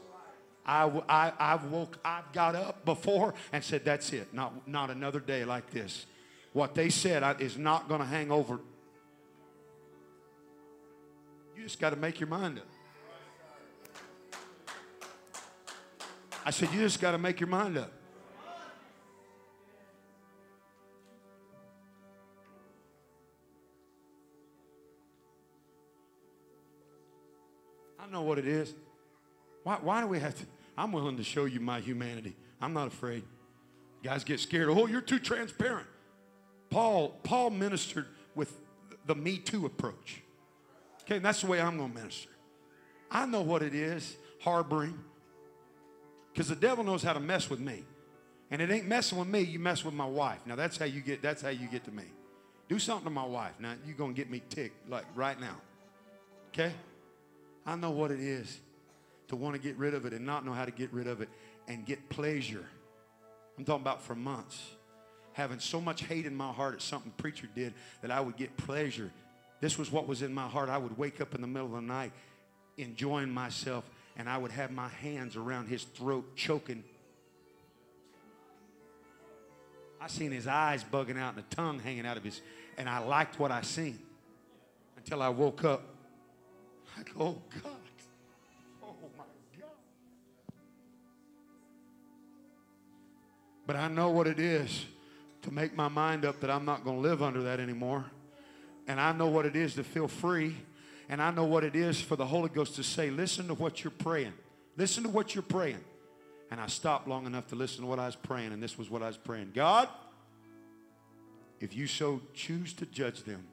I, 0.66 0.90
I, 1.10 1.34
I've 1.38 1.66
woke, 1.66 1.98
I've 2.06 2.32
got 2.32 2.56
up 2.56 2.86
before 2.86 3.34
and 3.52 3.64
said, 3.64 3.84
that's 3.84 4.14
it. 4.14 4.34
Not, 4.34 4.68
not 4.68 4.90
another 4.90 5.20
day 5.20 5.44
like 5.44 5.70
this. 5.72 6.06
What 6.54 6.76
they 6.76 6.90
said 6.90 7.42
is 7.42 7.58
not 7.58 7.90
going 7.90 8.00
to 8.00 8.06
hang 8.06 8.32
over. 8.32 8.60
You 11.58 11.64
just 11.64 11.80
got 11.80 11.90
to 11.90 11.96
make 11.96 12.20
your 12.20 12.30
mind 12.30 12.60
up. 12.60 12.66
I 16.46 16.52
said, 16.52 16.70
you 16.74 16.80
just 16.82 17.00
got 17.00 17.12
to 17.12 17.18
make 17.18 17.40
your 17.40 17.50
mind 17.50 17.78
up. 17.78 17.92
I 28.00 28.12
know 28.12 28.22
what 28.22 28.38
it 28.38 28.48
is. 28.48 28.74
Why, 29.64 29.78
why 29.82 30.02
do 30.02 30.08
we 30.08 30.20
have 30.20 30.38
to? 30.38 30.46
I'm 30.78 30.92
willing 30.92 31.18
to 31.18 31.24
show 31.24 31.46
you 31.46 31.60
my 31.60 31.80
humanity. 31.80 32.36
I'm 32.62 32.74
not 32.74 32.88
afraid. 32.88 33.24
Guys 34.04 34.24
get 34.24 34.40
scared. 34.40 34.70
Oh, 34.70 34.88
you're 34.88 35.02
too 35.02 35.20
transparent. 35.20 35.88
Paul, 36.70 37.10
Paul 37.24 37.52
ministered 37.52 38.08
with 38.36 38.54
the 39.06 39.16
Me 39.16 39.38
Too 39.38 39.66
approach. 39.66 40.22
Okay, 41.04 41.20
that's 41.20 41.42
the 41.42 41.48
way 41.48 41.62
I'm 41.62 41.78
going 41.78 41.92
to 41.92 41.98
minister. 41.98 42.30
I 43.12 43.26
know 43.26 43.42
what 43.42 43.62
it 43.62 43.76
is, 43.76 44.16
harboring. 44.42 44.98
Because 46.32 46.48
the 46.48 46.56
devil 46.56 46.84
knows 46.84 47.04
how 47.04 47.14
to 47.14 47.20
mess 47.20 47.50
with 47.50 47.60
me. 47.60 47.84
And 48.50 48.62
it 48.62 48.70
ain't 48.72 48.88
messing 48.88 49.18
with 49.18 49.28
me, 49.28 49.42
you 49.42 49.60
mess 49.60 49.84
with 49.86 49.94
my 49.94 50.06
wife. 50.06 50.40
Now 50.46 50.56
that's 50.56 50.78
how 50.78 50.86
you 50.86 51.02
get 51.02 51.24
that's 51.24 51.42
how 51.42 51.50
you 51.50 51.68
get 51.68 51.86
to 51.86 51.92
me. 51.92 52.04
Do 52.70 52.78
something 52.78 53.06
to 53.06 53.10
my 53.10 53.26
wife. 53.26 53.54
Now 53.60 53.74
you're 53.84 53.96
gonna 53.96 54.14
get 54.14 54.30
me 54.30 54.44
ticked 54.48 54.88
like 54.90 55.06
right 55.16 55.40
now. 55.40 55.56
Okay? 56.50 56.72
I 57.66 57.76
know 57.76 57.90
what 57.90 58.12
it 58.12 58.20
is 58.20 58.60
to 59.28 59.36
want 59.36 59.56
to 59.56 59.62
get 59.62 59.78
rid 59.78 59.94
of 59.94 60.06
it 60.06 60.14
and 60.14 60.26
not 60.26 60.46
know 60.46 60.54
how 60.54 60.66
to 60.66 60.72
get 60.72 60.92
rid 60.94 61.08
of 61.08 61.22
it 61.22 61.30
and 61.68 61.86
get 61.86 62.10
pleasure. 62.10 62.66
I'm 63.58 63.66
talking 63.66 63.82
about 63.82 64.02
for 64.02 64.16
months. 64.16 64.62
Having 65.34 65.60
so 65.60 65.82
much 65.82 66.04
hate 66.04 66.26
in 66.26 66.36
my 66.36 66.52
heart 66.52 66.76
at 66.76 66.82
something 66.82 67.12
preacher 67.18 67.48
did 67.56 67.74
that 68.02 68.12
I 68.12 68.22
would 68.22 68.38
get 68.38 68.56
pleasure. 68.58 69.12
This 69.62 69.78
was 69.78 69.92
what 69.92 70.08
was 70.08 70.22
in 70.22 70.34
my 70.34 70.48
heart. 70.48 70.70
I 70.70 70.78
would 70.78 70.98
wake 70.98 71.22
up 71.22 71.34
in 71.34 71.42
the 71.42 71.48
middle 71.48 71.68
of 71.68 71.74
the 71.74 71.82
night 71.82 72.12
enjoying 72.78 73.30
myself 73.30 73.90
and 74.16 74.30
I 74.30 74.38
would 74.38 74.52
have 74.52 74.72
my 74.72 74.90
hands 74.90 75.36
around 75.36 75.68
his 75.68 75.84
throat 75.84 76.36
choking. 76.36 76.84
I 80.00 80.08
seen 80.08 80.32
his 80.32 80.48
eyes 80.48 80.84
bugging 80.84 81.18
out 81.18 81.36
and 81.36 81.44
the 81.44 81.56
tongue 81.56 81.80
hanging 81.80 82.06
out 82.06 82.18
of 82.18 82.24
his, 82.24 82.42
and 82.78 82.90
I 82.90 83.00
liked 83.00 83.40
what 83.40 83.52
I 83.52 83.62
seen 83.62 84.00
until 84.98 85.22
I 85.22 85.30
woke 85.30 85.64
up. 85.64 85.84
Go, 87.18 87.22
oh 87.22 87.42
God. 87.64 87.83
But 93.66 93.76
I 93.76 93.88
know 93.88 94.10
what 94.10 94.28
it 94.28 94.40
is 94.40 94.86
to 95.44 95.52
make 95.52 95.76
my 95.76 95.88
mind 95.88 96.26
up 96.26 96.40
that 96.42 96.50
I'm 96.50 96.66
not 96.66 96.84
going 96.84 96.98
to 96.98 97.02
live 97.02 97.22
under 97.22 97.44
that 97.44 97.60
anymore. 97.60 98.06
And 98.88 99.00
I 99.00 99.12
know 99.14 99.28
what 99.28 99.46
it 99.46 99.56
is 99.56 99.76
to 99.76 99.84
feel 99.84 100.08
free. 100.08 100.56
And 101.10 101.22
I 101.22 101.32
know 101.32 101.46
what 101.46 101.64
it 101.64 101.76
is 101.76 102.02
for 102.02 102.16
the 102.16 102.26
Holy 102.26 102.50
Ghost 102.50 102.76
to 102.76 102.84
say, 102.84 103.10
listen 103.10 103.48
to 103.48 103.54
what 103.54 103.84
you're 103.84 103.92
praying. 103.92 104.34
Listen 104.78 105.04
to 105.04 105.10
what 105.10 105.36
you're 105.36 105.42
praying. 105.42 105.80
And 106.52 106.60
I 106.60 106.68
stopped 106.68 107.08
long 107.08 107.26
enough 107.26 107.48
to 107.48 107.56
listen 107.56 107.82
to 107.82 107.88
what 107.88 108.00
I 108.00 108.06
was 108.06 108.16
praying. 108.16 108.52
And 108.52 108.62
this 108.62 108.78
was 108.78 108.90
what 108.90 109.02
I 109.02 109.08
was 109.08 109.18
praying 109.18 109.52
God, 109.54 109.88
if 111.60 111.76
you 111.76 111.88
so 111.88 112.22
choose 112.34 112.74
to 112.74 112.86
judge 112.86 113.24
them, 113.24 113.46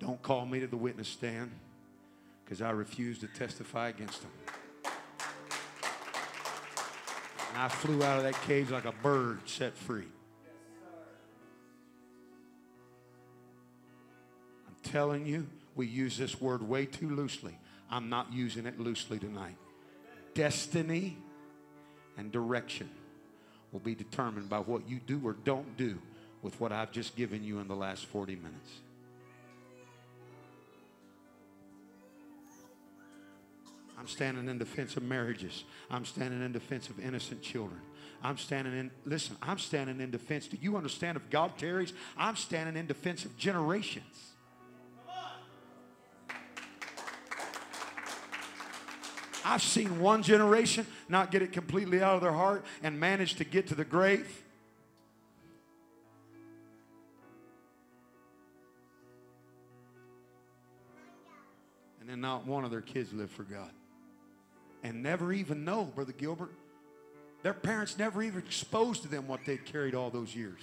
don't 0.00 0.20
call 0.22 0.44
me 0.44 0.60
to 0.60 0.66
the 0.66 0.76
witness 0.76 1.08
stand 1.08 1.50
because 2.44 2.60
I 2.60 2.70
refuse 2.70 3.18
to 3.20 3.28
testify 3.28 3.88
against 3.88 4.22
them. 4.22 4.30
And 7.56 7.64
I 7.64 7.68
flew 7.68 8.02
out 8.02 8.18
of 8.18 8.24
that 8.24 8.38
cage 8.42 8.68
like 8.68 8.84
a 8.84 8.92
bird 8.92 9.40
set 9.46 9.74
free. 9.74 10.04
I'm 14.68 14.74
telling 14.82 15.24
you, 15.24 15.46
we 15.74 15.86
use 15.86 16.18
this 16.18 16.38
word 16.38 16.60
way 16.60 16.84
too 16.84 17.08
loosely. 17.08 17.56
I'm 17.90 18.10
not 18.10 18.30
using 18.30 18.66
it 18.66 18.78
loosely 18.78 19.18
tonight. 19.18 19.56
Destiny 20.34 21.16
and 22.18 22.30
direction 22.30 22.90
will 23.72 23.80
be 23.80 23.94
determined 23.94 24.50
by 24.50 24.58
what 24.58 24.86
you 24.86 25.00
do 25.06 25.18
or 25.24 25.32
don't 25.32 25.78
do 25.78 25.98
with 26.42 26.60
what 26.60 26.72
I've 26.72 26.92
just 26.92 27.16
given 27.16 27.42
you 27.42 27.58
in 27.60 27.68
the 27.68 27.74
last 27.74 28.04
40 28.04 28.36
minutes. 28.36 28.80
I'm 34.06 34.10
standing 34.12 34.48
in 34.48 34.56
defense 34.56 34.96
of 34.96 35.02
marriages. 35.02 35.64
I'm 35.90 36.04
standing 36.04 36.40
in 36.40 36.52
defense 36.52 36.88
of 36.88 37.00
innocent 37.00 37.42
children. 37.42 37.80
I'm 38.22 38.38
standing 38.38 38.72
in, 38.78 38.92
listen, 39.04 39.36
I'm 39.42 39.58
standing 39.58 40.00
in 40.00 40.12
defense. 40.12 40.46
Do 40.46 40.56
you 40.60 40.76
understand 40.76 41.16
if 41.16 41.28
God 41.28 41.58
tarries? 41.58 41.92
I'm 42.16 42.36
standing 42.36 42.76
in 42.76 42.86
defense 42.86 43.24
of 43.24 43.36
generations. 43.36 44.30
I've 49.44 49.60
seen 49.60 49.98
one 49.98 50.22
generation 50.22 50.86
not 51.08 51.32
get 51.32 51.42
it 51.42 51.50
completely 51.50 52.00
out 52.00 52.14
of 52.14 52.20
their 52.20 52.30
heart 52.30 52.64
and 52.84 53.00
manage 53.00 53.34
to 53.34 53.44
get 53.44 53.66
to 53.68 53.74
the 53.74 53.84
grave. 53.84 54.44
And 62.00 62.08
then 62.08 62.20
not 62.20 62.46
one 62.46 62.64
of 62.64 62.70
their 62.70 62.80
kids 62.80 63.12
live 63.12 63.32
for 63.32 63.42
God 63.42 63.72
and 64.86 65.02
never 65.02 65.32
even 65.32 65.64
know, 65.64 65.84
Brother 65.84 66.12
Gilbert. 66.12 66.52
Their 67.42 67.52
parents 67.52 67.98
never 67.98 68.22
even 68.22 68.38
exposed 68.38 69.02
to 69.02 69.08
them 69.08 69.26
what 69.26 69.40
they'd 69.44 69.64
carried 69.64 69.94
all 69.96 70.10
those 70.10 70.34
years. 70.34 70.60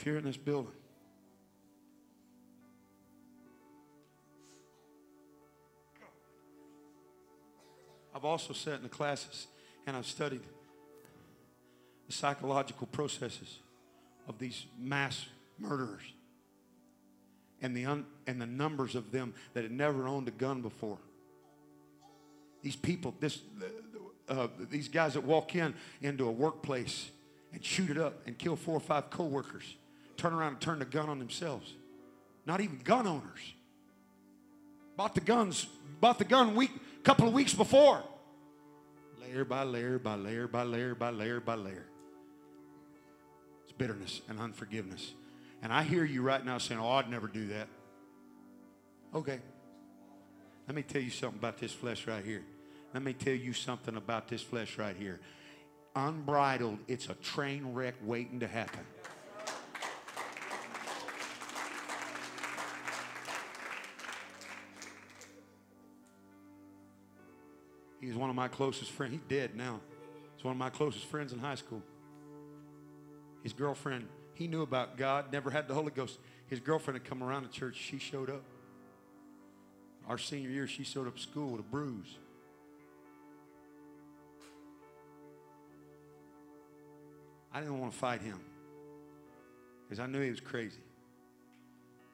If 0.00 0.06
you're 0.06 0.16
in 0.16 0.24
this 0.24 0.38
building, 0.38 0.72
I've 8.14 8.24
also 8.24 8.54
sat 8.54 8.76
in 8.76 8.82
the 8.82 8.88
classes 8.88 9.46
and 9.86 9.94
I've 9.94 10.06
studied 10.06 10.40
the 12.06 12.12
psychological 12.14 12.86
processes 12.86 13.58
of 14.26 14.38
these 14.38 14.64
mass 14.78 15.26
murderers 15.58 16.00
and 17.60 17.76
the, 17.76 17.84
un, 17.84 18.06
and 18.26 18.40
the 18.40 18.46
numbers 18.46 18.94
of 18.94 19.12
them 19.12 19.34
that 19.52 19.64
had 19.64 19.70
never 19.70 20.08
owned 20.08 20.28
a 20.28 20.30
gun 20.30 20.62
before. 20.62 20.96
These 22.62 22.76
people, 22.76 23.14
this, 23.20 23.38
uh, 24.30 24.48
these 24.70 24.88
guys 24.88 25.12
that 25.12 25.24
walk 25.24 25.54
in 25.54 25.74
into 26.00 26.26
a 26.26 26.32
workplace 26.32 27.10
and 27.52 27.62
shoot 27.62 27.90
it 27.90 27.98
up 27.98 28.26
and 28.26 28.38
kill 28.38 28.56
four 28.56 28.78
or 28.78 28.80
five 28.80 29.10
coworkers 29.10 29.76
turn 30.20 30.34
around 30.34 30.52
and 30.52 30.60
turn 30.60 30.78
the 30.78 30.84
gun 30.84 31.08
on 31.08 31.18
themselves. 31.18 31.72
Not 32.44 32.60
even 32.60 32.78
gun 32.84 33.06
owners. 33.06 33.54
Bought 34.96 35.14
the 35.14 35.20
guns, 35.22 35.66
bought 36.00 36.18
the 36.18 36.24
gun 36.24 36.54
week, 36.54 36.70
couple 37.02 37.26
of 37.26 37.32
weeks 37.32 37.54
before. 37.54 38.02
Layer 39.20 39.44
by 39.44 39.62
layer 39.62 39.98
by 39.98 40.16
layer 40.16 40.46
by 40.46 40.62
layer 40.62 40.94
by 40.94 41.10
layer 41.10 41.40
by 41.40 41.54
layer. 41.54 41.86
It's 43.64 43.72
bitterness 43.72 44.20
and 44.28 44.38
unforgiveness. 44.38 45.12
And 45.62 45.72
I 45.72 45.84
hear 45.84 46.04
you 46.04 46.20
right 46.20 46.44
now 46.44 46.58
saying, 46.58 46.80
Oh, 46.80 46.90
I'd 46.90 47.08
never 47.08 47.28
do 47.28 47.48
that. 47.48 47.68
Okay. 49.14 49.40
Let 50.66 50.74
me 50.74 50.82
tell 50.82 51.02
you 51.02 51.10
something 51.10 51.38
about 51.38 51.58
this 51.58 51.72
flesh 51.72 52.06
right 52.06 52.24
here. 52.24 52.42
Let 52.92 53.02
me 53.02 53.14
tell 53.14 53.34
you 53.34 53.52
something 53.52 53.96
about 53.96 54.28
this 54.28 54.42
flesh 54.42 54.76
right 54.78 54.96
here. 54.96 55.20
Unbridled, 55.96 56.78
it's 56.88 57.08
a 57.08 57.14
train 57.14 57.72
wreck 57.72 57.94
waiting 58.04 58.40
to 58.40 58.46
happen. 58.46 58.84
He's 68.00 68.14
one 68.14 68.30
of 68.30 68.36
my 68.36 68.48
closest 68.48 68.90
friends. 68.90 69.12
He's 69.12 69.22
dead 69.28 69.54
now. 69.54 69.80
He's 70.36 70.44
one 70.44 70.52
of 70.52 70.58
my 70.58 70.70
closest 70.70 71.04
friends 71.04 71.32
in 71.32 71.38
high 71.38 71.54
school. 71.54 71.82
His 73.42 73.52
girlfriend, 73.52 74.08
he 74.34 74.46
knew 74.46 74.62
about 74.62 74.96
God, 74.96 75.32
never 75.32 75.50
had 75.50 75.68
the 75.68 75.74
Holy 75.74 75.90
Ghost. 75.90 76.18
His 76.46 76.60
girlfriend 76.60 76.98
had 77.00 77.08
come 77.08 77.22
around 77.22 77.42
to 77.42 77.50
church. 77.50 77.76
She 77.76 77.98
showed 77.98 78.30
up. 78.30 78.42
Our 80.08 80.18
senior 80.18 80.50
year, 80.50 80.66
she 80.66 80.82
showed 80.82 81.06
up 81.06 81.14
at 81.14 81.20
school 81.20 81.50
with 81.50 81.60
a 81.60 81.64
bruise. 81.64 82.16
I 87.52 87.60
didn't 87.60 87.80
want 87.80 87.92
to 87.92 87.98
fight 87.98 88.22
him 88.22 88.40
because 89.84 90.00
I 90.00 90.06
knew 90.06 90.20
he 90.20 90.30
was 90.30 90.40
crazy. 90.40 90.80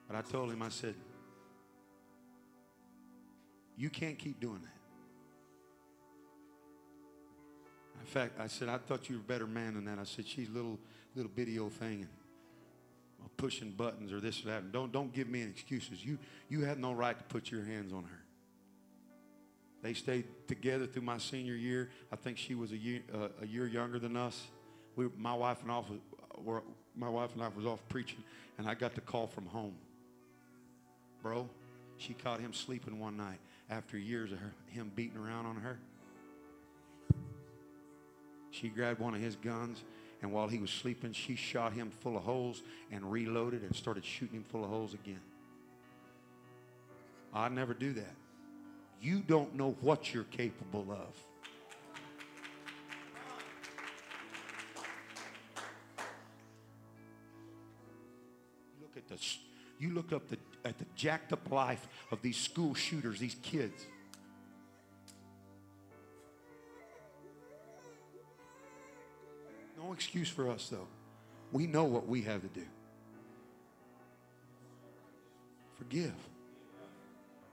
But 0.08 0.16
I 0.16 0.22
told 0.22 0.50
him, 0.50 0.62
I 0.62 0.68
said, 0.68 0.94
You 3.76 3.90
can't 3.90 4.18
keep 4.18 4.40
doing 4.40 4.60
that. 4.62 4.75
In 8.06 8.12
fact, 8.12 8.38
I 8.38 8.46
said, 8.46 8.68
I 8.68 8.78
thought 8.78 9.08
you 9.10 9.16
were 9.16 9.20
a 9.20 9.24
better 9.24 9.48
man 9.48 9.74
than 9.74 9.86
that. 9.86 9.98
I 9.98 10.04
said, 10.04 10.28
she's 10.28 10.48
a 10.48 10.52
little, 10.52 10.78
little 11.16 11.30
bitty 11.30 11.58
old 11.58 11.72
thing 11.72 12.02
and 12.02 13.36
pushing 13.36 13.72
buttons 13.72 14.12
or 14.12 14.20
this 14.20 14.44
or 14.44 14.46
that. 14.46 14.70
Don't, 14.70 14.92
don't 14.92 15.12
give 15.12 15.28
me 15.28 15.42
any 15.42 15.50
excuses. 15.50 16.04
You, 16.04 16.16
you 16.48 16.64
had 16.64 16.78
no 16.78 16.92
right 16.92 17.18
to 17.18 17.24
put 17.24 17.50
your 17.50 17.64
hands 17.64 17.92
on 17.92 18.04
her. 18.04 18.22
They 19.82 19.92
stayed 19.92 20.24
together 20.46 20.86
through 20.86 21.02
my 21.02 21.18
senior 21.18 21.56
year. 21.56 21.90
I 22.12 22.16
think 22.16 22.38
she 22.38 22.54
was 22.54 22.70
a 22.70 22.76
year, 22.76 23.00
uh, 23.12 23.28
a 23.42 23.46
year 23.46 23.66
younger 23.66 23.98
than 23.98 24.16
us. 24.16 24.40
We, 24.94 25.08
my 25.18 25.34
wife 25.34 25.62
and 25.62 25.72
I 25.72 25.82
were, 26.38 26.62
my 26.94 27.08
wife 27.08 27.34
and 27.34 27.42
I 27.42 27.48
was 27.48 27.66
off 27.66 27.80
preaching, 27.88 28.22
and 28.56 28.68
I 28.68 28.74
got 28.74 28.94
the 28.94 29.00
call 29.00 29.26
from 29.26 29.46
home. 29.46 29.74
Bro, 31.22 31.48
she 31.96 32.14
caught 32.14 32.38
him 32.38 32.52
sleeping 32.52 33.00
one 33.00 33.16
night 33.16 33.40
after 33.68 33.98
years 33.98 34.30
of 34.30 34.38
her, 34.38 34.52
him 34.68 34.92
beating 34.94 35.18
around 35.18 35.46
on 35.46 35.56
her. 35.56 35.80
She 38.58 38.68
grabbed 38.68 39.00
one 39.00 39.14
of 39.14 39.20
his 39.20 39.36
guns, 39.36 39.84
and 40.22 40.32
while 40.32 40.48
he 40.48 40.58
was 40.58 40.70
sleeping, 40.70 41.12
she 41.12 41.36
shot 41.36 41.74
him 41.74 41.90
full 41.90 42.16
of 42.16 42.22
holes 42.22 42.62
and 42.90 43.10
reloaded 43.12 43.62
and 43.62 43.76
started 43.76 44.02
shooting 44.02 44.38
him 44.38 44.44
full 44.44 44.64
of 44.64 44.70
holes 44.70 44.94
again. 44.94 45.20
I'd 47.34 47.52
never 47.52 47.74
do 47.74 47.92
that. 47.92 48.14
You 49.02 49.20
don't 49.20 49.54
know 49.56 49.76
what 49.82 50.14
you're 50.14 50.24
capable 50.24 50.86
of. 50.90 51.14
Look 58.80 58.96
at 58.96 59.06
the, 59.06 59.22
you 59.78 59.92
look 59.92 60.14
up 60.14 60.28
the, 60.28 60.38
at 60.64 60.78
the 60.78 60.86
jacked 60.94 61.34
up 61.34 61.50
life 61.50 61.86
of 62.10 62.22
these 62.22 62.38
school 62.38 62.72
shooters, 62.72 63.18
these 63.18 63.36
kids. 63.42 63.84
No 69.86 69.92
excuse 69.92 70.28
for 70.28 70.50
us, 70.50 70.68
though. 70.68 70.88
We 71.52 71.68
know 71.68 71.84
what 71.84 72.08
we 72.08 72.22
have 72.22 72.42
to 72.42 72.48
do. 72.48 72.66
Forgive. 75.78 76.14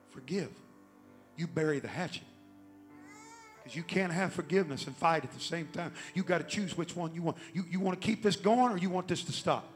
Forgive. 0.09 0.49
you 1.37 1.45
bury 1.45 1.79
the 1.79 1.87
hatchet. 1.87 2.23
Because 3.57 3.75
you 3.75 3.83
can't 3.83 4.11
have 4.11 4.33
forgiveness 4.33 4.87
and 4.87 4.95
fight 4.97 5.23
at 5.23 5.31
the 5.31 5.39
same 5.39 5.67
time. 5.67 5.93
You 6.15 6.23
got 6.23 6.39
to 6.39 6.43
choose 6.43 6.75
which 6.75 6.95
one 6.95 7.13
you 7.13 7.21
want. 7.21 7.37
You, 7.53 7.65
you 7.69 7.79
want 7.79 8.01
to 8.01 8.05
keep 8.05 8.23
this 8.23 8.35
going 8.35 8.71
or 8.71 8.77
you 8.77 8.89
want 8.89 9.07
this 9.07 9.23
to 9.23 9.31
stop? 9.31 9.67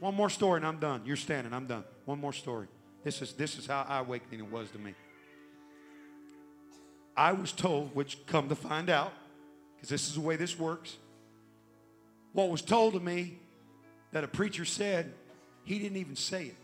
One 0.00 0.14
more 0.14 0.30
story 0.30 0.58
and 0.58 0.66
I'm 0.66 0.78
done. 0.78 1.02
You're 1.04 1.16
standing, 1.16 1.52
I'm 1.52 1.66
done. 1.66 1.84
One 2.04 2.20
more 2.20 2.32
story. 2.32 2.66
This 3.04 3.22
is, 3.22 3.32
this 3.32 3.58
is 3.58 3.66
how 3.66 3.86
eye 3.88 4.00
awakening 4.00 4.40
it 4.40 4.50
was 4.50 4.70
to 4.70 4.78
me. 4.78 4.94
I 7.18 7.32
was 7.32 7.50
told, 7.50 7.96
which 7.96 8.24
come 8.26 8.48
to 8.48 8.54
find 8.54 8.88
out, 8.88 9.12
because 9.74 9.88
this 9.88 10.06
is 10.06 10.14
the 10.14 10.20
way 10.20 10.36
this 10.36 10.56
works. 10.56 10.96
What 12.32 12.48
was 12.48 12.62
told 12.62 12.94
to 12.94 13.00
me 13.00 13.40
that 14.12 14.22
a 14.22 14.28
preacher 14.28 14.64
said, 14.64 15.12
he 15.64 15.80
didn't 15.80 15.96
even 15.96 16.14
say 16.14 16.46
it. 16.46 16.56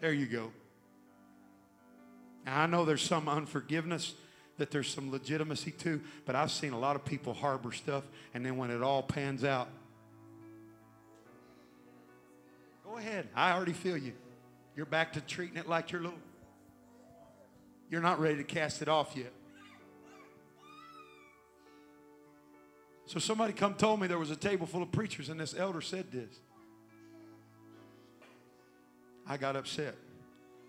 There 0.00 0.12
you 0.12 0.26
go. 0.26 0.52
Now, 2.44 2.60
I 2.60 2.66
know 2.66 2.84
there's 2.84 3.00
some 3.00 3.30
unforgiveness, 3.30 4.12
that 4.58 4.70
there's 4.70 4.88
some 4.88 5.10
legitimacy 5.10 5.70
too, 5.70 6.02
but 6.26 6.36
I've 6.36 6.50
seen 6.50 6.74
a 6.74 6.78
lot 6.78 6.96
of 6.96 7.04
people 7.06 7.32
harbor 7.32 7.72
stuff, 7.72 8.04
and 8.34 8.44
then 8.44 8.58
when 8.58 8.70
it 8.70 8.82
all 8.82 9.02
pans 9.02 9.42
out, 9.42 9.68
go 12.84 12.98
ahead. 12.98 13.26
I 13.34 13.52
already 13.52 13.72
feel 13.72 13.96
you. 13.96 14.12
You're 14.76 14.84
back 14.84 15.14
to 15.14 15.22
treating 15.22 15.56
it 15.56 15.66
like 15.66 15.92
you're 15.92 16.02
little. 16.02 16.18
You're 17.90 18.02
not 18.02 18.18
ready 18.18 18.36
to 18.36 18.44
cast 18.44 18.82
it 18.82 18.88
off 18.88 19.12
yet. 19.14 19.32
So 23.06 23.20
somebody 23.20 23.52
come 23.52 23.74
told 23.74 24.00
me 24.00 24.08
there 24.08 24.18
was 24.18 24.32
a 24.32 24.36
table 24.36 24.66
full 24.66 24.82
of 24.82 24.90
preachers 24.90 25.28
and 25.28 25.38
this 25.38 25.54
elder 25.56 25.80
said 25.80 26.10
this. 26.10 26.40
I 29.28 29.36
got 29.36 29.56
upset. 29.56 29.94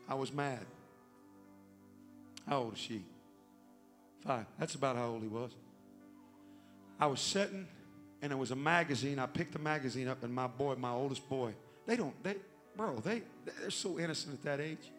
I 0.08 0.16
was 0.16 0.32
mad. 0.32 0.66
How 2.48 2.60
old 2.60 2.74
is 2.74 2.80
she? 2.80 3.04
Five. 4.24 4.46
That's 4.60 4.76
about 4.76 4.96
how 4.96 5.08
old 5.08 5.22
he 5.24 5.28
was. 5.28 5.52
I 7.00 7.08
was 7.08 7.20
sitting 7.20 7.68
and 8.22 8.32
it 8.32 8.38
was 8.38 8.52
a 8.52 8.56
magazine. 8.56 9.18
I 9.20 9.26
picked 9.26 9.54
the 9.54 9.60
magazine 9.60 10.08
up 10.08 10.24
and 10.24 10.34
my 10.34 10.48
boy, 10.48 10.76
my 10.76 10.92
oldest 10.92 11.28
boy, 11.28 11.54
they 11.88 11.96
don't, 11.96 12.14
they, 12.24 12.36
bro, 12.76 12.98
they, 12.98 13.24
they're 13.46 13.72
so 13.72 14.00
innocent 14.00 14.36
at 14.36 14.44
that 14.44 14.60
age. 14.60 14.92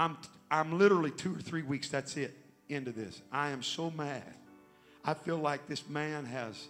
I'm, 0.00 0.16
I'm 0.50 0.78
literally 0.78 1.10
two 1.10 1.34
or 1.34 1.40
three 1.40 1.60
weeks, 1.60 1.90
that's 1.90 2.16
it, 2.16 2.34
into 2.70 2.90
this. 2.90 3.20
I 3.30 3.50
am 3.50 3.62
so 3.62 3.90
mad. 3.90 4.34
I 5.04 5.12
feel 5.12 5.36
like 5.36 5.66
this 5.66 5.86
man 5.90 6.24
has. 6.24 6.68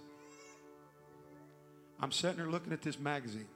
I'm 2.00 2.10
sitting 2.10 2.38
there 2.38 2.48
looking 2.48 2.72
at 2.72 2.82
this 2.82 2.98
magazine. 2.98 3.46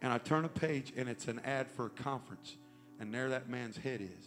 And 0.00 0.10
I 0.10 0.16
turn 0.16 0.46
a 0.46 0.48
page 0.48 0.94
and 0.96 1.10
it's 1.10 1.28
an 1.28 1.40
ad 1.44 1.70
for 1.70 1.86
a 1.86 1.90
conference. 1.90 2.56
And 2.98 3.12
there 3.12 3.28
that 3.28 3.50
man's 3.50 3.76
head 3.76 4.00
is. 4.00 4.26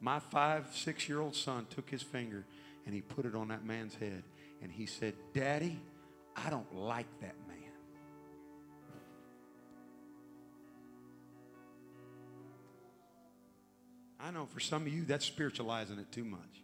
My 0.00 0.18
five, 0.18 0.68
six 0.72 1.10
year 1.10 1.20
old 1.20 1.36
son 1.36 1.66
took 1.68 1.90
his 1.90 2.00
finger 2.00 2.46
and 2.86 2.94
he 2.94 3.02
put 3.02 3.26
it 3.26 3.34
on 3.34 3.48
that 3.48 3.66
man's 3.66 3.96
head. 3.96 4.22
And 4.62 4.72
he 4.72 4.86
said, 4.86 5.12
Daddy, 5.34 5.78
I 6.34 6.48
don't 6.48 6.74
like 6.74 7.08
that 7.20 7.34
I 14.28 14.30
know 14.30 14.44
for 14.44 14.60
some 14.60 14.82
of 14.82 14.92
you, 14.92 15.04
that's 15.04 15.24
spiritualizing 15.24 15.98
it 15.98 16.12
too 16.12 16.24
much. 16.24 16.62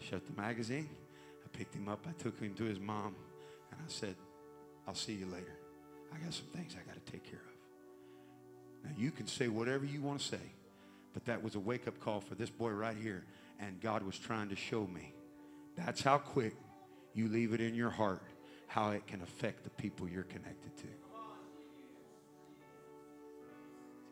I 0.00 0.04
shut 0.04 0.22
the 0.24 0.40
magazine. 0.40 0.88
I 1.44 1.48
picked 1.56 1.74
him 1.74 1.88
up. 1.88 2.06
I 2.08 2.12
took 2.22 2.38
him 2.38 2.54
to 2.54 2.64
his 2.64 2.78
mom. 2.78 3.16
And 3.72 3.80
I 3.80 3.88
said, 3.88 4.14
I'll 4.86 4.94
see 4.94 5.14
you 5.14 5.26
later. 5.26 5.56
I 6.14 6.18
got 6.24 6.32
some 6.32 6.46
things 6.54 6.76
I 6.80 6.86
got 6.86 7.04
to 7.04 7.12
take 7.12 7.24
care 7.24 7.40
of. 7.40 8.84
Now, 8.84 8.96
you 8.96 9.10
can 9.10 9.26
say 9.26 9.48
whatever 9.48 9.84
you 9.84 10.02
want 10.02 10.20
to 10.20 10.24
say, 10.24 10.52
but 11.14 11.24
that 11.24 11.42
was 11.42 11.56
a 11.56 11.60
wake 11.60 11.88
up 11.88 11.98
call 11.98 12.20
for 12.20 12.36
this 12.36 12.50
boy 12.50 12.70
right 12.70 12.96
here. 12.96 13.24
And 13.58 13.80
God 13.80 14.04
was 14.04 14.16
trying 14.16 14.50
to 14.50 14.56
show 14.56 14.86
me 14.86 15.12
that's 15.76 16.00
how 16.00 16.18
quick 16.18 16.54
you 17.12 17.26
leave 17.26 17.52
it 17.54 17.60
in 17.60 17.74
your 17.74 17.90
heart, 17.90 18.22
how 18.68 18.90
it 18.90 19.04
can 19.08 19.20
affect 19.20 19.64
the 19.64 19.70
people 19.70 20.08
you're 20.08 20.22
connected 20.22 20.76
to. 20.76 20.86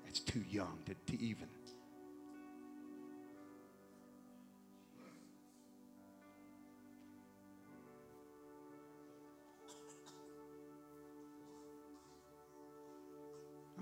It's 0.08 0.18
too 0.18 0.42
young 0.50 0.78
to, 0.86 1.16
to 1.16 1.22
even. 1.22 1.46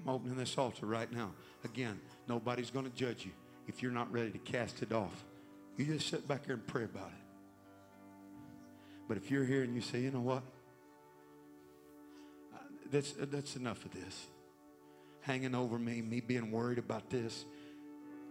I'm 0.03 0.15
opening 0.15 0.37
this 0.37 0.57
altar 0.57 0.87
right 0.87 1.11
now. 1.13 1.33
Again, 1.65 2.01
nobody's 2.29 2.71
going 2.71 2.87
to 2.87 2.97
judge 2.97 3.25
you 3.25 3.33
if 3.69 3.83
you're 3.83 3.93
not 3.93 4.11
ready 4.13 4.31
to 4.31 4.39
cast 4.39 4.83
it 4.83 4.93
off. 4.93 5.25
You 5.77 5.85
just 5.85 6.09
sit 6.09 6.27
back 6.27 6.47
here 6.47 6.55
and 6.55 6.67
pray 6.67 6.85
about 6.85 7.09
it. 7.09 7.25
But 9.09 9.17
if 9.17 9.31
you're 9.31 9.45
here 9.45 9.63
and 9.63 9.75
you 9.75 9.81
say, 9.81 10.01
you 10.01 10.11
know 10.11 10.21
what? 10.21 10.43
That's, 12.91 13.13
that's 13.13 13.57
enough 13.57 13.85
of 13.85 13.93
this. 13.93 14.27
Hanging 15.23 15.55
over 15.55 15.79
me, 15.79 16.01
me 16.01 16.21
being 16.21 16.51
worried 16.51 16.79
about 16.79 17.11
this, 17.11 17.45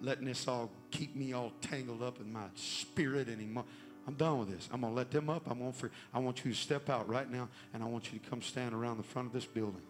letting 0.02 0.26
this 0.26 0.48
all 0.48 0.72
keep 0.92 1.16
me 1.16 1.34
all 1.34 1.54
tangled 1.62 2.02
up 2.02 2.20
in 2.20 2.32
my 2.32 2.46
spirit 2.56 3.30
anymore. 3.30 3.66
I'm 4.08 4.16
done 4.16 4.40
with 4.40 4.50
this. 4.50 4.68
I'm 4.72 4.82
going 4.82 4.94
to 4.94 4.98
let 4.98 5.12
them 5.12 5.30
up. 5.30 5.50
I'm 5.50 5.60
going 5.60 5.74
for, 5.74 5.92
I 6.14 6.20
want 6.20 6.44
you 6.44 6.52
to 6.52 6.58
step 6.58 6.90
out 6.90 7.08
right 7.08 7.30
now, 7.30 7.48
and 7.74 7.84
I 7.84 7.86
want 7.86 8.12
you 8.12 8.20
to 8.20 8.30
come 8.30 8.42
stand 8.42 8.74
around 8.74 8.98
the 8.98 9.04
front 9.04 9.28
of 9.28 9.34
this 9.34 9.46
building. 9.46 9.82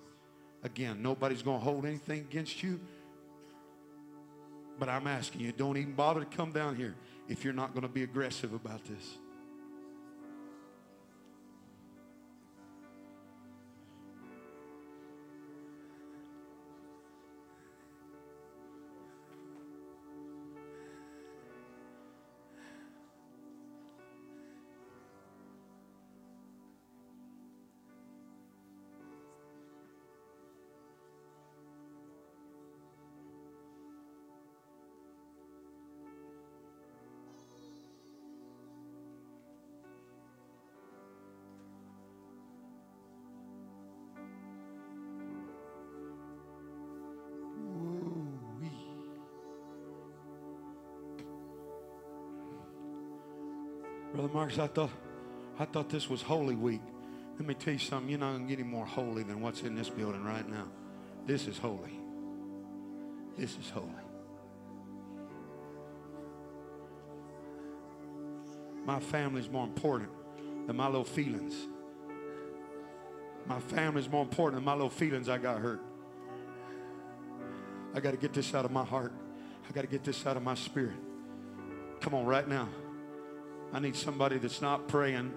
Again, 0.63 1.01
nobody's 1.01 1.41
going 1.41 1.59
to 1.59 1.63
hold 1.63 1.85
anything 1.85 2.19
against 2.19 2.61
you. 2.61 2.79
But 4.77 4.89
I'm 4.89 5.07
asking 5.07 5.41
you, 5.41 5.51
don't 5.51 5.77
even 5.77 5.93
bother 5.93 6.21
to 6.21 6.25
come 6.25 6.51
down 6.51 6.75
here 6.75 6.95
if 7.27 7.43
you're 7.43 7.53
not 7.53 7.73
going 7.73 7.83
to 7.83 7.89
be 7.89 8.03
aggressive 8.03 8.53
about 8.53 8.83
this. 8.85 9.17
Brother 54.19 54.33
Marcus, 54.33 54.59
I 54.59 54.67
thought, 54.67 54.89
I 55.57 55.63
thought 55.63 55.89
this 55.89 56.09
was 56.09 56.21
Holy 56.21 56.53
Week. 56.53 56.81
Let 57.37 57.47
me 57.47 57.53
tell 57.53 57.71
you 57.71 57.79
something. 57.79 58.09
You're 58.09 58.19
not 58.19 58.31
going 58.31 58.49
to 58.49 58.49
get 58.49 58.59
any 58.59 58.69
more 58.69 58.85
holy 58.85 59.23
than 59.23 59.39
what's 59.39 59.61
in 59.61 59.75
this 59.75 59.89
building 59.89 60.25
right 60.25 60.45
now. 60.45 60.67
This 61.25 61.47
is 61.47 61.57
holy. 61.57 61.97
This 63.37 63.51
is 63.51 63.69
holy. 63.69 63.87
My 68.85 68.99
family's 68.99 69.47
more 69.47 69.63
important 69.63 70.09
than 70.67 70.75
my 70.75 70.87
little 70.87 71.05
feelings. 71.05 71.55
My 73.45 73.61
family's 73.61 74.09
more 74.09 74.23
important 74.23 74.55
than 74.55 74.65
my 74.65 74.73
little 74.73 74.89
feelings 74.89 75.29
I 75.29 75.37
got 75.37 75.61
hurt. 75.61 75.79
I 77.93 78.01
got 78.01 78.11
to 78.11 78.17
get 78.17 78.33
this 78.33 78.53
out 78.53 78.65
of 78.65 78.71
my 78.71 78.83
heart. 78.83 79.13
I 79.69 79.71
got 79.71 79.83
to 79.83 79.87
get 79.87 80.03
this 80.03 80.25
out 80.25 80.35
of 80.35 80.43
my 80.43 80.55
spirit. 80.55 80.97
Come 82.01 82.13
on, 82.13 82.25
right 82.25 82.49
now. 82.49 82.67
I 83.71 83.79
need 83.79 83.95
somebody 83.95 84.37
that's 84.37 84.61
not 84.61 84.87
praying 84.87 85.33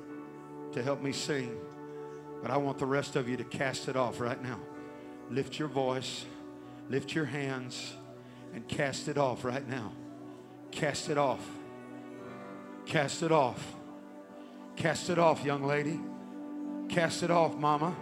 to 0.72 0.83
help 0.83 1.03
me 1.03 1.12
sing. 1.12 1.57
But 2.41 2.51
I 2.51 2.57
want 2.57 2.78
the 2.78 2.87
rest 2.87 3.14
of 3.16 3.28
you 3.28 3.37
to 3.37 3.45
cast 3.45 3.89
it 3.89 3.97
off 3.97 4.20
right 4.20 4.43
now. 4.43 4.59
Lift 5.30 5.59
your 5.59 5.68
voice, 5.68 6.24
lift 6.89 7.14
your 7.14 7.24
hands, 7.24 7.93
and 8.55 8.66
cast 8.68 9.09
it 9.09 9.16
off 9.16 9.45
right 9.45 9.66
now. 9.68 9.93
Cast 10.70 11.09
it 11.09 11.18
off. 11.18 11.47
Cast 12.87 13.22
it 13.22 13.30
off. 13.30 13.74
Cast 14.76 15.11
it 15.11 15.18
off, 15.18 15.45
young 15.45 15.64
lady. 15.64 16.01
Cast 16.89 17.22
it 17.22 17.30
off, 17.30 17.55
mama. 17.57 17.95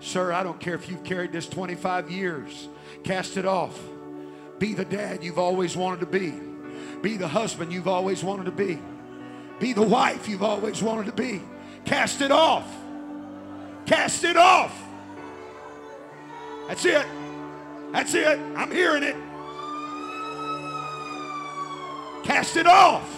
Sir, 0.00 0.32
I 0.32 0.42
don't 0.42 0.60
care 0.60 0.74
if 0.74 0.88
you've 0.88 1.04
carried 1.04 1.32
this 1.32 1.48
25 1.48 2.10
years. 2.10 2.68
Cast 3.04 3.36
it 3.36 3.46
off. 3.46 3.78
Be 4.58 4.74
the 4.74 4.84
dad 4.84 5.22
you've 5.22 5.38
always 5.38 5.76
wanted 5.76 6.00
to 6.00 6.06
be. 6.06 6.34
Be 7.00 7.16
the 7.16 7.28
husband 7.28 7.72
you've 7.72 7.88
always 7.88 8.24
wanted 8.24 8.44
to 8.46 8.50
be. 8.50 8.78
Be 9.58 9.72
the 9.72 9.82
wife 9.82 10.28
you've 10.28 10.42
always 10.42 10.82
wanted 10.82 11.06
to 11.06 11.12
be. 11.12 11.42
Cast 11.84 12.20
it 12.20 12.32
off. 12.32 12.66
Cast 13.86 14.24
it 14.24 14.36
off. 14.36 14.80
That's 16.68 16.84
it. 16.84 17.06
That's 17.92 18.14
it. 18.14 18.38
I'm 18.56 18.70
hearing 18.70 19.02
it. 19.02 19.16
Cast 22.24 22.56
it 22.56 22.66
off. 22.66 23.10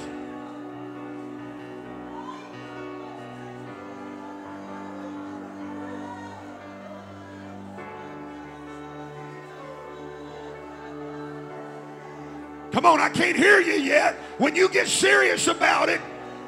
Come 12.73 12.85
on, 12.85 13.01
I 13.01 13.09
can't 13.09 13.37
hear 13.37 13.61
you 13.61 13.73
yet. 13.73 14.17
When 14.37 14.55
you 14.55 14.69
get 14.69 14.87
serious 14.87 15.47
about 15.47 15.89
it, 15.89 16.01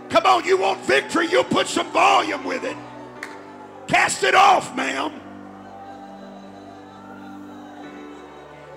come 0.09 0.27
on, 0.27 0.45
you 0.45 0.57
want 0.57 0.81
victory, 0.81 1.29
you'll 1.29 1.45
put 1.45 1.67
some 1.67 1.91
volume 1.93 2.45
with 2.45 2.65
it. 2.65 2.77
Cast 3.87 4.23
it 4.25 4.35
off, 4.35 4.75
ma'am. 4.77 5.13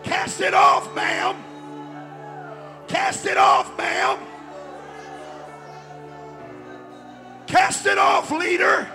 Cast 0.04 0.42
it 0.42 0.54
off, 0.54 0.94
ma'am. 0.96 1.36
Cast 2.88 3.26
it 3.26 3.38
off, 3.38 3.78
ma'am. 3.78 4.20
Cast 7.48 7.86
it 7.86 7.98
off, 7.98 8.32
leader. 8.32 8.88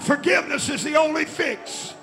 Forgiveness 0.00 0.68
is 0.68 0.84
the 0.84 0.96
only 0.96 1.24
fix. 1.24 1.94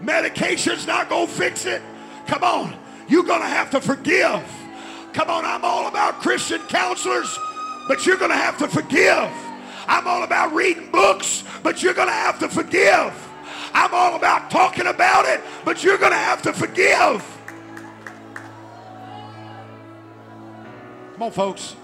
Medication's 0.00 0.86
not 0.86 1.08
going 1.08 1.26
to 1.26 1.32
fix 1.32 1.66
it. 1.66 1.82
Come 2.26 2.42
on. 2.42 2.76
You're 3.08 3.24
going 3.24 3.42
to 3.42 3.46
have 3.46 3.70
to 3.72 3.80
forgive. 3.80 4.42
Come 5.12 5.28
on, 5.28 5.44
I'm 5.44 5.64
all 5.64 5.88
about 5.88 6.20
Christian 6.20 6.60
counselors, 6.62 7.36
but 7.88 8.06
you're 8.06 8.16
going 8.16 8.30
to 8.30 8.36
have 8.36 8.58
to 8.58 8.68
forgive. 8.68 9.30
I'm 9.86 10.06
all 10.06 10.22
about 10.22 10.52
reading 10.52 10.90
books, 10.90 11.42
but 11.62 11.82
you're 11.82 11.94
going 11.94 12.08
to 12.08 12.14
have 12.14 12.38
to 12.40 12.48
forgive. 12.48 13.28
I'm 13.74 13.92
all 13.92 14.16
about 14.16 14.50
talking 14.50 14.86
about 14.86 15.26
it, 15.26 15.40
but 15.64 15.82
you're 15.82 15.98
going 15.98 16.12
to 16.12 16.18
have 16.18 16.42
to 16.42 16.52
forgive. 16.52 17.26
Come 21.14 21.22
on, 21.22 21.32
folks. 21.32 21.76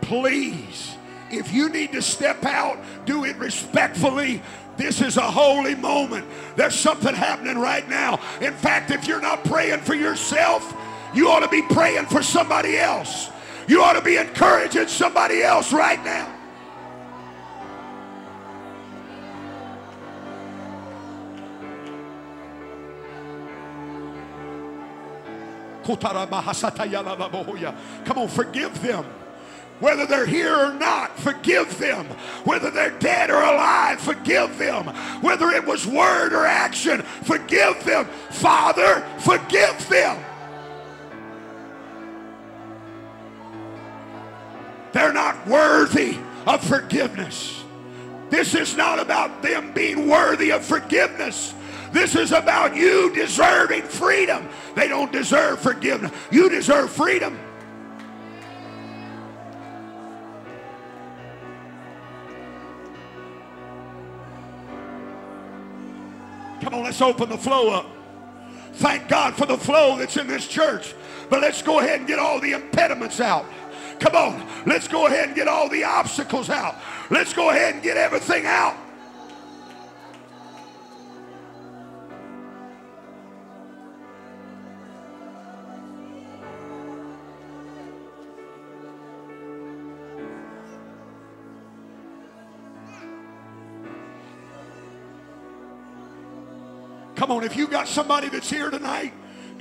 Please, 0.00 0.96
if 1.30 1.52
you 1.52 1.68
need 1.68 1.92
to 1.92 2.02
step 2.02 2.44
out, 2.44 2.78
do 3.06 3.24
it 3.24 3.36
respectfully. 3.36 4.42
This 4.76 5.00
is 5.00 5.18
a 5.18 5.20
holy 5.20 5.74
moment. 5.74 6.26
There's 6.56 6.74
something 6.74 7.14
happening 7.14 7.58
right 7.58 7.88
now. 7.88 8.18
In 8.40 8.54
fact, 8.54 8.90
if 8.90 9.06
you're 9.06 9.20
not 9.20 9.44
praying 9.44 9.80
for 9.80 9.94
yourself, 9.94 10.74
you 11.14 11.28
ought 11.28 11.40
to 11.40 11.48
be 11.48 11.62
praying 11.62 12.06
for 12.06 12.22
somebody 12.22 12.78
else. 12.78 13.30
You 13.68 13.82
ought 13.82 13.94
to 13.94 14.02
be 14.02 14.16
encouraging 14.16 14.88
somebody 14.88 15.42
else 15.42 15.72
right 15.72 16.02
now. 16.04 16.28
Come 28.04 28.18
on, 28.18 28.28
forgive 28.28 28.82
them. 28.82 29.04
Whether 29.80 30.06
they're 30.06 30.26
here 30.26 30.54
or 30.54 30.72
not, 30.72 31.18
forgive 31.18 31.76
them. 31.78 32.06
Whether 32.44 32.70
they're 32.70 32.96
dead 33.00 33.30
or 33.30 33.42
alive, 33.42 34.00
forgive 34.00 34.56
them. 34.56 34.86
Whether 35.22 35.50
it 35.50 35.66
was 35.66 35.84
word 35.86 36.32
or 36.32 36.46
action, 36.46 37.02
forgive 37.02 37.82
them. 37.84 38.06
Father, 38.30 39.04
forgive 39.18 39.88
them. 39.88 40.24
Worthy 45.46 46.18
of 46.46 46.62
forgiveness. 46.62 47.64
This 48.30 48.54
is 48.54 48.76
not 48.76 48.98
about 48.98 49.42
them 49.42 49.72
being 49.72 50.08
worthy 50.08 50.52
of 50.52 50.64
forgiveness. 50.64 51.54
This 51.92 52.16
is 52.16 52.32
about 52.32 52.74
you 52.74 53.12
deserving 53.14 53.82
freedom. 53.82 54.48
They 54.74 54.88
don't 54.88 55.12
deserve 55.12 55.60
forgiveness. 55.60 56.10
You 56.30 56.48
deserve 56.48 56.90
freedom. 56.90 57.38
Come 66.62 66.74
on, 66.74 66.84
let's 66.84 67.02
open 67.02 67.28
the 67.28 67.36
flow 67.36 67.70
up. 67.70 67.86
Thank 68.74 69.08
God 69.08 69.34
for 69.34 69.44
the 69.44 69.58
flow 69.58 69.98
that's 69.98 70.16
in 70.16 70.26
this 70.26 70.48
church. 70.48 70.94
But 71.28 71.42
let's 71.42 71.60
go 71.60 71.80
ahead 71.80 71.98
and 71.98 72.08
get 72.08 72.18
all 72.18 72.40
the 72.40 72.52
impediments 72.52 73.20
out. 73.20 73.44
Come 74.02 74.16
on, 74.16 74.48
let's 74.66 74.88
go 74.88 75.06
ahead 75.06 75.26
and 75.28 75.36
get 75.36 75.46
all 75.46 75.68
the 75.68 75.84
obstacles 75.84 76.50
out. 76.50 76.74
Let's 77.08 77.32
go 77.32 77.50
ahead 77.50 77.74
and 77.74 77.82
get 77.84 77.96
everything 77.96 78.46
out. 78.46 78.76
Come 97.14 97.30
on, 97.30 97.44
if 97.44 97.56
you've 97.56 97.70
got 97.70 97.86
somebody 97.86 98.28
that's 98.28 98.50
here 98.50 98.68
tonight, 98.68 99.12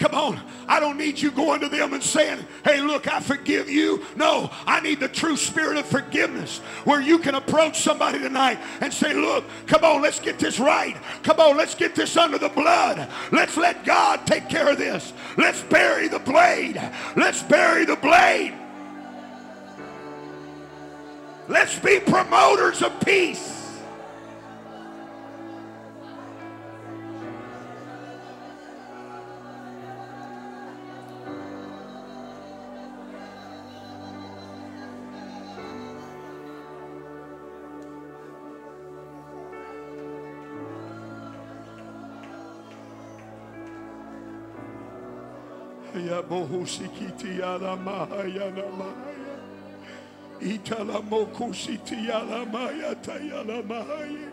come 0.01 0.15
on. 0.15 0.41
I 0.67 0.79
don't 0.79 0.97
need 0.97 1.21
you 1.21 1.29
going 1.29 1.61
to 1.61 1.69
them 1.69 1.93
and 1.93 2.01
saying, 2.01 2.43
hey, 2.65 2.81
look, 2.81 3.07
I 3.07 3.19
forgive 3.19 3.69
you. 3.69 4.03
No, 4.15 4.49
I 4.65 4.81
need 4.81 4.99
the 4.99 5.07
true 5.07 5.37
spirit 5.37 5.77
of 5.77 5.85
forgiveness 5.85 6.57
where 6.85 6.99
you 6.99 7.19
can 7.19 7.35
approach 7.35 7.81
somebody 7.81 8.17
tonight 8.17 8.57
and 8.81 8.91
say, 8.91 9.13
look, 9.13 9.45
come 9.67 9.83
on, 9.83 10.01
let's 10.01 10.19
get 10.19 10.39
this 10.39 10.59
right. 10.59 10.97
Come 11.21 11.39
on, 11.39 11.55
let's 11.55 11.75
get 11.75 11.93
this 11.93 12.17
under 12.17 12.39
the 12.39 12.49
blood. 12.49 13.07
Let's 13.31 13.57
let 13.57 13.85
God 13.85 14.25
take 14.25 14.49
care 14.49 14.69
of 14.69 14.79
this. 14.79 15.13
Let's 15.37 15.61
bury 15.61 16.07
the 16.07 16.19
blade. 16.19 16.81
Let's 17.15 17.43
bury 17.43 17.85
the 17.85 17.95
blade. 17.95 18.57
Let's 21.47 21.77
be 21.77 21.99
promoters 21.99 22.81
of 22.81 22.99
peace. 23.01 23.60
Ya 46.21 46.27
bohusikiti 46.27 47.39
ya 47.39 47.57
la 47.57 47.75
mahaya 47.75 48.51
mahaya. 48.51 48.95
Itala 50.41 51.01
mokusiti 51.01 52.07
ya 52.07 52.19
la 52.19 52.45
maya 52.45 52.95
taya 52.95 53.43
la 53.43 53.61
mahaya. 53.61 54.31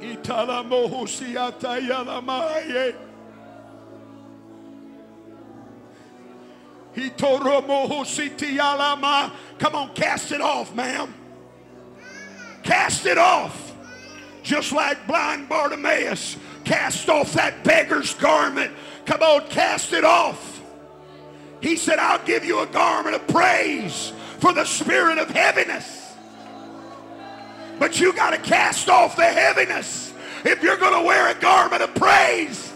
Itala 0.00 0.62
mohusiata 0.62 1.78
ya 1.88 2.02
la 2.02 2.20
mahaya. 2.20 2.94
Hitoro 6.94 7.62
mohusiti 7.62 8.56
ya 8.56 8.74
la 8.74 8.96
ma. 8.96 9.30
Come 9.58 9.74
on, 9.74 9.94
cast 9.94 10.32
it 10.32 10.40
off, 10.40 10.74
ma'am. 10.74 11.14
Cast 12.62 13.06
it 13.06 13.18
off. 13.18 13.74
Just 14.42 14.72
like 14.72 15.06
blind 15.06 15.48
Bartimaeus 15.48 16.36
cast 16.64 17.08
off 17.08 17.32
that 17.34 17.64
beggar's 17.64 18.14
garment. 18.14 18.72
Come 19.04 19.22
on, 19.22 19.48
cast 19.48 19.92
it 19.92 20.04
off. 20.04 20.60
He 21.60 21.76
said, 21.76 21.98
I'll 21.98 22.24
give 22.24 22.44
you 22.44 22.60
a 22.60 22.66
garment 22.66 23.14
of 23.14 23.26
praise 23.28 24.12
for 24.38 24.52
the 24.52 24.64
spirit 24.64 25.18
of 25.18 25.30
heaviness. 25.30 26.12
But 27.78 28.00
you 28.00 28.12
got 28.12 28.30
to 28.30 28.38
cast 28.38 28.88
off 28.88 29.16
the 29.16 29.24
heaviness 29.24 30.12
if 30.44 30.62
you're 30.62 30.76
going 30.76 31.00
to 31.00 31.06
wear 31.06 31.28
a 31.28 31.34
garment 31.34 31.82
of 31.82 31.94
praise. 31.94 32.71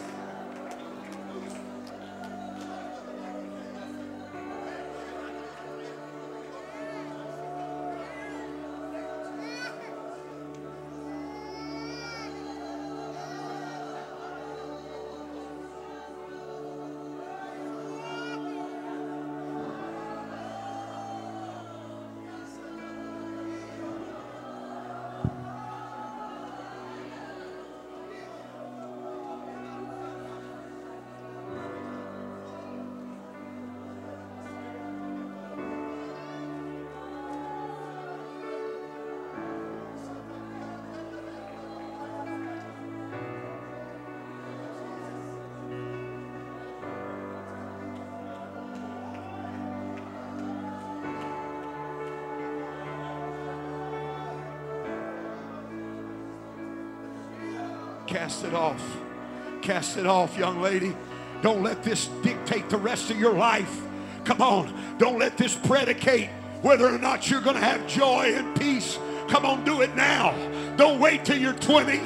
Cast 59.67 59.97
it 59.97 60.07
off, 60.07 60.39
young 60.39 60.63
lady. 60.63 60.95
Don't 61.43 61.61
let 61.61 61.83
this 61.83 62.07
dictate 62.23 62.69
the 62.69 62.77
rest 62.77 63.11
of 63.11 63.19
your 63.19 63.33
life. 63.33 63.83
Come 64.23 64.41
on. 64.41 64.73
Don't 64.97 65.19
let 65.19 65.37
this 65.37 65.57
predicate 65.57 66.29
whether 66.63 66.87
or 66.87 66.99
not 66.99 67.29
you're 67.29 67.41
going 67.41 67.57
to 67.57 67.63
have 67.63 67.85
joy 67.89 68.33
and 68.33 68.57
peace. 68.61 68.97
Come 69.27 69.45
on, 69.45 69.65
do 69.65 69.81
it 69.81 69.93
now. 69.97 70.31
Don't 70.77 71.01
wait 71.01 71.25
till 71.25 71.37
you're 71.37 71.53
20. 71.53 72.01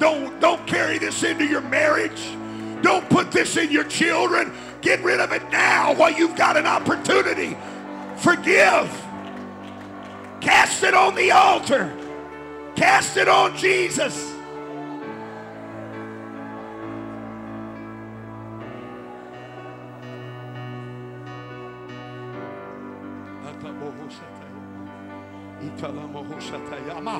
Don't, 0.00 0.40
don't 0.40 0.66
carry 0.66 0.98
this 0.98 1.22
into 1.22 1.44
your 1.44 1.60
marriage. 1.60 2.20
Don't 2.82 3.08
put 3.08 3.30
this 3.30 3.56
in 3.56 3.70
your 3.70 3.84
children. 3.84 4.52
Get 4.80 5.00
rid 5.04 5.20
of 5.20 5.30
it 5.30 5.48
now 5.52 5.94
while 5.94 6.10
you've 6.10 6.34
got 6.34 6.56
an 6.56 6.66
opportunity. 6.66 7.56
Forgive. 8.16 8.90
Cast 10.40 10.82
it 10.82 10.94
on 10.94 11.14
the 11.14 11.30
altar. 11.30 11.96
Cast 12.74 13.16
it 13.16 13.28
on 13.28 13.56
Jesus. 13.56 14.33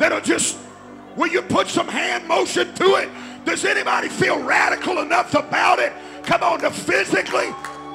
that'll 0.00 0.20
just, 0.20 0.58
will 1.14 1.28
you 1.28 1.42
put 1.42 1.68
some 1.68 1.86
hand 1.86 2.26
motion 2.26 2.74
to 2.74 2.96
it? 2.96 3.08
Does 3.44 3.64
anybody 3.64 4.08
feel 4.08 4.42
radical 4.42 5.00
enough 5.00 5.34
about 5.34 5.78
it? 5.78 5.92
Come 6.24 6.42
on, 6.42 6.60
to 6.60 6.70
physically 6.70 7.50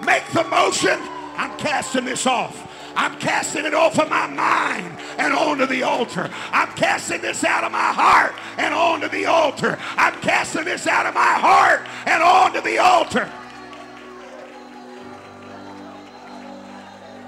make 0.05 0.23
the 0.31 0.43
motion. 0.45 0.99
I'm 1.35 1.57
casting 1.57 2.05
this 2.05 2.25
off. 2.25 2.61
I'm 2.95 3.19
casting 3.19 3.65
it 3.65 3.73
off 3.73 3.99
of 3.99 4.09
my 4.09 4.27
mind 4.27 4.97
and 5.17 5.33
onto 5.33 5.65
the 5.65 5.83
altar. 5.83 6.29
I'm 6.51 6.69
casting 6.75 7.21
this 7.21 7.43
out 7.43 7.63
of 7.65 7.71
my 7.71 7.91
heart 7.91 8.33
and 8.57 8.73
onto 8.73 9.09
the 9.09 9.25
altar. 9.25 9.77
I'm 9.97 10.13
casting 10.21 10.63
this 10.63 10.87
out 10.87 11.05
of 11.05 11.13
my 11.13 11.33
heart 11.33 11.81
and 12.05 12.23
onto 12.23 12.61
the 12.61 12.77
altar. 12.77 13.29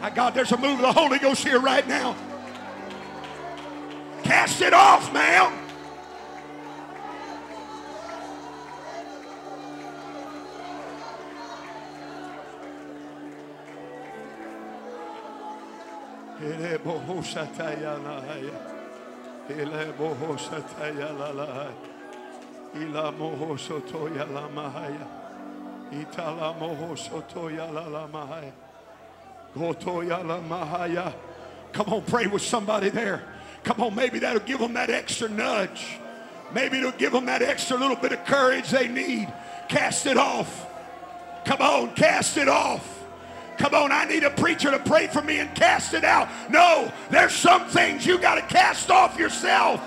My 0.02 0.10
God, 0.12 0.34
there's 0.34 0.52
a 0.52 0.58
move 0.58 0.80
of 0.80 0.82
the 0.82 0.94
Holy 0.94 1.20
Ghost 1.20 1.44
here 1.44 1.60
right 1.60 1.86
now. 1.88 2.16
Cast 4.28 4.62
it 4.62 4.74
off, 4.74 5.14
ma'am. 5.14 5.54
Come 31.72 31.94
on, 31.94 32.02
pray 32.04 32.28
with 32.28 32.42
somebody 32.42 32.90
there. 32.90 33.37
Come 33.64 33.82
on, 33.82 33.96
maybe 33.96 34.20
that'll 34.20 34.42
give 34.42 34.60
them 34.60 34.74
that 34.74 34.90
extra 34.90 35.30
nudge. 35.30 35.98
Maybe 36.54 36.78
it'll 36.80 36.92
give 36.92 37.12
them 37.12 37.26
that 37.26 37.42
extra 37.42 37.78
little 37.78 37.96
bit 37.96 38.14
of 38.14 38.24
courage 38.26 38.70
they 38.70 38.88
need. 38.88 39.32
Cast 39.68 40.06
it 40.06 40.18
off. 40.18 40.66
Come 41.46 41.62
on, 41.62 41.94
cast 41.96 42.38
it 42.38 42.48
off. 42.48 42.94
Come 43.58 43.74
on, 43.74 43.92
I 43.92 44.06
need 44.06 44.24
a 44.24 44.30
preacher 44.30 44.70
to 44.70 44.80
pray 44.80 45.08
for 45.08 45.22
me 45.22 45.40
and 45.40 45.54
cast 45.56 45.94
it 45.94 46.04
out. 46.04 46.30
No, 46.50 46.92
there's 47.10 47.34
some 47.34 47.66
things 47.66 48.06
you 48.06 48.20
got 48.20 48.36
to 48.36 48.42
cast 48.42 48.92
off 48.92 49.18
yourself. 49.18 49.82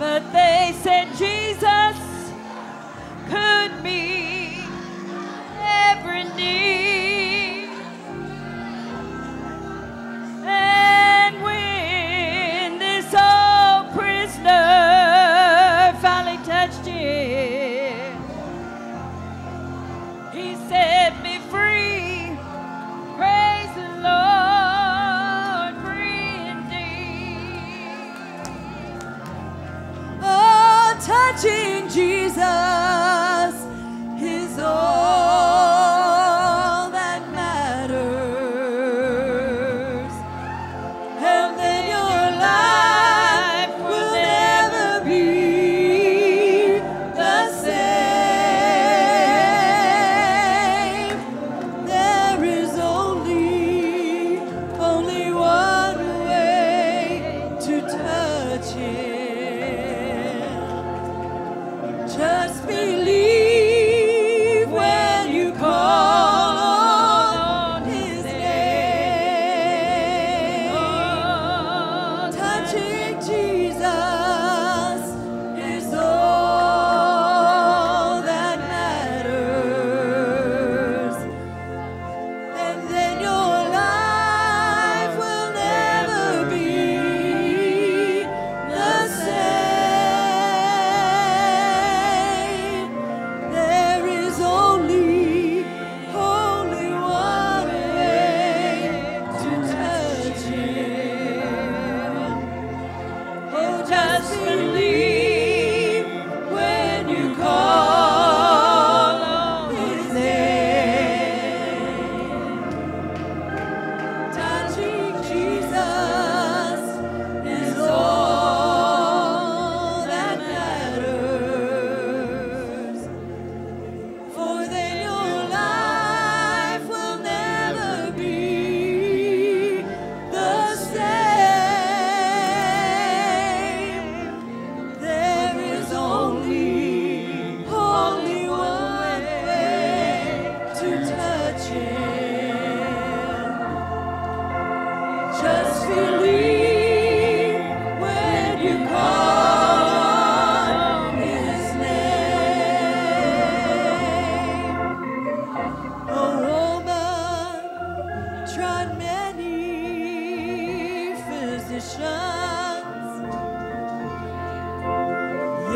But 0.00 0.32
they 0.32 0.74
said, 0.82 1.14
Jesus. 1.14 2.09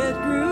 Yet 0.04 0.43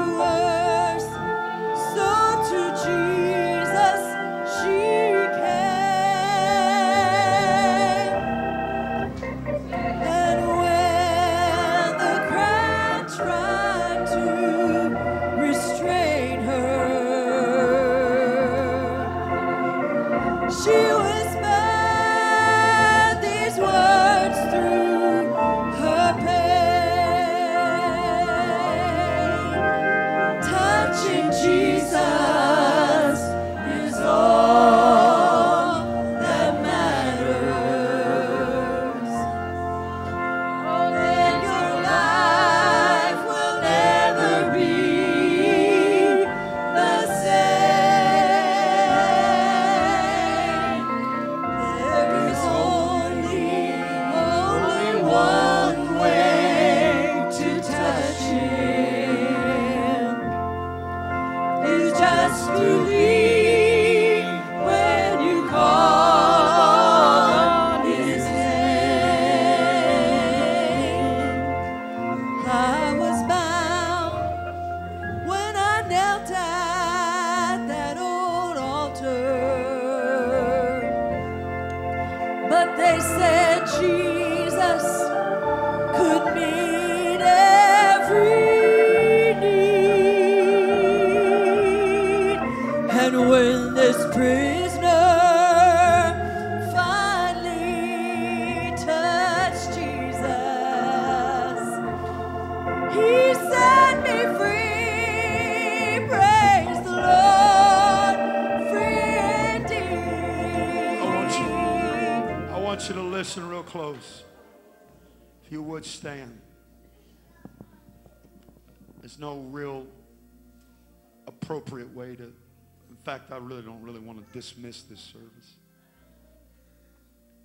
appropriate 121.62 121.94
way 121.94 122.16
to. 122.16 122.24
In 122.24 122.96
fact, 123.04 123.32
I 123.32 123.38
really 123.38 123.62
don't 123.62 123.82
really 123.82 124.00
want 124.00 124.18
to 124.18 124.32
dismiss 124.32 124.82
this 124.82 125.00
service. 125.00 125.56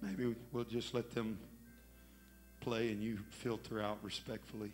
Maybe 0.02 0.36
we'll 0.52 0.64
just 0.64 0.94
let 0.94 1.12
them 1.14 1.40
play 2.60 2.92
and 2.92 3.02
you 3.02 3.20
filter 3.30 3.82
out 3.82 3.98
respectfully 4.04 4.72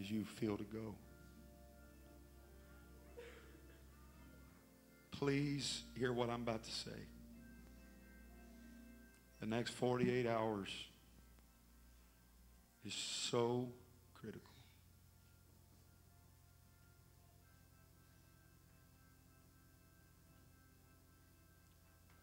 as 0.00 0.10
you 0.10 0.24
feel 0.24 0.56
to 0.56 0.64
go. 0.64 0.94
Please 5.10 5.82
hear 5.98 6.12
what 6.12 6.30
I'm 6.30 6.42
about 6.42 6.64
to 6.64 6.70
say. 6.70 6.90
The 9.40 9.46
next 9.46 9.70
48 9.72 10.26
hours 10.26 10.68
is 12.86 12.94
so 12.94 13.68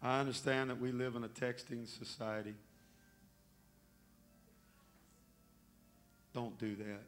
I 0.03 0.19
understand 0.19 0.69
that 0.71 0.79
we 0.79 0.91
live 0.91 1.15
in 1.15 1.23
a 1.23 1.29
texting 1.29 1.87
society. 1.87 2.55
Don't 6.33 6.57
do 6.57 6.75
that. 6.75 7.03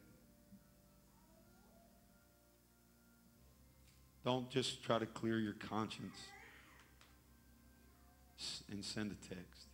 Don't 4.24 4.50
just 4.50 4.84
try 4.84 5.00
to 5.00 5.06
clear 5.06 5.40
your 5.40 5.54
conscience 5.54 6.18
and 8.70 8.84
send 8.84 9.12
a 9.12 9.28
text. 9.28 9.68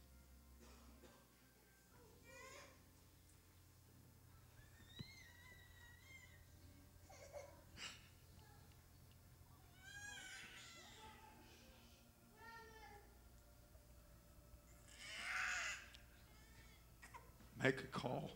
Make 17.63 17.81
a 17.81 17.87
call. 17.87 18.31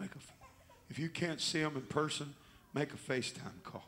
Make 0.00 0.10
a, 0.10 0.18
if 0.88 0.98
you 0.98 1.08
can't 1.20 1.40
see 1.40 1.60
them 1.60 1.76
in 1.76 1.82
person, 1.82 2.34
make 2.72 2.94
a 2.94 2.96
FaceTime 2.96 3.62
call. 3.62 3.84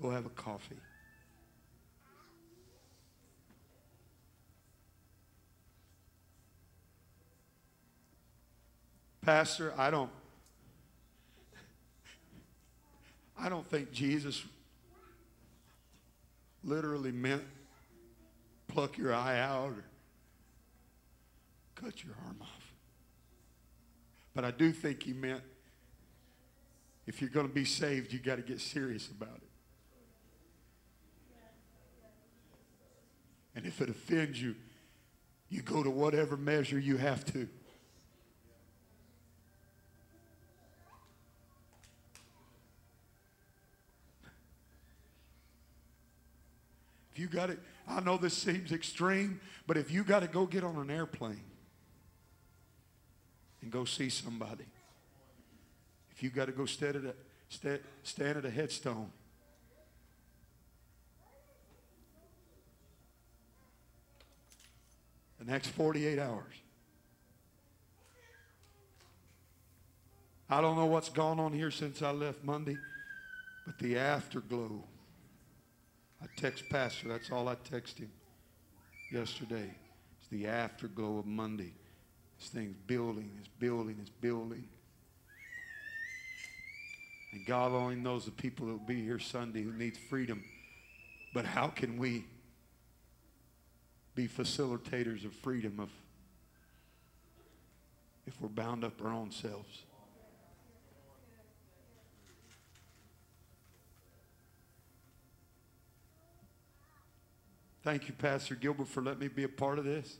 Go 0.00 0.10
have 0.10 0.26
a 0.26 0.30
coffee. 0.30 0.76
Pastor, 9.22 9.74
I 9.76 9.90
don't 9.90 10.10
I 13.36 13.48
don't 13.48 13.66
think 13.66 13.90
Jesus 13.90 14.44
literally 16.62 17.12
meant 17.12 17.42
pluck 18.68 18.96
your 18.96 19.12
eye 19.12 19.40
out 19.40 19.70
or 19.70 19.84
cut 21.74 22.04
your 22.04 22.14
arm 22.24 22.36
off. 22.40 22.57
But 24.38 24.44
I 24.44 24.52
do 24.52 24.70
think 24.70 25.02
he 25.02 25.12
meant 25.12 25.42
if 27.08 27.20
you're 27.20 27.28
going 27.28 27.48
to 27.48 27.52
be 27.52 27.64
saved, 27.64 28.12
you 28.12 28.20
got 28.20 28.36
to 28.36 28.42
get 28.42 28.60
serious 28.60 29.08
about 29.08 29.34
it. 29.34 29.48
And 33.56 33.66
if 33.66 33.80
it 33.80 33.88
offends 33.88 34.40
you, 34.40 34.54
you 35.48 35.60
go 35.60 35.82
to 35.82 35.90
whatever 35.90 36.36
measure 36.36 36.78
you 36.78 36.98
have 36.98 37.24
to. 37.32 37.48
If 47.10 47.18
you 47.18 47.26
got 47.26 47.50
it, 47.50 47.58
I 47.88 47.98
know 47.98 48.16
this 48.16 48.34
seems 48.34 48.70
extreme, 48.70 49.40
but 49.66 49.76
if 49.76 49.90
you 49.90 50.04
got 50.04 50.20
to 50.20 50.28
go 50.28 50.46
get 50.46 50.62
on 50.62 50.76
an 50.76 50.92
airplane 50.92 51.47
and 53.68 53.72
go 53.74 53.84
see 53.84 54.08
somebody, 54.08 54.64
if 56.10 56.22
you 56.22 56.30
got 56.30 56.46
to 56.46 56.52
go 56.52 56.64
stand 56.64 56.96
at 56.96 57.04
a, 57.04 57.14
sta- 57.50 57.82
stand 58.02 58.38
at 58.38 58.46
a 58.46 58.50
headstone, 58.50 59.10
the 65.38 65.44
next 65.44 65.68
48 65.68 66.18
hours. 66.18 66.54
I 70.48 70.62
don't 70.62 70.76
know 70.76 70.86
what's 70.86 71.10
gone 71.10 71.38
on 71.38 71.52
here 71.52 71.70
since 71.70 72.00
I 72.00 72.12
left 72.12 72.42
Monday, 72.42 72.78
but 73.66 73.78
the 73.78 73.98
afterglow. 73.98 74.82
I 76.22 76.26
text 76.38 76.64
Pastor, 76.70 77.08
that's 77.08 77.30
all 77.30 77.48
I 77.48 77.56
text 77.70 77.98
him 77.98 78.10
yesterday. 79.12 79.70
It's 80.18 80.28
the 80.30 80.46
afterglow 80.46 81.18
of 81.18 81.26
Monday. 81.26 81.74
This 82.38 82.48
thing's 82.48 82.76
building, 82.86 83.30
it's 83.38 83.48
building, 83.58 83.96
it's 84.00 84.10
building. 84.10 84.64
And 87.32 87.44
God 87.46 87.72
only 87.72 87.96
knows 87.96 88.24
the 88.24 88.30
people 88.30 88.66
that 88.66 88.72
will 88.72 88.86
be 88.86 89.02
here 89.02 89.18
Sunday 89.18 89.62
who 89.62 89.72
need 89.72 89.96
freedom. 89.96 90.42
But 91.34 91.44
how 91.44 91.68
can 91.68 91.98
we 91.98 92.24
be 94.14 94.26
facilitators 94.26 95.24
of 95.24 95.32
freedom 95.32 95.80
if, 95.82 95.90
if 98.26 98.40
we're 98.40 98.48
bound 98.48 98.84
up 98.84 99.02
our 99.04 99.12
own 99.12 99.30
selves? 99.30 99.82
Thank 107.82 108.08
you, 108.08 108.14
Pastor 108.14 108.54
Gilbert, 108.54 108.88
for 108.88 109.02
letting 109.02 109.20
me 109.20 109.28
be 109.28 109.44
a 109.44 109.48
part 109.48 109.78
of 109.78 109.84
this. 109.84 110.18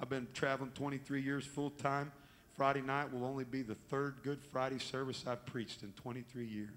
I've 0.00 0.08
been 0.08 0.26
traveling 0.34 0.70
23 0.72 1.22
years 1.22 1.46
full 1.46 1.70
time. 1.70 2.12
Friday 2.54 2.82
night 2.82 3.12
will 3.12 3.24
only 3.24 3.44
be 3.44 3.62
the 3.62 3.74
third 3.74 4.16
Good 4.22 4.40
Friday 4.42 4.78
service 4.78 5.24
I've 5.26 5.44
preached 5.46 5.82
in 5.82 5.92
23 5.92 6.44
years. 6.46 6.68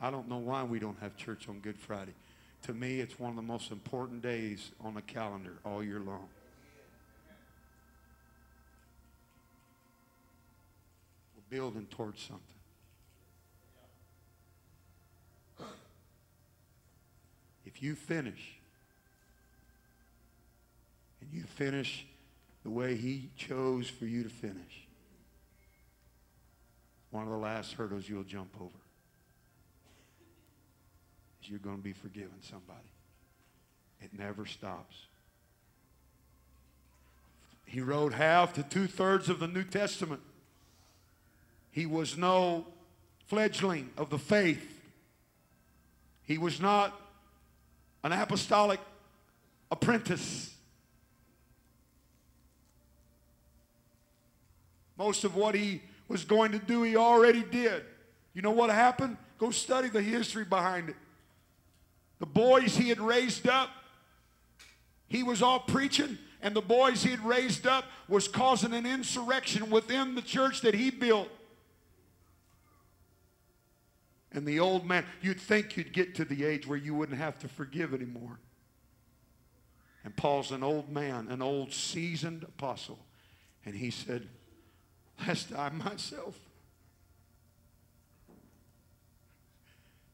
I 0.00 0.10
don't 0.10 0.28
know 0.28 0.38
why 0.38 0.64
we 0.64 0.78
don't 0.78 0.98
have 1.00 1.16
church 1.16 1.48
on 1.48 1.60
Good 1.60 1.78
Friday. 1.78 2.14
To 2.62 2.74
me, 2.74 3.00
it's 3.00 3.18
one 3.18 3.30
of 3.30 3.36
the 3.36 3.42
most 3.42 3.70
important 3.70 4.22
days 4.22 4.70
on 4.80 4.94
the 4.94 5.02
calendar 5.02 5.54
all 5.64 5.82
year 5.82 6.00
long. 6.00 6.28
We're 11.36 11.58
building 11.58 11.86
towards 11.90 12.20
something. 12.20 12.42
If 17.64 17.82
you 17.82 17.94
finish, 17.94 18.60
and 21.20 21.30
you 21.32 21.44
finish 21.44 22.06
the 22.62 22.70
way 22.70 22.94
he 22.94 23.30
chose 23.36 23.88
for 23.88 24.06
you 24.06 24.22
to 24.22 24.28
finish, 24.28 24.86
one 27.10 27.24
of 27.24 27.30
the 27.30 27.36
last 27.36 27.72
hurdles 27.72 28.08
you'll 28.08 28.22
jump 28.22 28.54
over 28.60 28.70
is 31.42 31.50
you're 31.50 31.58
going 31.58 31.76
to 31.76 31.82
be 31.82 31.92
forgiving 31.92 32.40
somebody. 32.40 32.78
It 34.00 34.18
never 34.18 34.46
stops. 34.46 34.96
He 37.66 37.80
wrote 37.80 38.12
half 38.12 38.52
to 38.54 38.62
two 38.62 38.86
thirds 38.86 39.28
of 39.28 39.40
the 39.40 39.48
New 39.48 39.64
Testament. 39.64 40.20
He 41.70 41.86
was 41.86 42.18
no 42.18 42.66
fledgling 43.26 43.90
of 43.96 44.10
the 44.10 44.18
faith. 44.18 44.80
He 46.24 46.38
was 46.38 46.60
not 46.60 46.98
an 48.04 48.12
apostolic 48.12 48.80
apprentice. 49.70 50.51
Most 55.02 55.24
of 55.24 55.34
what 55.34 55.56
he 55.56 55.82
was 56.06 56.24
going 56.24 56.52
to 56.52 56.60
do, 56.60 56.84
he 56.84 56.94
already 56.94 57.42
did. 57.42 57.82
You 58.34 58.42
know 58.42 58.52
what 58.52 58.70
happened? 58.70 59.16
Go 59.36 59.50
study 59.50 59.88
the 59.88 60.00
history 60.00 60.44
behind 60.44 60.90
it. 60.90 60.96
The 62.20 62.26
boys 62.26 62.76
he 62.76 62.88
had 62.88 63.00
raised 63.00 63.48
up, 63.48 63.68
he 65.08 65.24
was 65.24 65.42
all 65.42 65.58
preaching, 65.58 66.18
and 66.40 66.54
the 66.54 66.60
boys 66.60 67.02
he 67.02 67.10
had 67.10 67.24
raised 67.24 67.66
up 67.66 67.84
was 68.06 68.28
causing 68.28 68.72
an 68.72 68.86
insurrection 68.86 69.70
within 69.70 70.14
the 70.14 70.22
church 70.22 70.60
that 70.60 70.74
he 70.74 70.90
built. 70.90 71.28
And 74.30 74.46
the 74.46 74.60
old 74.60 74.86
man, 74.86 75.04
you'd 75.20 75.40
think 75.40 75.76
you'd 75.76 75.92
get 75.92 76.14
to 76.14 76.24
the 76.24 76.44
age 76.44 76.64
where 76.64 76.78
you 76.78 76.94
wouldn't 76.94 77.18
have 77.18 77.40
to 77.40 77.48
forgive 77.48 77.92
anymore. 77.92 78.38
And 80.04 80.14
Paul's 80.14 80.52
an 80.52 80.62
old 80.62 80.88
man, 80.90 81.26
an 81.28 81.42
old 81.42 81.72
seasoned 81.72 82.44
apostle. 82.44 83.00
And 83.66 83.74
he 83.74 83.90
said, 83.90 84.28
Lest 85.26 85.54
I 85.54 85.70
myself 85.70 86.38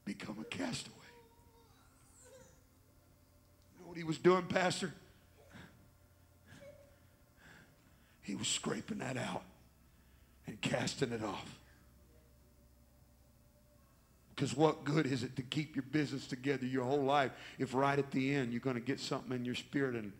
become 0.05 0.37
a 0.39 0.45
castaway. 0.45 0.95
You 3.73 3.81
know 3.83 3.87
what 3.89 3.97
he 3.97 4.03
was 4.03 4.17
doing, 4.17 4.43
Pastor? 4.43 4.93
He 8.21 8.35
was 8.35 8.47
scraping 8.47 8.99
that 8.99 9.17
out 9.17 9.43
and 10.45 10.59
casting 10.61 11.11
it 11.11 11.23
off. 11.23 11.55
Because 14.35 14.55
what 14.55 14.83
good 14.83 15.05
is 15.05 15.23
it 15.23 15.35
to 15.35 15.41
keep 15.41 15.75
your 15.75 15.83
business 15.91 16.25
together 16.25 16.65
your 16.65 16.85
whole 16.85 17.03
life 17.03 17.31
if 17.57 17.73
right 17.73 17.99
at 17.99 18.09
the 18.11 18.33
end 18.33 18.51
you're 18.51 18.61
going 18.61 18.75
to 18.77 18.81
get 18.81 18.99
something 18.99 19.35
in 19.35 19.45
your 19.45 19.55
spirit 19.55 19.95
and 19.95 20.11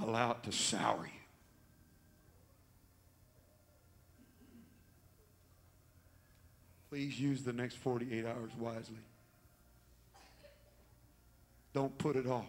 allow 0.00 0.32
it 0.32 0.42
to 0.42 0.52
sour 0.52 1.04
you? 1.04 1.21
Please 6.92 7.18
use 7.18 7.42
the 7.42 7.54
next 7.54 7.76
48 7.76 8.26
hours 8.26 8.50
wisely. 8.58 8.98
Don't 11.72 11.96
put 11.96 12.16
it 12.16 12.26
off. 12.26 12.44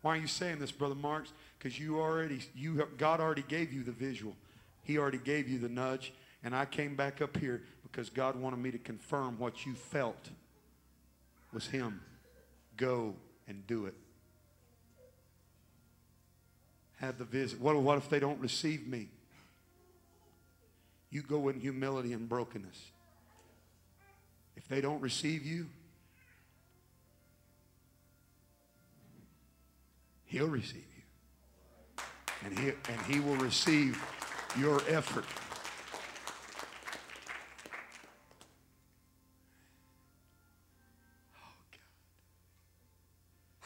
Why 0.00 0.12
are 0.12 0.20
you 0.20 0.28
saying 0.28 0.60
this, 0.60 0.70
Brother 0.70 0.94
Marks? 0.94 1.32
Because 1.58 1.76
you 1.76 1.98
already, 1.98 2.38
you 2.54 2.88
God 2.98 3.18
already 3.18 3.42
gave 3.42 3.72
you 3.72 3.82
the 3.82 3.90
visual. 3.90 4.36
He 4.84 4.96
already 4.96 5.18
gave 5.18 5.48
you 5.48 5.58
the 5.58 5.68
nudge. 5.68 6.12
And 6.44 6.54
I 6.54 6.66
came 6.66 6.94
back 6.94 7.20
up 7.20 7.36
here 7.36 7.62
because 7.82 8.10
God 8.10 8.36
wanted 8.36 8.60
me 8.60 8.70
to 8.70 8.78
confirm 8.78 9.36
what 9.40 9.66
you 9.66 9.74
felt 9.74 10.28
was 11.52 11.66
Him. 11.66 12.00
Go 12.76 13.16
and 13.48 13.66
do 13.66 13.86
it. 13.86 13.94
Have 17.00 17.18
the 17.18 17.24
visit. 17.24 17.60
What, 17.60 17.74
what 17.74 17.98
if 17.98 18.08
they 18.08 18.20
don't 18.20 18.38
receive 18.38 18.86
me? 18.86 19.08
You 21.10 21.22
go 21.22 21.48
in 21.48 21.58
humility 21.58 22.12
and 22.12 22.28
brokenness. 22.28 22.91
They 24.72 24.80
don't 24.80 25.02
receive 25.02 25.44
you, 25.44 25.66
He'll 30.24 30.48
receive 30.48 30.86
you. 30.96 32.04
And 32.42 32.58
he, 32.58 32.68
and 32.90 33.00
he 33.02 33.20
will 33.20 33.36
receive 33.36 34.02
your 34.58 34.80
effort. 34.88 35.26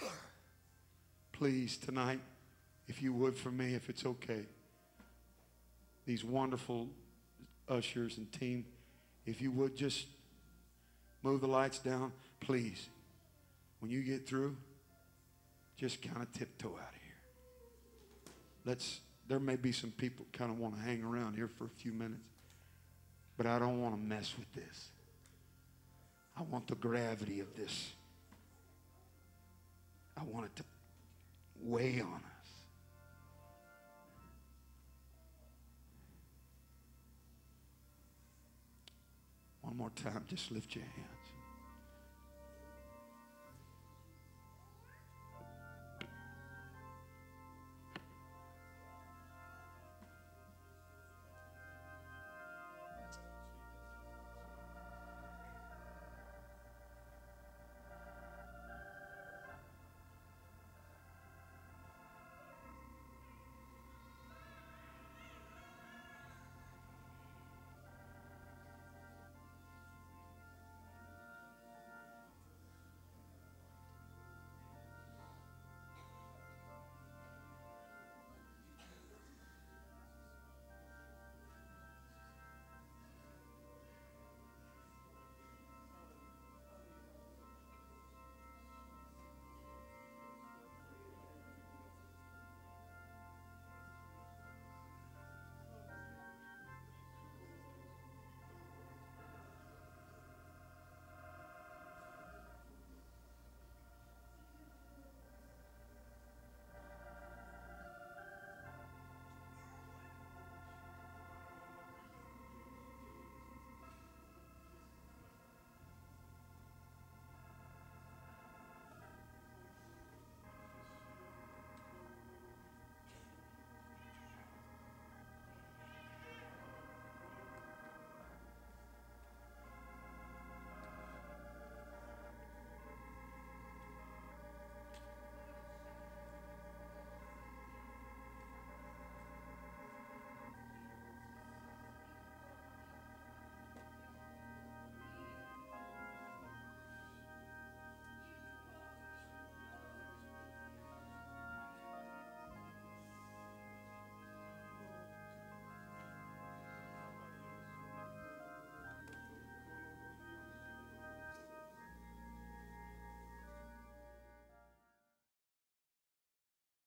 Oh, 0.03 0.11
Please, 1.31 1.77
tonight, 1.77 2.19
if 2.89 3.01
you 3.01 3.13
would 3.13 3.37
for 3.37 3.53
me, 3.53 3.77
if 3.77 3.89
it's 3.89 4.05
okay, 4.05 4.43
these 6.05 6.25
wonderful 6.25 6.89
ushers 7.69 8.19
and 8.19 8.33
team, 8.33 8.65
if 9.25 9.41
you 9.41 9.53
would 9.53 9.77
just 9.77 10.07
move 11.23 11.41
the 11.41 11.47
lights 11.47 11.79
down, 11.79 12.13
please. 12.41 12.89
When 13.81 13.91
you 13.91 14.03
get 14.03 14.27
through, 14.27 14.57
just 15.77 16.03
kind 16.03 16.23
of 16.23 16.33
tiptoe 16.33 16.69
out 16.69 16.75
of 16.75 17.03
here. 17.03 18.33
Let's, 18.65 19.01
there 19.29 19.39
may 19.39 19.57
be 19.57 19.73
some 19.73 19.91
people 19.91 20.27
kind 20.33 20.51
of 20.51 20.59
want 20.59 20.77
to 20.77 20.81
hang 20.81 21.03
around 21.03 21.35
here 21.35 21.49
for 21.49 21.65
a 21.65 21.69
few 21.69 21.93
minutes, 21.93 22.23
but 23.37 23.47
I 23.47 23.59
don't 23.59 23.81
want 23.81 23.95
to 23.95 24.01
mess 24.01 24.35
with 24.39 24.53
this. 24.55 24.89
I 26.37 26.43
want 26.43 26.67
the 26.67 26.75
gravity 26.75 27.41
of 27.41 27.55
this. 27.57 27.93
I 30.17 30.23
want 30.25 30.47
it 30.47 30.57
to 30.57 30.65
weigh 31.63 32.01
on 32.01 32.15
us. 32.15 32.36
One 39.67 39.77
more 39.79 39.91
time, 39.91 40.23
just 40.29 40.53
lift 40.53 40.77
your 40.77 40.85
hands. 40.85 41.16